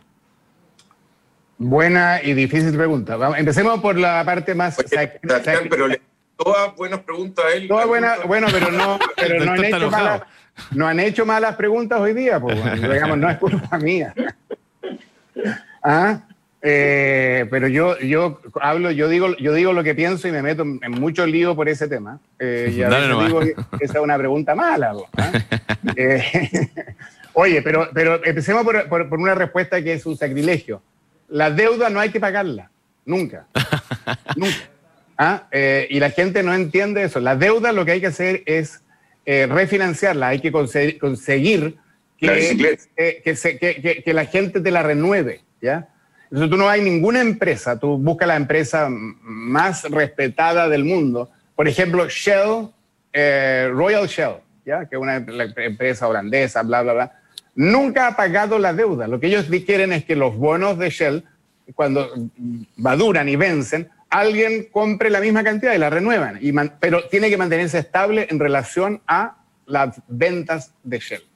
Buena 1.59 2.21
y 2.23 2.35
difícil 2.35 2.77
pregunta. 2.77 3.17
empecemos 3.39 3.79
por 3.81 3.97
la 3.97 4.25
parte 4.25 4.53
más. 4.55 4.77
pero 5.71 5.89
todas 6.37 6.75
buenas 6.75 7.01
preguntas 7.01 7.45
a 7.45 7.55
él. 7.55 7.69
Todas 7.69 7.87
buenas, 7.87 8.25
bueno, 8.27 8.49
pero 8.51 8.73
no, 8.73 8.99
pero 9.17 9.45
no 9.45 9.53
han 9.53 9.65
hecho 9.65 9.91
malas, 9.91 10.23
no 10.73 10.87
han 10.89 10.99
hecho 10.99 11.25
malas 11.25 11.55
preguntas 11.55 12.01
hoy 12.01 12.15
día, 12.15 12.41
pues, 12.41 12.59
digamos, 12.81 13.17
no 13.17 13.31
es 13.31 13.39
culpa 13.39 13.79
mía. 13.79 14.13
¿Ah? 15.85 16.21
Eh, 16.65 17.45
pero 17.51 17.67
yo, 17.67 17.99
yo 17.99 18.41
hablo, 18.61 18.93
yo 18.93 19.09
digo, 19.09 19.37
yo 19.37 19.53
digo 19.53 19.73
lo 19.73 19.83
que 19.83 19.97
pienso 19.97 20.29
y 20.29 20.31
me 20.31 20.43
meto 20.43 20.63
en 20.63 20.93
mucho 20.93 21.27
lío 21.27 21.57
por 21.57 21.69
ese 21.69 21.89
tema. 21.89 22.21
Eh, 22.39 22.73
y 22.77 22.83
a 22.83 22.89
veces 22.89 23.27
digo 23.27 23.41
que 23.41 23.85
esa 23.85 23.99
es 23.99 24.05
una 24.05 24.17
pregunta 24.17 24.55
mala. 24.55 24.95
¿ah? 25.17 25.33
Eh, 25.97 26.23
oye, 27.33 27.61
pero, 27.61 27.91
pero 27.93 28.25
empecemos 28.25 28.63
por, 28.63 28.89
por, 28.89 29.19
una 29.19 29.35
respuesta 29.35 29.83
que 29.83 29.95
es 29.95 30.07
un 30.07 30.17
sacrilegio. 30.17 30.81
La 31.29 31.51
deuda 31.51 31.91
no 31.91 31.99
hay 31.99 32.11
que 32.11 32.21
pagarla, 32.21 32.71
nunca. 33.05 33.47
nunca. 34.37 34.57
¿Ah? 35.19 35.47
y 35.53 36.01
la 36.01 36.11
gente 36.11 36.43
no 36.43 36.55
entiende 36.55 37.03
eso. 37.03 37.21
La 37.21 37.37
deuda 37.37 37.73
lo 37.73 37.85
que 37.85 37.93
hay 37.93 38.01
que 38.01 38.07
hacer 38.07 38.43
es 38.47 38.83
refinanciarla, 39.25 40.29
hay 40.29 40.41
que 40.41 40.51
conseguir, 40.51 41.77
que, 42.17 42.83
que, 42.97 44.03
que 44.05 44.15
la 44.15 44.25
gente 44.25 44.61
te 44.61 44.71
la 44.71 44.83
renueve. 44.83 45.43
¿ya? 45.61 45.89
Entonces 46.33 46.51
tú 46.51 46.57
no 46.57 46.67
hay 46.67 46.81
ninguna 46.81 47.21
empresa, 47.21 47.79
tú 47.79 47.99
buscas 47.99 48.27
la 48.27 48.37
empresa 48.37 48.89
más 48.89 49.85
respetada 49.85 50.67
del 50.67 50.83
mundo. 50.83 51.31
Por 51.55 51.69
ejemplo, 51.69 52.09
Shell, 52.09 52.71
eh, 53.13 53.69
Royal 53.71 54.07
Shell, 54.07 54.37
¿ya? 54.65 54.87
que 54.87 54.97
es 54.97 55.03
una 55.03 55.17
empresa 55.17 56.09
holandesa, 56.09 56.63
bla, 56.63 56.81
bla, 56.81 56.93
bla. 56.95 57.13
nunca 57.55 58.07
ha 58.07 58.17
pagado 58.17 58.59
la 58.59 58.73
deuda. 58.73 59.07
Lo 59.09 59.21
que 59.21 59.27
ellos 59.27 59.45
quieren 59.67 59.93
es 59.93 60.07
que 60.07 60.17
los 60.17 60.35
bonos 60.35 60.79
de 60.79 60.89
Shell, 60.89 61.23
cuando 61.75 62.11
maduran 62.77 63.29
y 63.29 63.37
vencen, 63.37 63.91
alguien 64.09 64.69
compre 64.73 65.11
la 65.11 65.21
misma 65.21 65.45
cantidad 65.45 65.75
y 65.75 65.79
la 65.79 65.91
renuevan, 65.91 66.41
pero 66.81 67.09
tiene 67.11 67.29
que 67.29 67.37
mantenerse 67.37 67.79
estable 67.79 68.27
en 68.31 68.39
relación 68.39 69.03
a 69.07 69.37
las 69.67 70.01
ventas 70.09 70.73
de 70.83 70.99
Shell. 70.99 71.32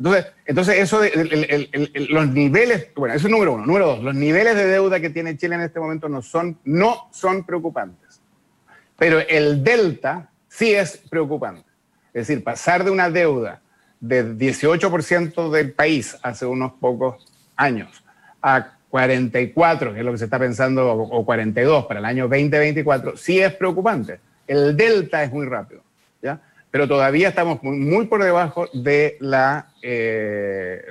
Entonces, 0.00 0.32
entonces 0.46 0.78
eso 0.78 0.98
de, 1.00 2.08
los 2.08 2.28
niveles, 2.28 2.88
bueno, 2.96 3.14
eso 3.14 3.26
es 3.26 3.30
número 3.30 3.52
uno. 3.52 3.66
Número 3.66 3.86
dos, 3.86 4.02
los 4.02 4.14
niveles 4.14 4.54
de 4.54 4.66
deuda 4.66 4.98
que 4.98 5.10
tiene 5.10 5.36
Chile 5.36 5.56
en 5.56 5.60
este 5.60 5.78
momento 5.78 6.08
no 6.08 6.22
son, 6.22 6.58
no 6.64 7.10
son 7.12 7.44
preocupantes. 7.44 8.22
Pero 8.96 9.18
el 9.20 9.62
delta 9.62 10.30
sí 10.48 10.72
es 10.72 10.96
preocupante. 10.96 11.68
Es 12.14 12.26
decir, 12.26 12.42
pasar 12.42 12.82
de 12.82 12.90
una 12.90 13.10
deuda 13.10 13.60
de 14.00 14.24
18% 14.24 15.50
del 15.50 15.72
país 15.72 16.16
hace 16.22 16.46
unos 16.46 16.72
pocos 16.80 17.22
años 17.54 18.02
a 18.40 18.72
44, 18.88 19.92
que 19.92 19.98
es 19.98 20.04
lo 20.04 20.12
que 20.12 20.18
se 20.18 20.24
está 20.24 20.38
pensando, 20.38 20.94
o 20.94 21.24
42 21.26 21.84
para 21.84 22.00
el 22.00 22.06
año 22.06 22.26
2024, 22.26 23.18
sí 23.18 23.38
es 23.38 23.52
preocupante. 23.52 24.18
El 24.46 24.74
delta 24.78 25.22
es 25.22 25.30
muy 25.30 25.44
rápido, 25.44 25.82
¿ya? 26.22 26.40
Pero 26.70 26.86
todavía 26.86 27.28
estamos 27.28 27.62
muy, 27.62 28.06
por 28.06 28.22
debajo 28.22 28.68
de 28.72 29.16
la, 29.20 29.72
eh, 29.82 30.82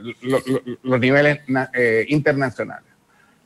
los 0.83 0.99
niveles 0.99 1.39
eh, 1.73 2.05
internacionales. 2.09 2.89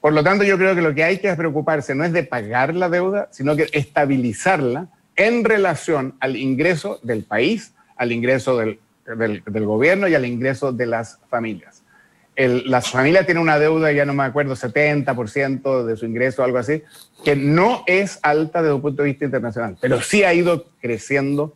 Por 0.01 0.13
lo 0.13 0.23
tanto, 0.23 0.43
yo 0.43 0.57
creo 0.57 0.75
que 0.75 0.81
lo 0.81 0.93
que 0.93 1.03
hay 1.03 1.19
que 1.19 1.33
preocuparse 1.35 1.95
no 1.95 2.03
es 2.03 2.11
de 2.11 2.23
pagar 2.23 2.75
la 2.75 2.89
deuda, 2.89 3.29
sino 3.31 3.55
que 3.55 3.69
estabilizarla 3.71 4.87
en 5.15 5.45
relación 5.45 6.15
al 6.19 6.35
ingreso 6.35 6.99
del 7.03 7.23
país, 7.23 7.73
al 7.95 8.11
ingreso 8.11 8.57
del, 8.57 8.79
del 9.05 9.65
gobierno 9.65 10.07
y 10.07 10.15
al 10.15 10.25
ingreso 10.25 10.73
de 10.73 10.87
las 10.87 11.19
familias 11.29 11.83
el, 12.35 12.69
las 12.69 12.89
familias 12.89 13.25
tienen 13.25 13.43
una 13.43 13.59
deuda, 13.59 13.91
ya 13.91 14.05
no 14.05 14.13
me 14.13 14.23
acuerdo, 14.23 14.55
70% 14.55 15.83
de 15.83 15.97
su 15.97 16.05
ingreso, 16.05 16.43
algo 16.43 16.57
así, 16.57 16.83
que 17.23 17.35
no 17.35 17.83
es 17.85 18.19
alta 18.23 18.61
desde 18.61 18.73
un 18.73 18.81
punto 18.81 19.03
de 19.03 19.09
vista 19.09 19.25
internacional, 19.25 19.77
pero 19.79 20.01
sí 20.01 20.23
ha 20.23 20.33
ido 20.33 20.65
creciendo 20.81 21.55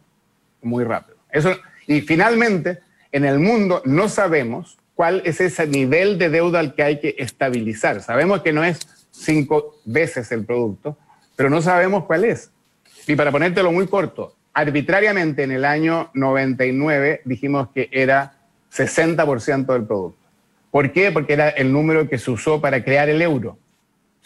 muy 0.62 0.84
rápido. 0.84 1.18
Eso, 1.32 1.56
y 1.88 2.02
finalmente, 2.02 2.80
en 3.12 3.26
el 3.26 3.40
mundo 3.40 3.82
no 3.86 4.10
sabemos 4.10 4.78
cuál 4.96 5.22
es 5.26 5.40
ese 5.42 5.68
nivel 5.68 6.18
de 6.18 6.30
deuda 6.30 6.60
al 6.60 6.74
que 6.74 6.84
hay 6.84 7.00
que 7.00 7.16
estabilizar. 7.20 8.02
Sabemos 8.02 8.42
que 8.42 8.54
no 8.54 8.64
es 8.64 9.08
cinco 9.12 9.80
veces 9.86 10.32
el 10.32 10.46
producto, 10.46 10.98
pero 11.36 11.50
no 11.50 11.62
sabemos 11.62 12.06
cuál 12.06 12.26
es. 12.26 12.52
Y 13.08 13.16
para 13.16 13.32
ponértelo 13.32 13.72
muy 13.72 13.88
corto, 13.88 14.36
arbitrariamente 14.54 15.44
en 15.44 15.52
el 15.52 15.66
año 15.66 16.10
99 16.14 17.22
dijimos 17.26 17.70
que 17.74 17.90
era 17.92 18.38
60% 18.74 19.66
del 19.68 19.86
producto. 19.86 20.28
¿Por 20.72 20.92
qué? 20.92 21.12
Porque 21.12 21.34
era 21.34 21.50
el 21.50 21.72
número 21.72 22.10
que 22.10 22.18
se 22.18 22.32
usó 22.32 22.60
para 22.60 22.84
crear 22.84 23.08
el 23.10 23.22
euro. 23.22 23.58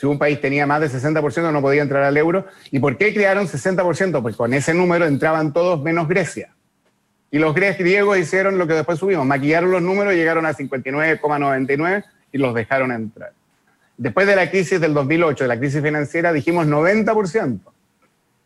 Si 0.02 0.08
un 0.08 0.18
país 0.18 0.42
tenía 0.42 0.66
más 0.66 0.82
de 0.82 0.90
60% 0.90 1.52
no 1.52 1.62
podía 1.62 1.84
entrar 1.84 2.02
al 2.02 2.18
euro. 2.18 2.48
¿Y 2.72 2.80
por 2.80 2.98
qué 2.98 3.14
crearon 3.14 3.46
60%? 3.46 4.20
Pues 4.24 4.36
con 4.36 4.52
ese 4.52 4.74
número 4.74 5.06
entraban 5.06 5.54
todos 5.54 5.80
menos 5.80 6.08
Grecia. 6.08 6.56
Y 7.30 7.38
los 7.38 7.54
griegos 7.54 8.18
hicieron 8.18 8.58
lo 8.58 8.66
que 8.66 8.74
después 8.74 8.98
subimos, 8.98 9.28
maquillaron 9.28 9.70
los 9.70 9.84
números, 9.84 10.16
llegaron 10.16 10.48
a 10.48 10.54
59,99 10.54 12.04
y 12.32 12.40
los 12.40 12.56
dejaron 12.56 12.92
entrar. 12.92 13.34
Después 13.96 14.26
de 14.26 14.36
la 14.36 14.50
crisis 14.50 14.82
del 14.82 14.96
2008, 14.96 15.44
de 15.44 15.48
la 15.48 15.60
crisis 15.60 15.84
financiera, 15.84 16.34
dijimos 16.34 16.66
90%. 16.66 17.60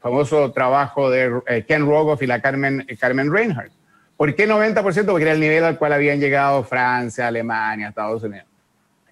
Famoso 0.01 0.51
trabajo 0.51 1.09
de 1.09 1.39
eh, 1.47 1.63
Ken 1.65 1.85
Rogoff 1.85 2.21
y 2.21 2.27
la 2.27 2.41
Carmen, 2.41 2.85
Carmen 2.99 3.31
Reinhardt. 3.31 3.71
¿Por 4.17 4.35
qué 4.35 4.45
90%? 4.45 5.05
Porque 5.05 5.23
era 5.23 5.31
el 5.31 5.39
nivel 5.39 5.63
al 5.63 5.77
cual 5.77 5.93
habían 5.93 6.19
llegado 6.19 6.65
Francia, 6.65 7.27
Alemania, 7.27 7.87
Estados 7.87 8.23
Unidos. 8.23 8.45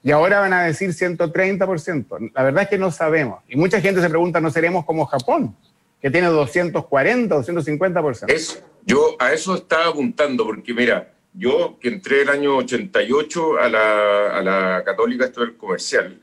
Y 0.03 0.11
ahora 0.11 0.41
van 0.41 0.53
a 0.53 0.63
decir 0.63 0.89
130%. 0.89 2.31
La 2.35 2.43
verdad 2.43 2.63
es 2.63 2.69
que 2.69 2.77
no 2.77 2.91
sabemos. 2.91 3.41
Y 3.47 3.55
mucha 3.55 3.79
gente 3.79 4.01
se 4.01 4.09
pregunta, 4.09 4.41
¿no 4.41 4.51
seremos 4.51 4.85
como 4.85 5.05
Japón? 5.05 5.55
Que 6.01 6.11
tiene 6.11 6.27
240, 6.27 7.35
250%. 7.37 8.29
Es, 8.29 8.61
yo 8.85 9.15
a 9.17 9.31
eso 9.31 9.55
estaba 9.55 9.87
apuntando, 9.87 10.45
porque 10.45 10.73
mira, 10.73 11.13
yo 11.33 11.77
que 11.79 11.87
entré 11.87 12.23
el 12.23 12.29
año 12.29 12.57
88 12.57 13.59
a 13.59 13.69
la, 13.69 14.37
a 14.37 14.41
la 14.41 14.83
Católica 14.83 15.25
Estatal 15.25 15.55
Comercial, 15.55 16.19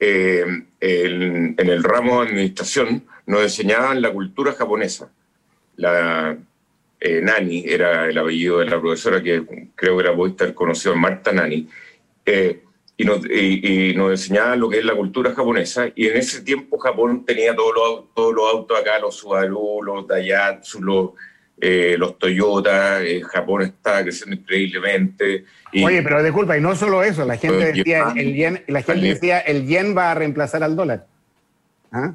eh, 0.00 0.44
en 0.80 1.54
el 1.56 1.84
ramo 1.84 2.22
de 2.22 2.30
administración, 2.30 3.06
nos 3.26 3.42
enseñaban 3.42 4.02
la 4.02 4.12
cultura 4.12 4.52
japonesa. 4.52 5.12
La, 5.76 6.36
eh, 6.98 7.20
Nani, 7.22 7.64
era 7.66 8.08
el 8.08 8.18
apellido 8.18 8.58
de 8.58 8.66
la 8.66 8.80
profesora 8.80 9.22
que 9.22 9.70
creo 9.74 9.96
que 9.96 10.02
era 10.02 10.14
podía 10.14 10.32
estar 10.32 10.54
conocido, 10.54 10.96
Marta 10.96 11.32
Nani, 11.32 11.68
eh, 12.26 12.62
y, 13.00 13.04
nos, 13.04 13.24
y, 13.24 13.94
nos 13.96 14.10
enseñaba 14.10 14.56
lo 14.56 14.68
que 14.68 14.78
es 14.78 14.84
la 14.84 14.94
cultura 14.94 15.34
japonesa, 15.34 15.88
y 15.94 16.08
en 16.08 16.18
ese 16.18 16.42
tiempo 16.42 16.78
Japón 16.78 17.24
tenía 17.24 17.56
todos 17.56 17.72
los, 17.74 18.14
todos 18.14 18.34
los 18.34 18.52
autos 18.52 18.78
acá, 18.78 18.98
los 18.98 19.16
Subaru, 19.16 19.82
los 19.82 20.06
Daihatsu, 20.06 20.82
los, 20.82 21.10
eh, 21.58 21.96
los 21.98 22.18
Toyota, 22.18 23.00
Japón 23.32 23.62
está 23.62 24.02
creciendo 24.02 24.36
increíblemente. 24.36 25.46
Oye, 25.82 26.02
pero 26.02 26.22
disculpa, 26.22 26.58
y 26.58 26.60
no 26.60 26.76
solo 26.76 27.02
eso, 27.02 27.24
la 27.24 27.38
gente 27.38 27.72
decía, 27.72 28.12
el 28.14 28.34
yen, 28.34 28.64
la 28.66 28.82
gente 28.82 29.06
decía, 29.06 29.38
el 29.38 29.66
yen 29.66 29.96
va 29.96 30.10
a 30.10 30.14
reemplazar 30.14 30.62
al 30.62 30.76
dólar. 30.76 31.06
¿Ah? 31.92 32.12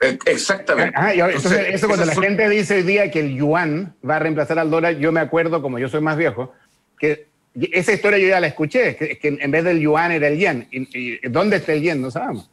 Eh, 0.00 0.18
exactamente. 0.24 0.98
entonces, 0.98 1.74
eso 1.74 1.88
cuando 1.88 2.06
la 2.06 2.14
gente 2.14 2.48
dice 2.48 2.76
hoy 2.76 2.82
día 2.84 3.10
que 3.10 3.20
el 3.20 3.36
yuan 3.36 3.94
va 4.08 4.16
a 4.16 4.18
reemplazar 4.18 4.58
al 4.58 4.70
dólar, 4.70 4.96
yo 4.96 5.12
me 5.12 5.20
acuerdo, 5.20 5.60
como 5.60 5.78
yo 5.78 5.90
soy 5.90 6.00
más 6.00 6.16
viejo, 6.16 6.54
que 6.98 7.31
esa 7.54 7.92
historia 7.92 8.18
yo 8.18 8.28
ya 8.28 8.40
la 8.40 8.46
escuché, 8.48 8.96
que, 8.96 9.18
en 9.22 9.50
vez 9.50 9.64
del 9.64 9.80
yuan 9.80 10.12
era 10.12 10.28
el 10.28 10.38
yen. 10.38 10.68
Y, 10.70 11.26
¿Dónde 11.28 11.56
está 11.56 11.72
el 11.72 11.82
yen? 11.82 12.00
No 12.00 12.10
sabemos. 12.10 12.50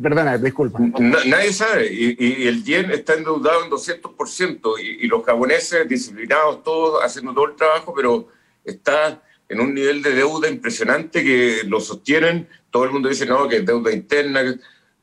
Perdona, 0.00 0.38
disculpa. 0.38 0.78
nadie 0.80 1.52
sabe. 1.52 1.88
Y, 1.92 2.46
el 2.46 2.64
yen 2.64 2.90
está 2.90 3.14
endeudado 3.14 3.64
en 3.64 3.70
200%. 3.70 4.74
Y, 4.82 5.04
y 5.04 5.08
los 5.08 5.24
japoneses, 5.24 5.88
disciplinados 5.88 6.62
todos, 6.62 7.04
haciendo 7.04 7.34
todo 7.34 7.46
el 7.46 7.56
trabajo, 7.56 7.92
pero 7.94 8.28
está 8.64 9.22
en 9.48 9.60
un 9.60 9.74
nivel 9.74 10.02
de 10.02 10.14
deuda 10.14 10.48
impresionante 10.48 11.22
que 11.24 11.62
lo 11.64 11.80
sostienen. 11.80 12.48
Todo 12.70 12.84
el 12.84 12.90
mundo 12.92 13.08
dice, 13.08 13.26
no, 13.26 13.48
que 13.48 13.56
es 13.56 13.66
deuda 13.66 13.92
interna 13.92 14.42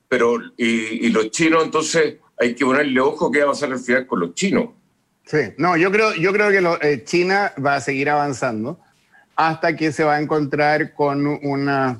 pero 0.07 0.39
y, 0.55 1.09
los 1.09 1.31
chinos, 1.31 1.63
entonces 1.63 2.17
hay 2.39 2.55
que 2.55 2.65
ponerle 2.65 2.99
ojo 2.99 3.31
qué 3.31 3.39
va 3.39 3.45
a 3.45 3.49
pasar 3.49 3.71
al 3.71 3.79
final 3.79 4.07
con 4.07 4.19
los 4.19 4.33
chinos. 4.33 4.69
Sí, 5.27 5.53
no, 5.57 5.75
yo 5.75 5.91
creo, 5.91 6.13
yo 6.15 6.31
creo 6.31 6.49
que 6.49 6.87
eh, 6.89 7.03
China 7.03 7.51
va 7.63 7.75
a 7.75 7.81
seguir 7.81 8.09
avanzando 8.09 8.79
hasta 9.35 9.75
que 9.75 9.91
se 9.91 10.03
va 10.03 10.15
a 10.15 10.21
encontrar 10.21 10.93
con 10.93 11.27
una, 11.27 11.99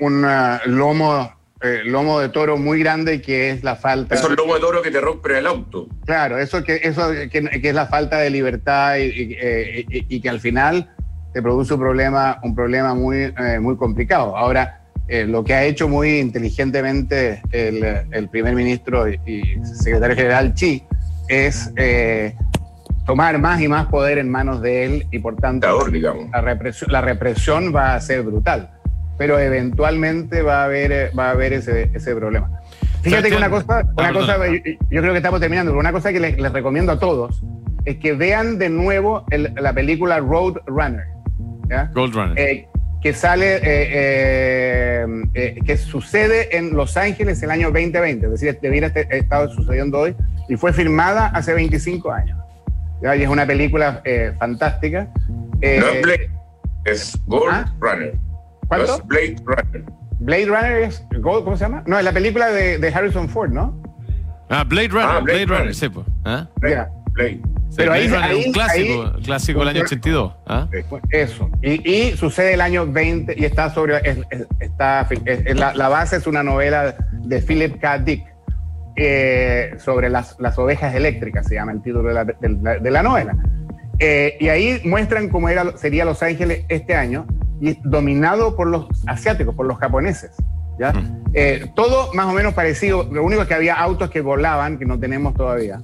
un 0.00 0.26
lomo, 0.66 1.32
eh, 1.62 1.82
lomo 1.84 2.18
de 2.18 2.28
toro 2.28 2.56
muy 2.56 2.80
grande 2.80 3.22
que 3.22 3.50
es 3.50 3.62
la 3.62 3.76
falta. 3.76 4.16
Eso 4.16 4.24
es 4.24 4.30
el 4.30 4.36
lomo 4.36 4.54
de 4.54 4.60
toro 4.60 4.82
que 4.82 4.90
te 4.90 5.00
rompe 5.00 5.38
el 5.38 5.46
auto. 5.46 5.88
Claro, 6.04 6.38
eso 6.38 6.62
que, 6.64 6.80
eso 6.82 7.08
que, 7.30 7.50
es 7.62 7.74
la 7.74 7.86
falta 7.86 8.18
de 8.18 8.30
libertad 8.30 8.96
y, 8.96 9.36
eh, 9.40 9.86
y, 9.88 10.20
que 10.20 10.28
al 10.28 10.40
final 10.40 10.92
te 11.32 11.40
produce 11.40 11.74
un 11.74 11.80
problema, 11.80 12.40
un 12.42 12.54
problema 12.54 12.94
muy, 12.94 13.32
muy 13.60 13.76
complicado. 13.76 14.36
Ahora, 14.36 14.84
eh, 15.06 15.26
lo 15.26 15.44
que 15.44 15.52
ha 15.52 15.64
hecho 15.64 15.86
muy 15.86 16.18
inteligentemente 16.18 17.42
el, 17.52 18.28
primer 18.30 18.54
ministro 18.54 19.06
y, 19.06 19.60
secretario 19.62 20.16
general 20.16 20.54
Xi 20.54 20.82
es 21.28 21.72
eh, 21.76 22.36
tomar 23.06 23.38
más 23.38 23.60
y 23.60 23.68
más 23.68 23.86
poder 23.86 24.18
en 24.18 24.30
manos 24.30 24.60
de 24.60 24.84
él 24.84 25.06
y 25.10 25.18
por 25.18 25.36
tanto 25.36 25.66
la, 25.66 26.40
represión, 26.40 26.92
la 26.92 27.00
represión 27.00 27.74
va 27.74 27.94
a 27.94 28.00
ser 28.00 28.22
brutal, 28.22 28.70
pero 29.18 29.38
eventualmente 29.38 30.42
va 30.42 30.62
a 30.62 30.64
haber, 30.64 31.10
va 31.18 31.28
a 31.28 31.30
haber 31.32 31.52
ese, 31.52 31.90
ese 31.94 32.14
problema. 32.14 32.50
Fíjate 33.02 33.28
que 33.28 33.36
una 33.36 33.50
cosa, 33.50 33.86
una 33.96 34.12
cosa 34.12 34.38
yo, 34.90 35.00
creo 35.00 35.12
que 35.12 35.18
estamos 35.18 35.40
terminando, 35.40 35.72
pero 35.72 35.80
una 35.80 35.92
cosa 35.92 36.12
que 36.12 36.20
les, 36.20 36.52
recomiendo 36.52 36.92
a 36.92 36.98
todos 36.98 37.42
es 37.84 37.96
que 37.98 38.14
vean 38.14 38.58
de 38.58 38.70
nuevo 38.70 39.26
la 39.30 39.74
película 39.74 40.18
Road 40.20 40.54
Runner. 40.66 41.04
Road 41.94 42.12
Runner. 42.12 42.38
Eh, 42.38 42.66
que 43.04 43.12
sale, 43.12 43.56
eh, 43.56 43.60
eh, 43.92 45.06
eh, 45.34 45.58
que 45.66 45.76
sucede 45.76 46.56
en 46.56 46.74
Los 46.74 46.96
Ángeles 46.96 47.42
el 47.42 47.50
año 47.50 47.66
2020, 47.66 48.24
es 48.24 48.32
decir, 48.32 48.58
debiera 48.62 48.86
estar 48.86 49.12
estado 49.12 49.50
sucediendo 49.50 49.98
hoy, 49.98 50.16
y 50.48 50.56
fue 50.56 50.72
filmada 50.72 51.26
hace 51.28 51.54
25 51.54 52.12
años. 52.12 52.38
Y 53.02 53.22
es 53.22 53.28
una 53.28 53.46
película 53.46 54.02
fantástica. 54.38 55.08
no 55.24 55.58
es 55.60 56.02
Blade, 56.02 56.30
es 56.84 57.18
Gold 57.26 57.52
¿Ah? 57.52 57.74
Runner. 57.80 58.14
¿Cuánto? 58.68 58.94
es 58.94 59.06
Blade 59.06 59.36
Runner. 59.44 59.84
Blade 60.20 60.46
Runner 60.46 60.82
es 60.82 61.04
Gold, 61.20 61.44
¿cómo 61.44 61.56
se 61.56 61.64
llama? 61.64 61.82
No, 61.86 61.98
es 61.98 62.04
la 62.04 62.12
película 62.12 62.50
de, 62.50 62.92
Harrison 62.94 63.28
Ford, 63.28 63.50
¿no? 63.50 63.82
Ah, 64.48 64.64
Blade 64.64 64.88
Runner, 64.88 65.08
ah, 65.08 65.20
Blade, 65.20 65.46
Runner, 65.46 65.74
sí, 65.74 65.88
pues. 65.88 66.06
¿Ah? 66.24 66.48
Blade. 66.56 67.40
Pero 67.76 67.92
ahí, 67.92 68.44
un 68.46 68.52
clásico, 68.52 69.12
clásico 69.22 69.58
del 69.60 69.68
año 69.68 69.82
82. 69.82 70.32
¿ah? 70.46 70.68
Eso. 71.10 71.50
Y, 71.62 72.12
sucede 72.16 72.54
el 72.54 72.60
año 72.60 72.86
20 72.86 73.34
y 73.36 73.44
está 73.44 73.72
sobre. 73.72 74.00
está, 74.60 75.08
la, 75.74 75.88
base 75.88 76.16
es 76.16 76.26
una 76.26 76.42
novela 76.42 76.96
de 77.12 77.40
Philip 77.40 77.80
K. 77.80 77.98
Dick 77.98 78.33
eh, 78.96 79.74
sobre 79.78 80.08
las, 80.08 80.36
las, 80.38 80.58
ovejas 80.58 80.94
eléctricas, 80.94 81.46
se 81.46 81.56
llama 81.56 81.72
el 81.72 81.82
título 81.82 82.08
de 82.08 82.14
la, 82.14 82.24
de 82.24 82.90
la, 82.90 83.02
novela. 83.02 83.36
Eh, 83.98 84.36
y 84.38 84.48
ahí 84.48 84.80
muestran 84.84 85.28
cómo 85.28 85.48
era, 85.48 85.76
sería 85.76 86.04
Los 86.04 86.22
Ángeles 86.22 86.64
este 86.68 86.94
año, 86.94 87.26
y 87.60 87.78
dominado 87.82 88.56
por 88.56 88.68
los 88.68 88.86
asiáticos, 89.06 89.54
por 89.54 89.66
los 89.66 89.78
japoneses. 89.78 90.32
¿ya? 90.78 90.92
Mm. 90.92 91.24
Eh, 91.34 91.72
todo 91.74 92.12
más 92.14 92.26
o 92.26 92.32
menos 92.32 92.54
parecido, 92.54 93.08
lo 93.10 93.24
único 93.24 93.42
es 93.42 93.48
que 93.48 93.54
había 93.54 93.74
autos 93.74 94.10
que 94.10 94.20
volaban, 94.20 94.78
que 94.78 94.86
no 94.86 94.98
tenemos 94.98 95.34
todavía, 95.34 95.80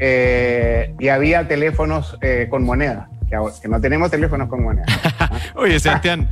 y 0.00 1.08
había 1.08 1.46
teléfonos 1.46 2.18
con 2.50 2.64
moneda, 2.64 3.08
que, 3.60 3.68
no 3.68 3.80
tenemos 3.80 4.10
teléfonos 4.10 4.48
con 4.48 4.62
moneda. 4.62 4.86
Oye, 5.54 5.78
Sebastián. 5.80 6.28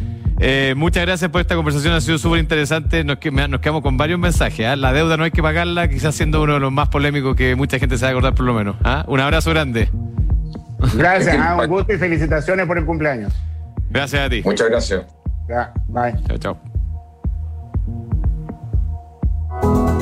muchas 0.77 1.05
gracias 1.05 1.31
por 1.31 1.41
esta 1.41 1.55
conversación, 1.55 1.95
ha 1.95 2.01
sido 2.01 2.19
súper 2.19 2.41
interesante. 2.41 3.05
Nos, 3.05 3.19
nos, 3.49 3.61
quedamos 3.61 3.83
con 3.83 3.97
varios 3.97 4.19
mensajes. 4.19 4.67
¿ah? 4.67 4.77
La 4.77 4.93
deuda 4.93 5.17
no 5.17 5.25
hay 5.25 5.31
que 5.31 5.43
pagarla, 5.43 5.89
quizás 5.89 6.15
siendo 6.15 6.43
uno 6.43 6.55
de 6.55 6.61
los 6.61 6.73
más 6.73 6.89
polémicos 6.89 7.37
que 7.37 7.55
mucha 7.57 7.79
gente 7.79 7.99
se 7.99 8.05
va 8.05 8.09
a 8.09 8.13
acordar 8.13 8.35
por 8.35 8.47
lo 8.47 8.55
menos. 8.55 8.77
¿ah? 8.85 9.05
Un 9.09 9.21
abrazo 9.21 9.51
grande. 9.51 9.89
Gracias, 10.95 11.37
ah, 11.39 11.57
un 11.61 11.69
gusto 11.69 11.93
y 11.93 11.99
felicitaciones 11.99 12.67
por 12.67 12.77
el 12.79 12.85
cumpleaños. 12.85 13.33
Gracias 13.91 14.27
a 14.27 14.31
ti. 14.31 14.43
Muchas 14.45 14.69
gracias. 14.69 15.03
Ya, 15.49 15.73
bye. 15.89 16.15
Chao, 16.27 16.57
chao. 19.61 20.02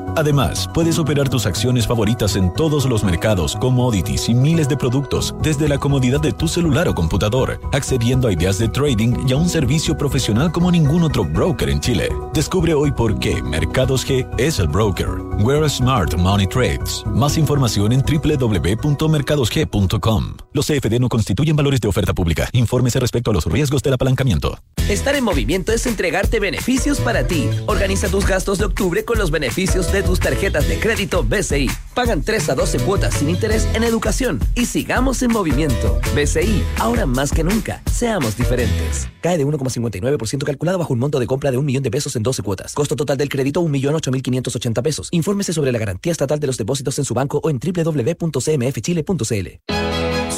Además, 0.15 0.69
puedes 0.73 0.99
operar 0.99 1.29
tus 1.29 1.45
acciones 1.45 1.87
favoritas 1.87 2.35
en 2.35 2.53
todos 2.53 2.85
los 2.85 3.03
mercados, 3.03 3.55
commodities 3.55 4.29
y 4.29 4.33
miles 4.33 4.69
de 4.69 4.77
productos 4.77 5.35
desde 5.41 5.67
la 5.67 5.77
comodidad 5.77 6.19
de 6.19 6.31
tu 6.31 6.47
celular 6.47 6.87
o 6.87 6.95
computador, 6.95 7.59
accediendo 7.71 8.27
a 8.27 8.33
ideas 8.33 8.57
de 8.57 8.69
trading 8.69 9.27
y 9.27 9.33
a 9.33 9.37
un 9.37 9.49
servicio 9.49 9.97
profesional 9.97 10.51
como 10.51 10.71
ningún 10.71 11.03
otro 11.03 11.25
broker 11.25 11.69
en 11.69 11.79
Chile. 11.79 12.09
Descubre 12.33 12.73
hoy 12.73 12.91
por 12.91 13.19
qué 13.19 13.41
Mercados 13.41 14.07
G 14.07 14.27
es 14.37 14.59
el 14.59 14.67
broker. 14.67 15.09
Where 15.39 15.67
Smart 15.69 16.13
Money 16.17 16.47
Trades. 16.47 17.03
Más 17.07 17.37
información 17.37 17.93
en 17.93 18.01
www.mercadosg.com. 18.01 20.37
Los 20.53 20.67
CFD 20.67 20.99
no 20.99 21.09
constituyen 21.09 21.55
valores 21.55 21.81
de 21.81 21.87
oferta 21.87 22.13
pública. 22.13 22.49
Infórmese 22.51 22.99
respecto 22.99 23.31
a 23.31 23.33
los 23.33 23.45
riesgos 23.45 23.81
del 23.81 23.93
apalancamiento. 23.93 24.59
Estar 24.89 25.15
en 25.15 25.23
movimiento 25.23 25.71
es 25.71 25.85
entregarte 25.85 26.39
beneficios 26.39 26.99
para 26.99 27.25
ti. 27.25 27.49
Organiza 27.67 28.09
tus 28.09 28.25
gastos 28.25 28.57
de 28.57 28.65
octubre 28.65 29.05
con 29.05 29.17
los 29.17 29.31
beneficios 29.31 29.91
de 29.91 30.00
tus 30.03 30.19
tarjetas 30.19 30.67
de 30.67 30.79
crédito 30.79 31.23
BCI. 31.23 31.69
Pagan 31.93 32.23
3 32.23 32.49
a 32.49 32.55
12 32.55 32.79
cuotas 32.79 33.13
sin 33.15 33.29
interés 33.29 33.67
en 33.73 33.83
educación 33.83 34.39
y 34.55 34.65
sigamos 34.65 35.21
en 35.21 35.31
movimiento. 35.31 35.99
BCI, 36.15 36.63
ahora 36.79 37.05
más 37.05 37.31
que 37.31 37.43
nunca, 37.43 37.83
seamos 37.91 38.37
diferentes. 38.37 39.07
Cae 39.21 39.37
de 39.37 39.45
1,59% 39.45 40.43
calculado 40.43 40.79
bajo 40.79 40.93
un 40.93 40.99
monto 40.99 41.19
de 41.19 41.27
compra 41.27 41.51
de 41.51 41.57
un 41.57 41.65
millón 41.65 41.83
de 41.83 41.91
pesos 41.91 42.15
en 42.15 42.23
12 42.23 42.43
cuotas. 42.43 42.73
Costo 42.73 42.95
total 42.95 43.17
del 43.17 43.29
crédito 43.29 43.61
1.8580 43.61 44.81
pesos. 44.81 45.09
Infórmese 45.11 45.53
sobre 45.53 45.71
la 45.71 45.79
garantía 45.79 46.11
estatal 46.11 46.39
de 46.39 46.47
los 46.47 46.57
depósitos 46.57 46.97
en 46.99 47.05
su 47.05 47.13
banco 47.13 47.39
o 47.43 47.49
en 47.49 47.59
www.cmfchile.cl. 47.59 49.80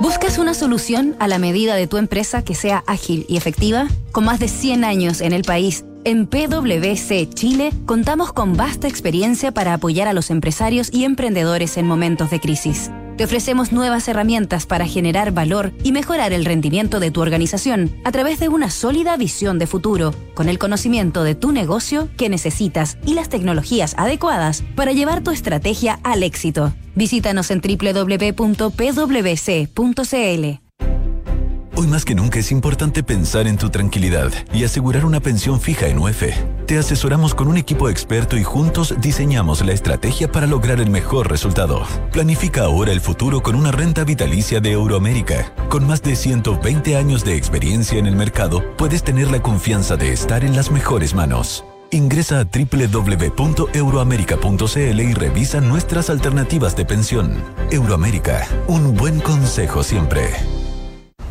¿Buscas 0.00 0.38
una 0.38 0.54
solución 0.54 1.14
a 1.20 1.28
la 1.28 1.38
medida 1.38 1.76
de 1.76 1.86
tu 1.86 1.98
empresa 1.98 2.42
que 2.42 2.56
sea 2.56 2.82
ágil 2.88 3.26
y 3.28 3.36
efectiva? 3.36 3.86
Con 4.10 4.24
más 4.24 4.40
de 4.40 4.48
100 4.48 4.82
años 4.82 5.20
en 5.20 5.32
el 5.32 5.42
país, 5.42 5.84
en 6.04 6.26
PwC 6.26 7.28
Chile 7.34 7.72
contamos 7.86 8.32
con 8.32 8.56
vasta 8.56 8.86
experiencia 8.86 9.52
para 9.52 9.74
apoyar 9.74 10.06
a 10.08 10.12
los 10.12 10.30
empresarios 10.30 10.88
y 10.92 11.04
emprendedores 11.04 11.76
en 11.76 11.86
momentos 11.86 12.30
de 12.30 12.40
crisis. 12.40 12.90
Te 13.16 13.24
ofrecemos 13.24 13.72
nuevas 13.72 14.08
herramientas 14.08 14.66
para 14.66 14.86
generar 14.86 15.32
valor 15.32 15.72
y 15.84 15.92
mejorar 15.92 16.32
el 16.32 16.44
rendimiento 16.44 16.98
de 16.98 17.10
tu 17.12 17.20
organización 17.20 17.96
a 18.04 18.10
través 18.10 18.40
de 18.40 18.48
una 18.48 18.70
sólida 18.70 19.16
visión 19.16 19.58
de 19.58 19.68
futuro, 19.68 20.12
con 20.34 20.48
el 20.48 20.58
conocimiento 20.58 21.22
de 21.22 21.36
tu 21.36 21.52
negocio 21.52 22.08
que 22.16 22.28
necesitas 22.28 22.98
y 23.06 23.14
las 23.14 23.28
tecnologías 23.28 23.94
adecuadas 23.96 24.64
para 24.74 24.92
llevar 24.92 25.22
tu 25.22 25.30
estrategia 25.30 26.00
al 26.02 26.24
éxito. 26.24 26.74
Visítanos 26.96 27.50
en 27.52 27.60
www.pwc.cl. 27.60 28.34
Hoy 31.76 31.88
más 31.88 32.04
que 32.04 32.14
nunca 32.14 32.38
es 32.38 32.52
importante 32.52 33.02
pensar 33.02 33.48
en 33.48 33.56
tu 33.56 33.68
tranquilidad 33.68 34.30
y 34.52 34.62
asegurar 34.62 35.04
una 35.04 35.18
pensión 35.18 35.60
fija 35.60 35.88
en 35.88 35.98
UEF. 35.98 36.22
Te 36.66 36.78
asesoramos 36.78 37.34
con 37.34 37.48
un 37.48 37.56
equipo 37.56 37.88
experto 37.88 38.36
y 38.36 38.44
juntos 38.44 38.94
diseñamos 39.00 39.66
la 39.66 39.72
estrategia 39.72 40.30
para 40.30 40.46
lograr 40.46 40.78
el 40.78 40.88
mejor 40.88 41.28
resultado. 41.28 41.82
Planifica 42.12 42.62
ahora 42.62 42.92
el 42.92 43.00
futuro 43.00 43.42
con 43.42 43.56
una 43.56 43.72
renta 43.72 44.04
vitalicia 44.04 44.60
de 44.60 44.70
Euroamérica. 44.70 45.52
Con 45.68 45.84
más 45.84 46.00
de 46.00 46.14
120 46.14 46.96
años 46.96 47.24
de 47.24 47.36
experiencia 47.36 47.98
en 47.98 48.06
el 48.06 48.14
mercado, 48.14 48.62
puedes 48.76 49.02
tener 49.02 49.32
la 49.32 49.42
confianza 49.42 49.96
de 49.96 50.12
estar 50.12 50.44
en 50.44 50.54
las 50.54 50.70
mejores 50.70 51.12
manos. 51.12 51.64
Ingresa 51.90 52.38
a 52.38 52.44
www.euroamerica.cl 52.44 55.00
y 55.00 55.14
revisa 55.14 55.60
nuestras 55.60 56.08
alternativas 56.08 56.76
de 56.76 56.84
pensión. 56.84 57.42
Euroamérica, 57.72 58.46
un 58.68 58.94
buen 58.94 59.18
consejo 59.18 59.82
siempre. 59.82 60.30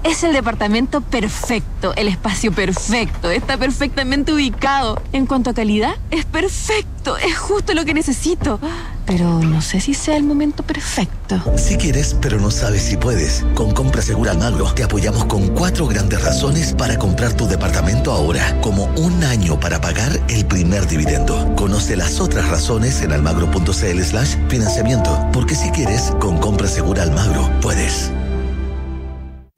Es 0.04 0.24
el 0.26 0.34
departamento 0.34 0.99
perfecto, 0.99 1.93
el 1.95 2.10
espacio 2.10 2.51
perfecto, 2.51 3.32
está 3.32 3.58
perfectamente 3.58 4.34
ubicado. 4.34 5.01
En 5.14 5.26
cuanto 5.26 5.51
a 5.51 5.54
calidad, 5.54 5.95
es 6.12 6.26
perfecto, 6.26 7.16
es 7.18 7.38
justo 7.38 7.74
lo 7.74 7.86
que 7.86 7.93
necesito. 7.93 8.60
Pero 9.06 9.39
no 9.39 9.62
sé 9.62 9.80
si 9.80 9.93
sea 9.93 10.18
el 10.18 10.24
momento 10.24 10.62
perfecto. 10.64 11.41
Si 11.56 11.78
quieres, 11.78 12.18
pero 12.22 12.38
no 12.38 12.51
sabes 12.51 12.84
si 12.84 12.97
puedes. 12.97 13.45
Con 13.56 13.72
Compra 13.72 14.01
Segura 14.01 14.32
Almagro 14.32 14.74
te 14.74 14.84
apoyamos 14.84 15.24
con 15.26 15.47
cuatro 15.49 15.88
grandes 15.88 16.22
razones 16.22 16.74
para 16.74 16.97
comprar 16.97 17.34
tu 17.34 17.47
departamento 17.47 18.12
ahora, 18.12 18.60
como 18.62 18.86
un 18.97 19.24
año 19.24 19.58
para 19.60 19.80
pagar 19.80 20.20
el 20.28 20.45
primer 20.45 20.86
dividendo. 20.86 21.56
Conoce 21.56 21.95
las 21.95 22.20
otras 22.20 22.49
razones 22.49 23.01
en 23.01 23.14
almagro.cl 23.14 24.01
slash 24.01 24.36
financiamiento. 24.49 25.30
Porque 25.32 25.56
si 25.56 25.70
quieres, 25.72 26.12
con 26.20 26.38
Compra 26.39 26.68
Segura 26.68 27.04
Almagro, 27.04 27.49
puedes. 27.62 28.12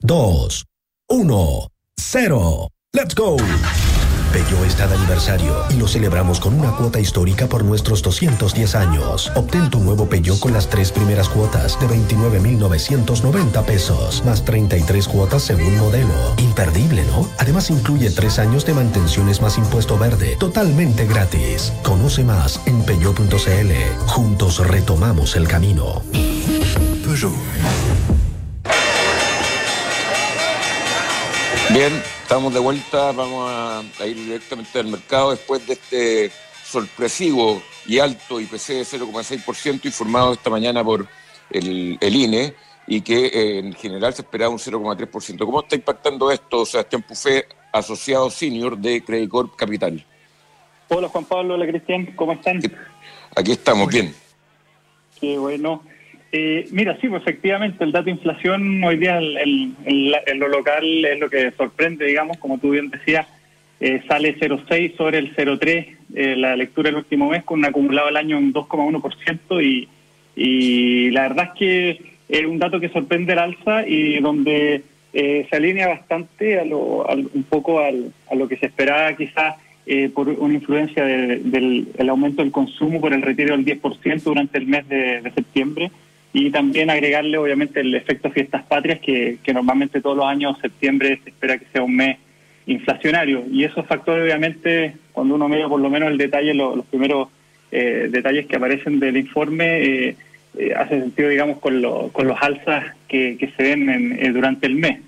2, 0.06 0.64
1, 1.08 1.68
0. 1.98 2.68
¡Let's 2.92 3.14
go! 3.16 3.36
Peugeot 4.32 4.64
está 4.64 4.86
de 4.86 4.94
aniversario 4.94 5.64
y 5.68 5.74
lo 5.74 5.88
celebramos 5.88 6.38
con 6.38 6.54
una 6.54 6.70
cuota 6.76 7.00
histórica 7.00 7.48
por 7.48 7.64
nuestros 7.64 8.02
210 8.02 8.76
años. 8.76 9.32
Obtén 9.34 9.68
tu 9.68 9.80
nuevo 9.80 10.08
Peugeot 10.08 10.38
con 10.38 10.52
las 10.52 10.68
tres 10.68 10.92
primeras 10.92 11.28
cuotas 11.28 11.80
de 11.80 11.88
29,990 11.88 13.66
pesos, 13.66 14.22
más 14.24 14.44
33 14.44 15.08
cuotas 15.08 15.42
según 15.42 15.76
modelo. 15.76 16.14
Imperdible, 16.36 17.04
¿no? 17.06 17.28
Además 17.38 17.68
incluye 17.70 18.08
tres 18.10 18.38
años 18.38 18.64
de 18.64 18.74
mantenciones 18.74 19.42
más 19.42 19.58
impuesto 19.58 19.98
verde, 19.98 20.36
totalmente 20.36 21.04
gratis. 21.06 21.72
Conoce 21.82 22.22
más 22.22 22.60
en 22.66 22.80
peugeot.cl. 22.84 24.06
Juntos 24.06 24.64
retomamos 24.68 25.34
el 25.34 25.48
camino. 25.48 26.04
Peugeot. 27.02 28.15
Bien, 31.78 31.92
estamos 32.22 32.54
de 32.54 32.58
vuelta, 32.58 33.12
vamos 33.12 33.50
a, 33.52 34.06
ir 34.06 34.16
directamente 34.16 34.78
al 34.78 34.86
mercado 34.86 35.32
después 35.32 35.66
de 35.66 35.74
este 35.74 36.30
sorpresivo 36.64 37.60
y 37.84 37.98
alto 37.98 38.40
IPC 38.40 38.68
de 38.68 38.82
0,6% 38.84 39.84
informado 39.84 40.32
esta 40.32 40.48
mañana 40.48 40.82
por 40.82 41.06
el, 41.50 41.98
INE 42.00 42.54
y 42.86 43.02
que 43.02 43.26
eh, 43.26 43.58
en 43.58 43.74
general 43.74 44.14
se 44.14 44.22
esperaba 44.22 44.50
un 44.50 44.58
0,3%. 44.58 45.44
¿Cómo 45.44 45.60
está 45.60 45.76
impactando 45.76 46.30
esto, 46.30 46.64
Sebastián 46.64 47.02
Pufé, 47.02 47.46
asociado 47.70 48.30
senior 48.30 48.78
de 48.78 49.04
Credit 49.04 49.28
Corp 49.28 49.54
Capital? 49.54 50.02
Hola 50.88 51.10
Juan 51.10 51.26
Pablo, 51.26 51.56
hola 51.56 51.66
Cristian, 51.66 52.06
¿cómo 52.16 52.32
están? 52.32 52.58
Aquí 53.36 53.52
estamos, 53.52 53.88
bien. 53.88 54.14
Qué 55.20 55.36
bueno. 55.36 55.82
Eh, 56.38 56.66
mira, 56.70 56.98
sí, 57.00 57.08
pues 57.08 57.22
efectivamente 57.22 57.82
el 57.82 57.92
dato 57.92 58.04
de 58.04 58.10
inflación 58.10 58.84
hoy 58.84 58.98
día 58.98 59.18
en, 59.18 60.38
lo 60.38 60.48
local 60.48 60.84
es 61.02 61.18
lo 61.18 61.30
que 61.30 61.50
sorprende, 61.52 62.04
digamos, 62.04 62.36
como 62.36 62.58
tú 62.58 62.72
bien 62.72 62.90
decías, 62.90 63.26
eh, 63.80 64.02
sale 64.06 64.36
0,6 64.38 64.96
sobre 64.98 65.16
el 65.18 65.34
0,3 65.34 65.86
eh, 66.14 66.36
la 66.36 66.54
lectura 66.54 66.90
del 66.90 66.96
último 66.98 67.30
mes 67.30 67.42
con 67.42 67.60
un 67.60 67.64
acumulado 67.64 68.08
al 68.08 68.18
año 68.18 68.36
en 68.36 68.52
2,1% 68.52 69.64
y, 69.64 69.88
y 70.36 71.10
la 71.12 71.22
verdad 71.22 71.50
es 71.54 71.58
que 71.58 72.00
es 72.28 72.44
un 72.44 72.58
dato 72.58 72.80
que 72.80 72.90
sorprende 72.90 73.32
el 73.32 73.38
alza 73.38 73.86
y 73.88 74.18
donde 74.20 74.82
eh, 75.14 75.46
se 75.48 75.56
alinea 75.56 75.88
bastante 75.88 76.60
a 76.60 76.66
lo, 76.66 77.08
al- 77.08 77.30
un 77.32 77.44
poco 77.44 77.80
al- 77.80 78.12
a 78.30 78.34
lo 78.34 78.46
que 78.46 78.58
se 78.58 78.66
esperaba 78.66 79.14
quizás 79.16 79.54
eh, 79.86 80.10
por 80.12 80.28
una 80.28 80.52
influencia 80.54 81.02
de- 81.02 81.38
del 81.38 81.88
el 81.96 82.08
aumento 82.10 82.42
del 82.42 82.52
consumo 82.52 83.00
por 83.00 83.14
el 83.14 83.22
retiro 83.22 83.56
del 83.56 83.64
10% 83.64 84.22
durante 84.22 84.58
el 84.58 84.66
mes 84.66 84.86
de 84.86 85.22
septiembre 85.34 85.90
y 86.32 86.50
también 86.50 86.90
agregarle 86.90 87.38
obviamente 87.38 87.80
el 87.80 87.94
efecto 87.94 88.30
fiestas 88.30 88.62
patrias 88.64 89.00
que, 89.00 89.38
que 89.42 89.54
normalmente 89.54 90.00
todos 90.00 90.16
los 90.16 90.26
años 90.26 90.58
septiembre 90.60 91.18
se 91.24 91.30
espera 91.30 91.56
que 91.58 91.66
sea 91.72 91.82
un 91.82 91.96
mes 91.96 92.18
inflacionario. 92.66 93.44
Y 93.50 93.64
esos 93.64 93.86
factores 93.86 94.22
obviamente 94.24 94.96
cuando 95.12 95.34
uno 95.34 95.48
mira 95.48 95.68
por 95.68 95.80
lo 95.80 95.88
menos 95.90 96.10
el 96.10 96.18
detalle 96.18 96.52
lo- 96.54 96.76
los 96.76 96.86
primeros 96.86 97.28
eh, 97.72 98.08
detalles 98.10 98.46
que 98.46 98.56
aparecen 98.56 99.00
del 99.00 99.16
informe 99.16 99.82
eh, 99.82 100.16
eh, 100.58 100.72
hace 100.76 101.00
sentido 101.00 101.28
digamos 101.28 101.58
con, 101.58 101.80
lo- 101.80 102.08
con 102.12 102.26
los 102.26 102.36
alzas 102.40 102.84
que, 103.08 103.36
que 103.38 103.48
se 103.56 103.62
ven 103.62 103.88
en- 103.88 104.12
eh, 104.24 104.30
durante 104.30 104.66
el 104.66 104.74
mes. 104.74 105.00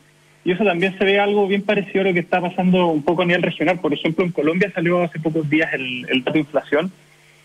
Y 0.44 0.52
eso 0.52 0.64
también 0.64 0.96
se 0.96 1.04
ve 1.04 1.18
algo 1.18 1.46
bien 1.46 1.62
parecido 1.62 2.00
a 2.02 2.04
lo 2.04 2.14
que 2.14 2.20
está 2.20 2.40
pasando 2.40 2.86
un 2.86 3.02
poco 3.02 3.20
a 3.22 3.26
nivel 3.26 3.42
regional. 3.42 3.80
Por 3.80 3.92
ejemplo, 3.92 4.24
en 4.24 4.32
Colombia 4.32 4.70
salió 4.74 5.02
hace 5.02 5.18
pocos 5.18 5.50
días 5.50 5.72
el, 5.74 6.06
el 6.08 6.20
dato 6.20 6.32
de 6.34 6.38
inflación 6.40 6.90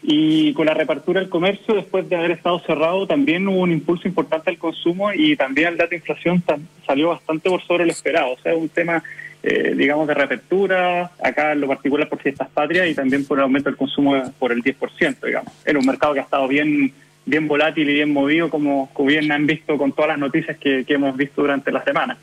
y 0.06 0.54
con 0.54 0.66
la 0.66 0.74
reapertura 0.74 1.22
del 1.22 1.30
comercio, 1.30 1.76
después 1.76 2.08
de 2.10 2.16
haber 2.18 2.32
estado 2.32 2.60
cerrado, 2.60 3.08
también 3.08 3.48
hubo 3.48 3.62
un 3.62 3.72
impulso 3.72 4.06
importante 4.08 4.50
al 4.50 4.58
consumo 4.58 5.14
y 5.14 5.36
también 5.38 5.70
el 5.70 5.78
dato 5.78 5.92
de 5.92 5.96
inflación 5.98 6.44
salió 6.86 7.10
bastante 7.10 7.50
por 7.50 7.62
sobre 7.64 7.86
lo 7.86 7.92
esperado. 7.92 8.34
O 8.34 8.38
sea, 8.40 8.52
es 8.52 8.58
un 8.60 8.68
tema, 8.70 9.02
eh, 9.42 9.74
digamos, 9.78 10.06
de 10.08 10.14
reapertura, 10.14 11.12
acá 11.24 11.54
en 11.54 11.62
lo 11.62 11.68
particular 11.68 12.10
por 12.10 12.20
fiestas 12.22 12.50
patrias 12.50 12.88
y 12.90 12.94
también 12.96 13.26
por 13.26 13.38
el 13.38 13.44
aumento 13.44 13.70
del 13.70 13.78
consumo 13.78 14.22
por 14.38 14.52
el 14.52 14.62
10%, 14.62 15.26
digamos. 15.26 15.54
En 15.66 15.78
un 15.78 15.86
mercado 15.86 16.14
que 16.14 16.20
ha 16.20 16.24
estado 16.24 16.48
bien 16.48 16.94
bien 17.26 17.48
volátil 17.48 17.90
y 17.90 17.94
bien 17.94 18.12
movido, 18.12 18.50
como, 18.50 18.90
como 18.92 19.08
bien 19.08 19.32
han 19.32 19.48
visto 19.48 19.78
con 19.78 19.94
todas 19.94 20.10
las 20.10 20.20
noticias 20.20 20.58
que, 20.58 20.84
que 20.84 20.96
hemos 20.96 21.16
visto 21.16 21.42
durante 21.42 21.72
la 21.72 21.82
semana. 21.86 22.18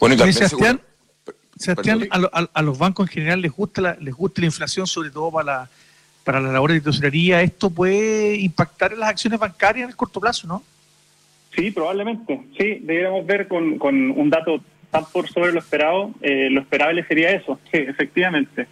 Bueno, 0.00 0.14
y 0.14 0.16
también 0.16 0.32
Sebastián, 0.32 0.80
seguro- 1.26 1.38
Sebastián, 1.58 2.08
a, 2.10 2.18
lo- 2.18 2.30
a- 2.32 2.48
a 2.54 2.62
los 2.62 2.78
bancos 2.78 3.06
en 3.08 3.12
general 3.12 3.42
les 3.42 3.52
gusta 3.52 3.82
la, 3.82 3.96
les 4.00 4.14
gusta 4.14 4.40
la 4.40 4.46
inflación, 4.46 4.86
sobre 4.86 5.10
todo 5.10 5.30
para 5.30 5.44
la, 5.44 5.70
para 6.26 6.40
la 6.40 6.50
labor 6.52 6.72
de 6.72 6.80
tesorería. 6.80 7.40
¿Esto 7.40 7.70
puede 7.70 8.34
impactar 8.36 8.92
en 8.92 8.98
las 9.00 9.10
acciones 9.10 9.38
bancarias 9.38 9.84
en 9.84 9.90
el 9.90 9.96
corto 9.96 10.20
plazo, 10.20 10.48
no? 10.48 10.62
Sí, 11.54 11.70
probablemente. 11.70 12.40
Sí, 12.58 12.80
deberíamos 12.82 13.24
ver 13.24 13.46
con, 13.48 13.78
con 13.78 14.10
un 14.10 14.28
dato 14.28 14.60
tan 14.90 15.04
por 15.12 15.28
sobre 15.28 15.52
lo 15.52 15.60
esperado. 15.60 16.10
eh, 16.20 16.48
lo 16.50 16.60
esperable 16.60 17.04
sería 17.06 17.30
eso. 17.30 17.58
Sí, 17.72 17.78
efectivamente. 17.78 18.66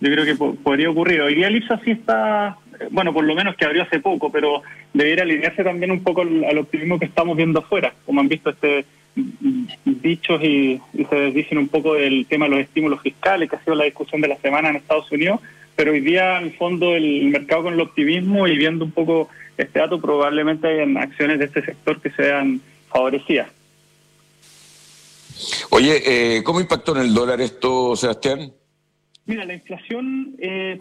Yo 0.00 0.10
creo 0.10 0.24
que 0.24 0.34
po- 0.34 0.54
podría 0.56 0.90
ocurrir. 0.90 1.20
Hoy 1.20 1.36
día 1.36 1.46
el 1.46 1.56
IPSA 1.56 1.80
sí 1.84 1.92
está, 1.92 2.58
eh, 2.80 2.88
bueno, 2.90 3.14
por 3.14 3.24
lo 3.24 3.34
menos 3.36 3.54
que 3.56 3.64
abrió 3.64 3.84
hace 3.84 4.00
poco, 4.00 4.30
pero 4.30 4.62
debería 4.92 5.22
alinearse 5.22 5.62
también 5.64 5.92
un 5.92 6.02
poco 6.02 6.22
al, 6.22 6.58
optimismo 6.58 6.98
que 6.98 7.06
estamos 7.06 7.36
viendo 7.36 7.60
afuera. 7.60 7.94
Como 8.04 8.20
han 8.20 8.28
visto 8.28 8.50
este 8.50 8.84
mm, 9.14 9.64
dichos 10.02 10.42
y, 10.42 10.80
y 10.92 11.04
se 11.04 11.14
desdicen 11.16 11.56
un 11.58 11.68
poco 11.68 11.94
del 11.94 12.26
tema 12.26 12.46
de 12.46 12.50
los 12.50 12.60
estímulos 12.60 13.00
fiscales, 13.00 13.48
que 13.48 13.56
ha 13.56 13.60
sido 13.64 13.76
la 13.76 13.84
discusión 13.84 14.20
de 14.20 14.28
la 14.28 14.36
semana 14.38 14.68
en 14.70 14.76
Estados 14.76 15.10
Unidos, 15.12 15.40
pero 15.76 15.92
hoy 15.92 16.00
día, 16.00 16.38
en 16.38 16.46
el 16.46 16.52
fondo, 16.56 16.96
el 16.96 17.24
mercado 17.26 17.64
con 17.64 17.74
el 17.74 17.80
optimismo 17.80 18.48
y 18.48 18.56
viendo 18.56 18.84
un 18.84 18.92
poco 18.92 19.28
este 19.56 19.78
dato, 19.78 20.00
probablemente 20.00 20.66
hayan 20.66 20.96
acciones 20.96 21.38
de 21.38 21.44
este 21.44 21.62
sector 21.64 22.00
que 22.00 22.10
sean 22.10 22.60
favorecidas. 22.88 23.48
Oye, 25.70 26.36
eh, 26.38 26.42
¿cómo 26.42 26.60
impactó 26.60 26.96
en 26.96 27.02
el 27.02 27.14
dólar 27.14 27.40
esto, 27.40 27.94
Sebastián? 27.94 28.52
Mira, 29.26 29.44
la 29.44 29.54
inflación 29.54 30.34
eh, 30.38 30.78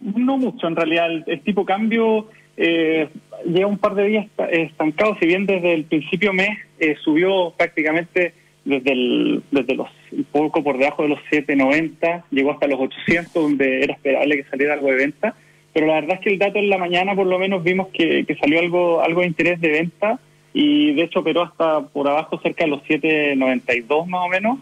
no 0.00 0.36
mucho 0.36 0.66
en 0.66 0.76
realidad. 0.76 1.06
El, 1.10 1.24
el 1.26 1.40
tipo 1.40 1.64
cambio 1.64 2.28
eh, 2.56 3.08
lleva 3.46 3.66
un 3.68 3.78
par 3.78 3.94
de 3.94 4.04
días 4.04 4.26
esta- 4.26 4.48
estancado, 4.50 5.16
si 5.20 5.26
bien 5.26 5.46
desde 5.46 5.72
el 5.74 5.84
principio 5.84 6.32
mes 6.32 6.58
eh, 6.78 6.96
subió 7.02 7.54
prácticamente 7.56 8.34
desde, 8.68 8.92
el, 8.92 9.42
desde 9.50 9.74
los 9.74 9.88
un 10.12 10.24
poco 10.24 10.62
por 10.62 10.78
debajo 10.78 11.02
de 11.02 11.08
los 11.10 11.18
7.90, 11.30 12.24
llegó 12.30 12.52
hasta 12.52 12.66
los 12.66 12.80
800, 12.80 13.32
donde 13.32 13.82
era 13.82 13.94
esperable 13.94 14.36
que 14.36 14.50
saliera 14.50 14.74
algo 14.74 14.88
de 14.88 14.96
venta. 14.96 15.34
Pero 15.72 15.86
la 15.86 15.94
verdad 15.94 16.14
es 16.14 16.20
que 16.20 16.30
el 16.30 16.38
dato 16.38 16.58
en 16.58 16.70
la 16.70 16.78
mañana 16.78 17.14
por 17.14 17.26
lo 17.26 17.38
menos 17.38 17.62
vimos 17.62 17.88
que, 17.88 18.24
que 18.26 18.36
salió 18.36 18.60
algo, 18.60 19.02
algo 19.02 19.20
de 19.20 19.26
interés 19.26 19.60
de 19.60 19.68
venta 19.68 20.18
y 20.52 20.92
de 20.94 21.02
hecho 21.02 21.20
operó 21.20 21.42
hasta 21.42 21.80
por 21.80 22.08
abajo 22.08 22.40
cerca 22.40 22.64
de 22.64 22.70
los 22.70 22.82
7.92 22.82 24.06
más 24.06 24.20
o 24.24 24.28
menos 24.28 24.58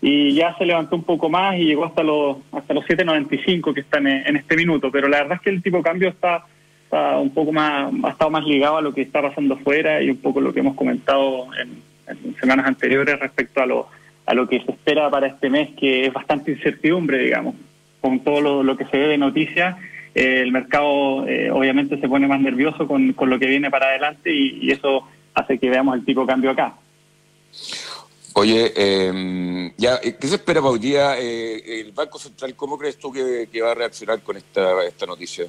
y 0.00 0.34
ya 0.34 0.56
se 0.58 0.66
levantó 0.66 0.96
un 0.96 1.04
poco 1.04 1.28
más 1.28 1.56
y 1.56 1.64
llegó 1.64 1.86
hasta 1.86 2.02
los 2.02 2.36
hasta 2.52 2.74
los 2.74 2.84
7.95 2.84 3.72
que 3.72 3.80
están 3.80 4.06
en, 4.06 4.36
este 4.36 4.56
minuto. 4.56 4.90
Pero 4.90 5.08
la 5.08 5.22
verdad 5.22 5.36
es 5.36 5.42
que 5.42 5.50
el 5.50 5.62
tipo 5.62 5.78
de 5.78 5.82
cambio 5.82 6.08
está, 6.10 6.44
está 6.84 7.18
un 7.18 7.30
poco 7.30 7.52
más, 7.52 7.92
ha 8.02 8.10
estado 8.10 8.30
más 8.30 8.44
ligado 8.44 8.76
a 8.76 8.82
lo 8.82 8.92
que 8.92 9.02
está 9.02 9.22
pasando 9.22 9.54
afuera 9.54 10.02
y 10.02 10.10
un 10.10 10.18
poco 10.18 10.40
lo 10.40 10.52
que 10.52 10.60
hemos 10.60 10.74
comentado 10.76 11.46
en, 11.58 11.93
semanas 12.40 12.66
anteriores 12.66 13.18
respecto 13.18 13.62
a 13.62 13.66
lo, 13.66 13.88
a 14.26 14.34
lo 14.34 14.48
que 14.48 14.62
se 14.62 14.72
espera 14.72 15.10
para 15.10 15.26
este 15.26 15.50
mes, 15.50 15.70
que 15.78 16.06
es 16.06 16.12
bastante 16.12 16.52
incertidumbre, 16.52 17.18
digamos. 17.18 17.54
Con 18.00 18.20
todo 18.20 18.40
lo, 18.40 18.62
lo 18.62 18.76
que 18.76 18.86
se 18.86 18.98
ve 18.98 19.08
de 19.08 19.18
noticias, 19.18 19.76
eh, 20.14 20.40
el 20.42 20.52
mercado 20.52 21.26
eh, 21.26 21.50
obviamente 21.50 21.98
se 21.98 22.08
pone 22.08 22.28
más 22.28 22.40
nervioso 22.40 22.86
con, 22.86 23.12
con 23.14 23.30
lo 23.30 23.38
que 23.38 23.46
viene 23.46 23.70
para 23.70 23.86
adelante 23.86 24.32
y, 24.32 24.70
eso 24.70 25.08
hace 25.34 25.58
que 25.58 25.70
veamos 25.70 25.96
el 25.96 26.04
tipo 26.04 26.26
cambio 26.26 26.50
acá. 26.50 26.74
Oye, 28.34 28.72
eh, 28.76 29.72
ya, 29.76 30.00
¿qué 30.00 30.26
se 30.26 30.36
espera 30.36 30.60
para 30.60 30.72
hoy 30.72 30.78
día? 30.78 31.18
Eh, 31.18 31.80
el 31.80 31.92
Banco 31.92 32.18
Central, 32.18 32.54
¿cómo 32.54 32.76
crees 32.78 32.98
tú 32.98 33.12
que, 33.12 33.48
que 33.50 33.62
va 33.62 33.72
a 33.72 33.74
reaccionar 33.74 34.20
con 34.22 34.36
esta, 34.36 34.84
esta 34.84 35.06
noticia? 35.06 35.46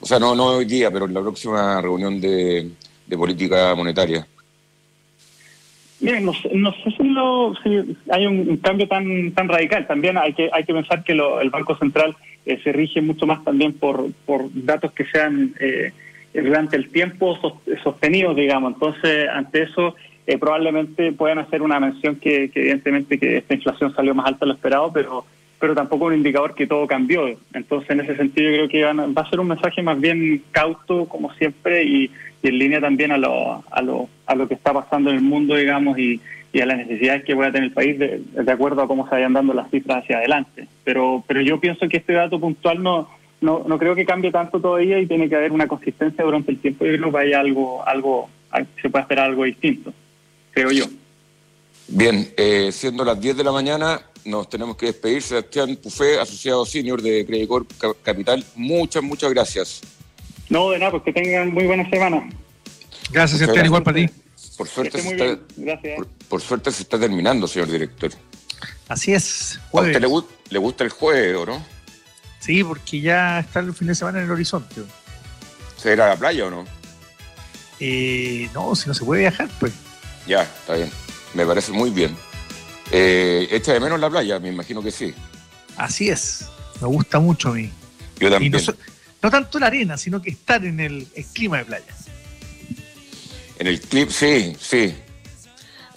O 0.00 0.06
sea, 0.06 0.18
no, 0.18 0.34
no 0.34 0.46
hoy 0.46 0.64
día, 0.64 0.90
pero 0.90 1.06
en 1.06 1.14
la 1.14 1.20
próxima 1.20 1.80
reunión 1.80 2.20
de, 2.20 2.70
de 3.06 3.16
política 3.16 3.74
monetaria. 3.74 4.26
Miren, 6.00 6.24
no, 6.26 6.32
no 6.54 6.72
sé 6.72 6.90
si, 6.96 7.02
lo, 7.08 7.54
si 7.62 7.96
hay 8.10 8.26
un, 8.26 8.56
cambio 8.58 8.86
tan 8.86 9.32
tan 9.32 9.48
radical. 9.48 9.86
También 9.86 10.16
hay 10.16 10.32
que 10.32 10.48
hay 10.52 10.64
que 10.64 10.72
pensar 10.74 11.02
que 11.02 11.14
lo- 11.14 11.40
el 11.40 11.50
Banco 11.50 11.76
Central 11.76 12.16
eh, 12.46 12.60
se 12.62 12.72
rige 12.72 13.00
mucho 13.02 13.26
más 13.26 13.42
también 13.44 13.72
por, 13.72 14.06
por 14.24 14.44
datos 14.52 14.92
que 14.92 15.04
sean 15.06 15.54
eh, 15.60 15.92
durante 16.34 16.76
el 16.76 16.88
tiempo 16.90 17.36
sos- 17.40 17.82
sostenidos, 17.82 18.36
digamos. 18.36 18.74
Entonces, 18.74 19.28
ante 19.28 19.62
eso, 19.62 19.96
eh, 20.26 20.38
probablemente 20.38 21.12
puedan 21.12 21.38
hacer 21.40 21.62
una 21.62 21.80
mención 21.80 22.16
que, 22.16 22.50
que 22.50 22.60
evidentemente 22.60 23.18
que 23.18 23.38
esta 23.38 23.54
inflación 23.54 23.92
salió 23.94 24.14
más 24.14 24.26
alta 24.26 24.40
de 24.44 24.48
lo 24.48 24.54
esperado, 24.54 24.92
pero 24.92 25.24
pero 25.58 25.74
tampoco 25.74 26.06
un 26.06 26.14
indicador 26.14 26.54
que 26.54 26.66
todo 26.66 26.86
cambió. 26.86 27.28
Entonces, 27.52 27.90
en 27.90 28.00
ese 28.00 28.16
sentido, 28.16 28.50
yo 28.50 28.56
creo 28.56 28.68
que 28.68 28.84
van 28.84 29.14
va 29.14 29.22
a 29.22 29.30
ser 29.30 29.40
un 29.40 29.48
mensaje 29.48 29.82
más 29.82 30.00
bien 30.00 30.42
cauto, 30.52 31.06
como 31.06 31.32
siempre, 31.34 31.84
y, 31.84 32.10
y 32.42 32.48
en 32.48 32.58
línea 32.58 32.80
también 32.80 33.12
a 33.12 33.18
lo, 33.18 33.64
a, 33.70 33.82
lo, 33.82 34.08
a 34.26 34.34
lo 34.34 34.48
que 34.48 34.54
está 34.54 34.72
pasando 34.72 35.10
en 35.10 35.16
el 35.16 35.22
mundo, 35.22 35.56
digamos, 35.56 35.98
y, 35.98 36.20
y 36.52 36.60
a 36.60 36.66
las 36.66 36.78
necesidades 36.78 37.24
que 37.24 37.34
pueda 37.34 37.52
tener 37.52 37.68
el 37.68 37.74
país 37.74 37.98
de, 37.98 38.22
de 38.32 38.52
acuerdo 38.52 38.82
a 38.82 38.86
cómo 38.86 39.04
se 39.08 39.16
vayan 39.16 39.32
dando 39.32 39.52
las 39.52 39.70
cifras 39.70 40.04
hacia 40.04 40.18
adelante. 40.18 40.68
Pero, 40.84 41.24
pero 41.26 41.40
yo 41.40 41.60
pienso 41.60 41.88
que 41.88 41.98
este 41.98 42.12
dato 42.12 42.38
puntual 42.38 42.82
no, 42.82 43.08
no, 43.40 43.64
no 43.66 43.78
creo 43.78 43.94
que 43.94 44.04
cambie 44.04 44.30
tanto 44.30 44.60
todavía 44.60 44.98
y 44.98 45.06
tiene 45.06 45.28
que 45.28 45.36
haber 45.36 45.52
una 45.52 45.66
consistencia 45.66 46.24
durante 46.24 46.50
el 46.50 46.58
tiempo. 46.58 46.84
Yo 46.84 46.96
creo 46.96 47.12
que 47.12 47.18
haya 47.18 47.40
algo, 47.40 47.86
algo, 47.86 48.28
se 48.80 48.90
puede 48.90 49.02
esperar 49.02 49.26
algo 49.26 49.44
distinto, 49.44 49.92
creo 50.52 50.70
yo. 50.70 50.84
Bien, 51.88 52.28
eh, 52.36 52.70
siendo 52.70 53.04
las 53.04 53.20
10 53.20 53.36
de 53.36 53.44
la 53.44 53.52
mañana, 53.52 54.00
nos 54.28 54.48
tenemos 54.48 54.76
que 54.76 54.86
despedir. 54.86 55.22
Sebastián 55.22 55.76
Pufé, 55.76 56.18
asociado 56.20 56.64
senior 56.66 57.00
de 57.02 57.26
Ca- 57.78 57.94
Capital, 58.02 58.44
muchas, 58.54 59.02
muchas 59.02 59.30
gracias. 59.30 59.80
No, 60.48 60.70
de 60.70 60.78
nada, 60.78 60.92
pues 60.92 61.02
que 61.04 61.12
tengan 61.12 61.52
muy 61.52 61.66
buena 61.66 61.88
semana. 61.90 62.28
Gracias, 63.10 63.38
Sebastián, 63.38 63.66
igual 63.66 63.82
para 63.82 63.96
ti. 63.98 64.08
Por 64.56 64.68
suerte, 64.68 65.00
se 65.00 65.10
está, 65.10 65.38
por, 65.96 66.06
por 66.28 66.40
suerte 66.40 66.72
se 66.72 66.82
está 66.82 66.98
terminando, 66.98 67.46
señor 67.46 67.70
director. 67.70 68.10
Así 68.88 69.12
es. 69.12 69.58
¿A 69.66 69.68
jueves. 69.70 69.90
usted 69.96 70.00
le, 70.08 70.12
gu- 70.12 70.26
le 70.50 70.58
gusta 70.58 70.84
el 70.84 70.90
jueves 70.90 71.36
o 71.36 71.46
no? 71.46 71.64
Sí, 72.40 72.64
porque 72.64 73.00
ya 73.00 73.40
está 73.40 73.60
el 73.60 73.72
fin 73.74 73.88
de 73.88 73.94
semana 73.94 74.18
en 74.18 74.24
el 74.24 74.30
horizonte. 74.30 74.82
¿Se 75.76 75.92
irá 75.92 76.06
a 76.06 76.08
la 76.10 76.16
playa 76.16 76.46
o 76.46 76.50
no? 76.50 76.64
Eh, 77.80 78.48
no, 78.54 78.74
si 78.74 78.88
no 78.88 78.94
se 78.94 79.04
puede 79.04 79.20
viajar, 79.22 79.48
pues. 79.60 79.72
Ya, 80.26 80.42
está 80.42 80.74
bien. 80.74 80.90
Me 81.34 81.44
parece 81.46 81.72
muy 81.72 81.90
bien. 81.90 82.16
Eh, 82.90 83.48
¿Echa 83.50 83.72
de 83.72 83.80
menos 83.80 84.00
la 84.00 84.08
playa? 84.10 84.38
Me 84.38 84.48
imagino 84.48 84.82
que 84.82 84.90
sí. 84.90 85.14
Así 85.76 86.08
es. 86.08 86.46
Me 86.80 86.86
gusta 86.88 87.18
mucho 87.20 87.50
a 87.50 87.54
mí. 87.54 87.70
Yo 88.18 88.28
Y 88.28 88.30
también. 88.30 88.52
no, 88.52 88.58
so- 88.58 88.74
no 89.22 89.30
tanto 89.30 89.58
la 89.58 89.66
arena, 89.66 89.96
sino 89.96 90.22
que 90.22 90.30
estar 90.30 90.64
en 90.64 90.80
el, 90.80 91.06
el 91.14 91.24
clima 91.26 91.58
de 91.58 91.64
playa. 91.64 91.84
En 93.58 93.66
el 93.66 93.80
clip, 93.80 94.10
sí, 94.10 94.56
sí. 94.60 94.94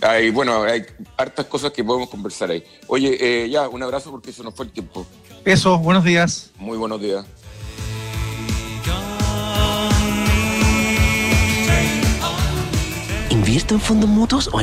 Hay, 0.02 0.32
bueno, 0.32 0.64
hay 0.64 0.84
hartas 1.16 1.46
cosas 1.46 1.72
que 1.72 1.84
podemos 1.84 2.10
conversar 2.10 2.50
ahí. 2.50 2.64
Oye, 2.88 3.18
eh, 3.44 3.50
ya, 3.50 3.70
un 3.70 3.84
abrazo 3.84 4.10
porque 4.10 4.34
se 4.34 4.42
nos 4.44 4.56
fue 4.56 4.66
el 4.66 4.72
tiempo. 4.72 5.06
Eso, 5.46 5.78
buenos 5.78 6.04
días. 6.04 6.52
Muy 6.58 6.78
buenos 6.78 7.00
días. 7.00 7.24
¿Invierto 13.30 13.76
en 13.76 13.82
fondos 13.82 14.10
mutuos 14.10 14.50
o 14.52 14.60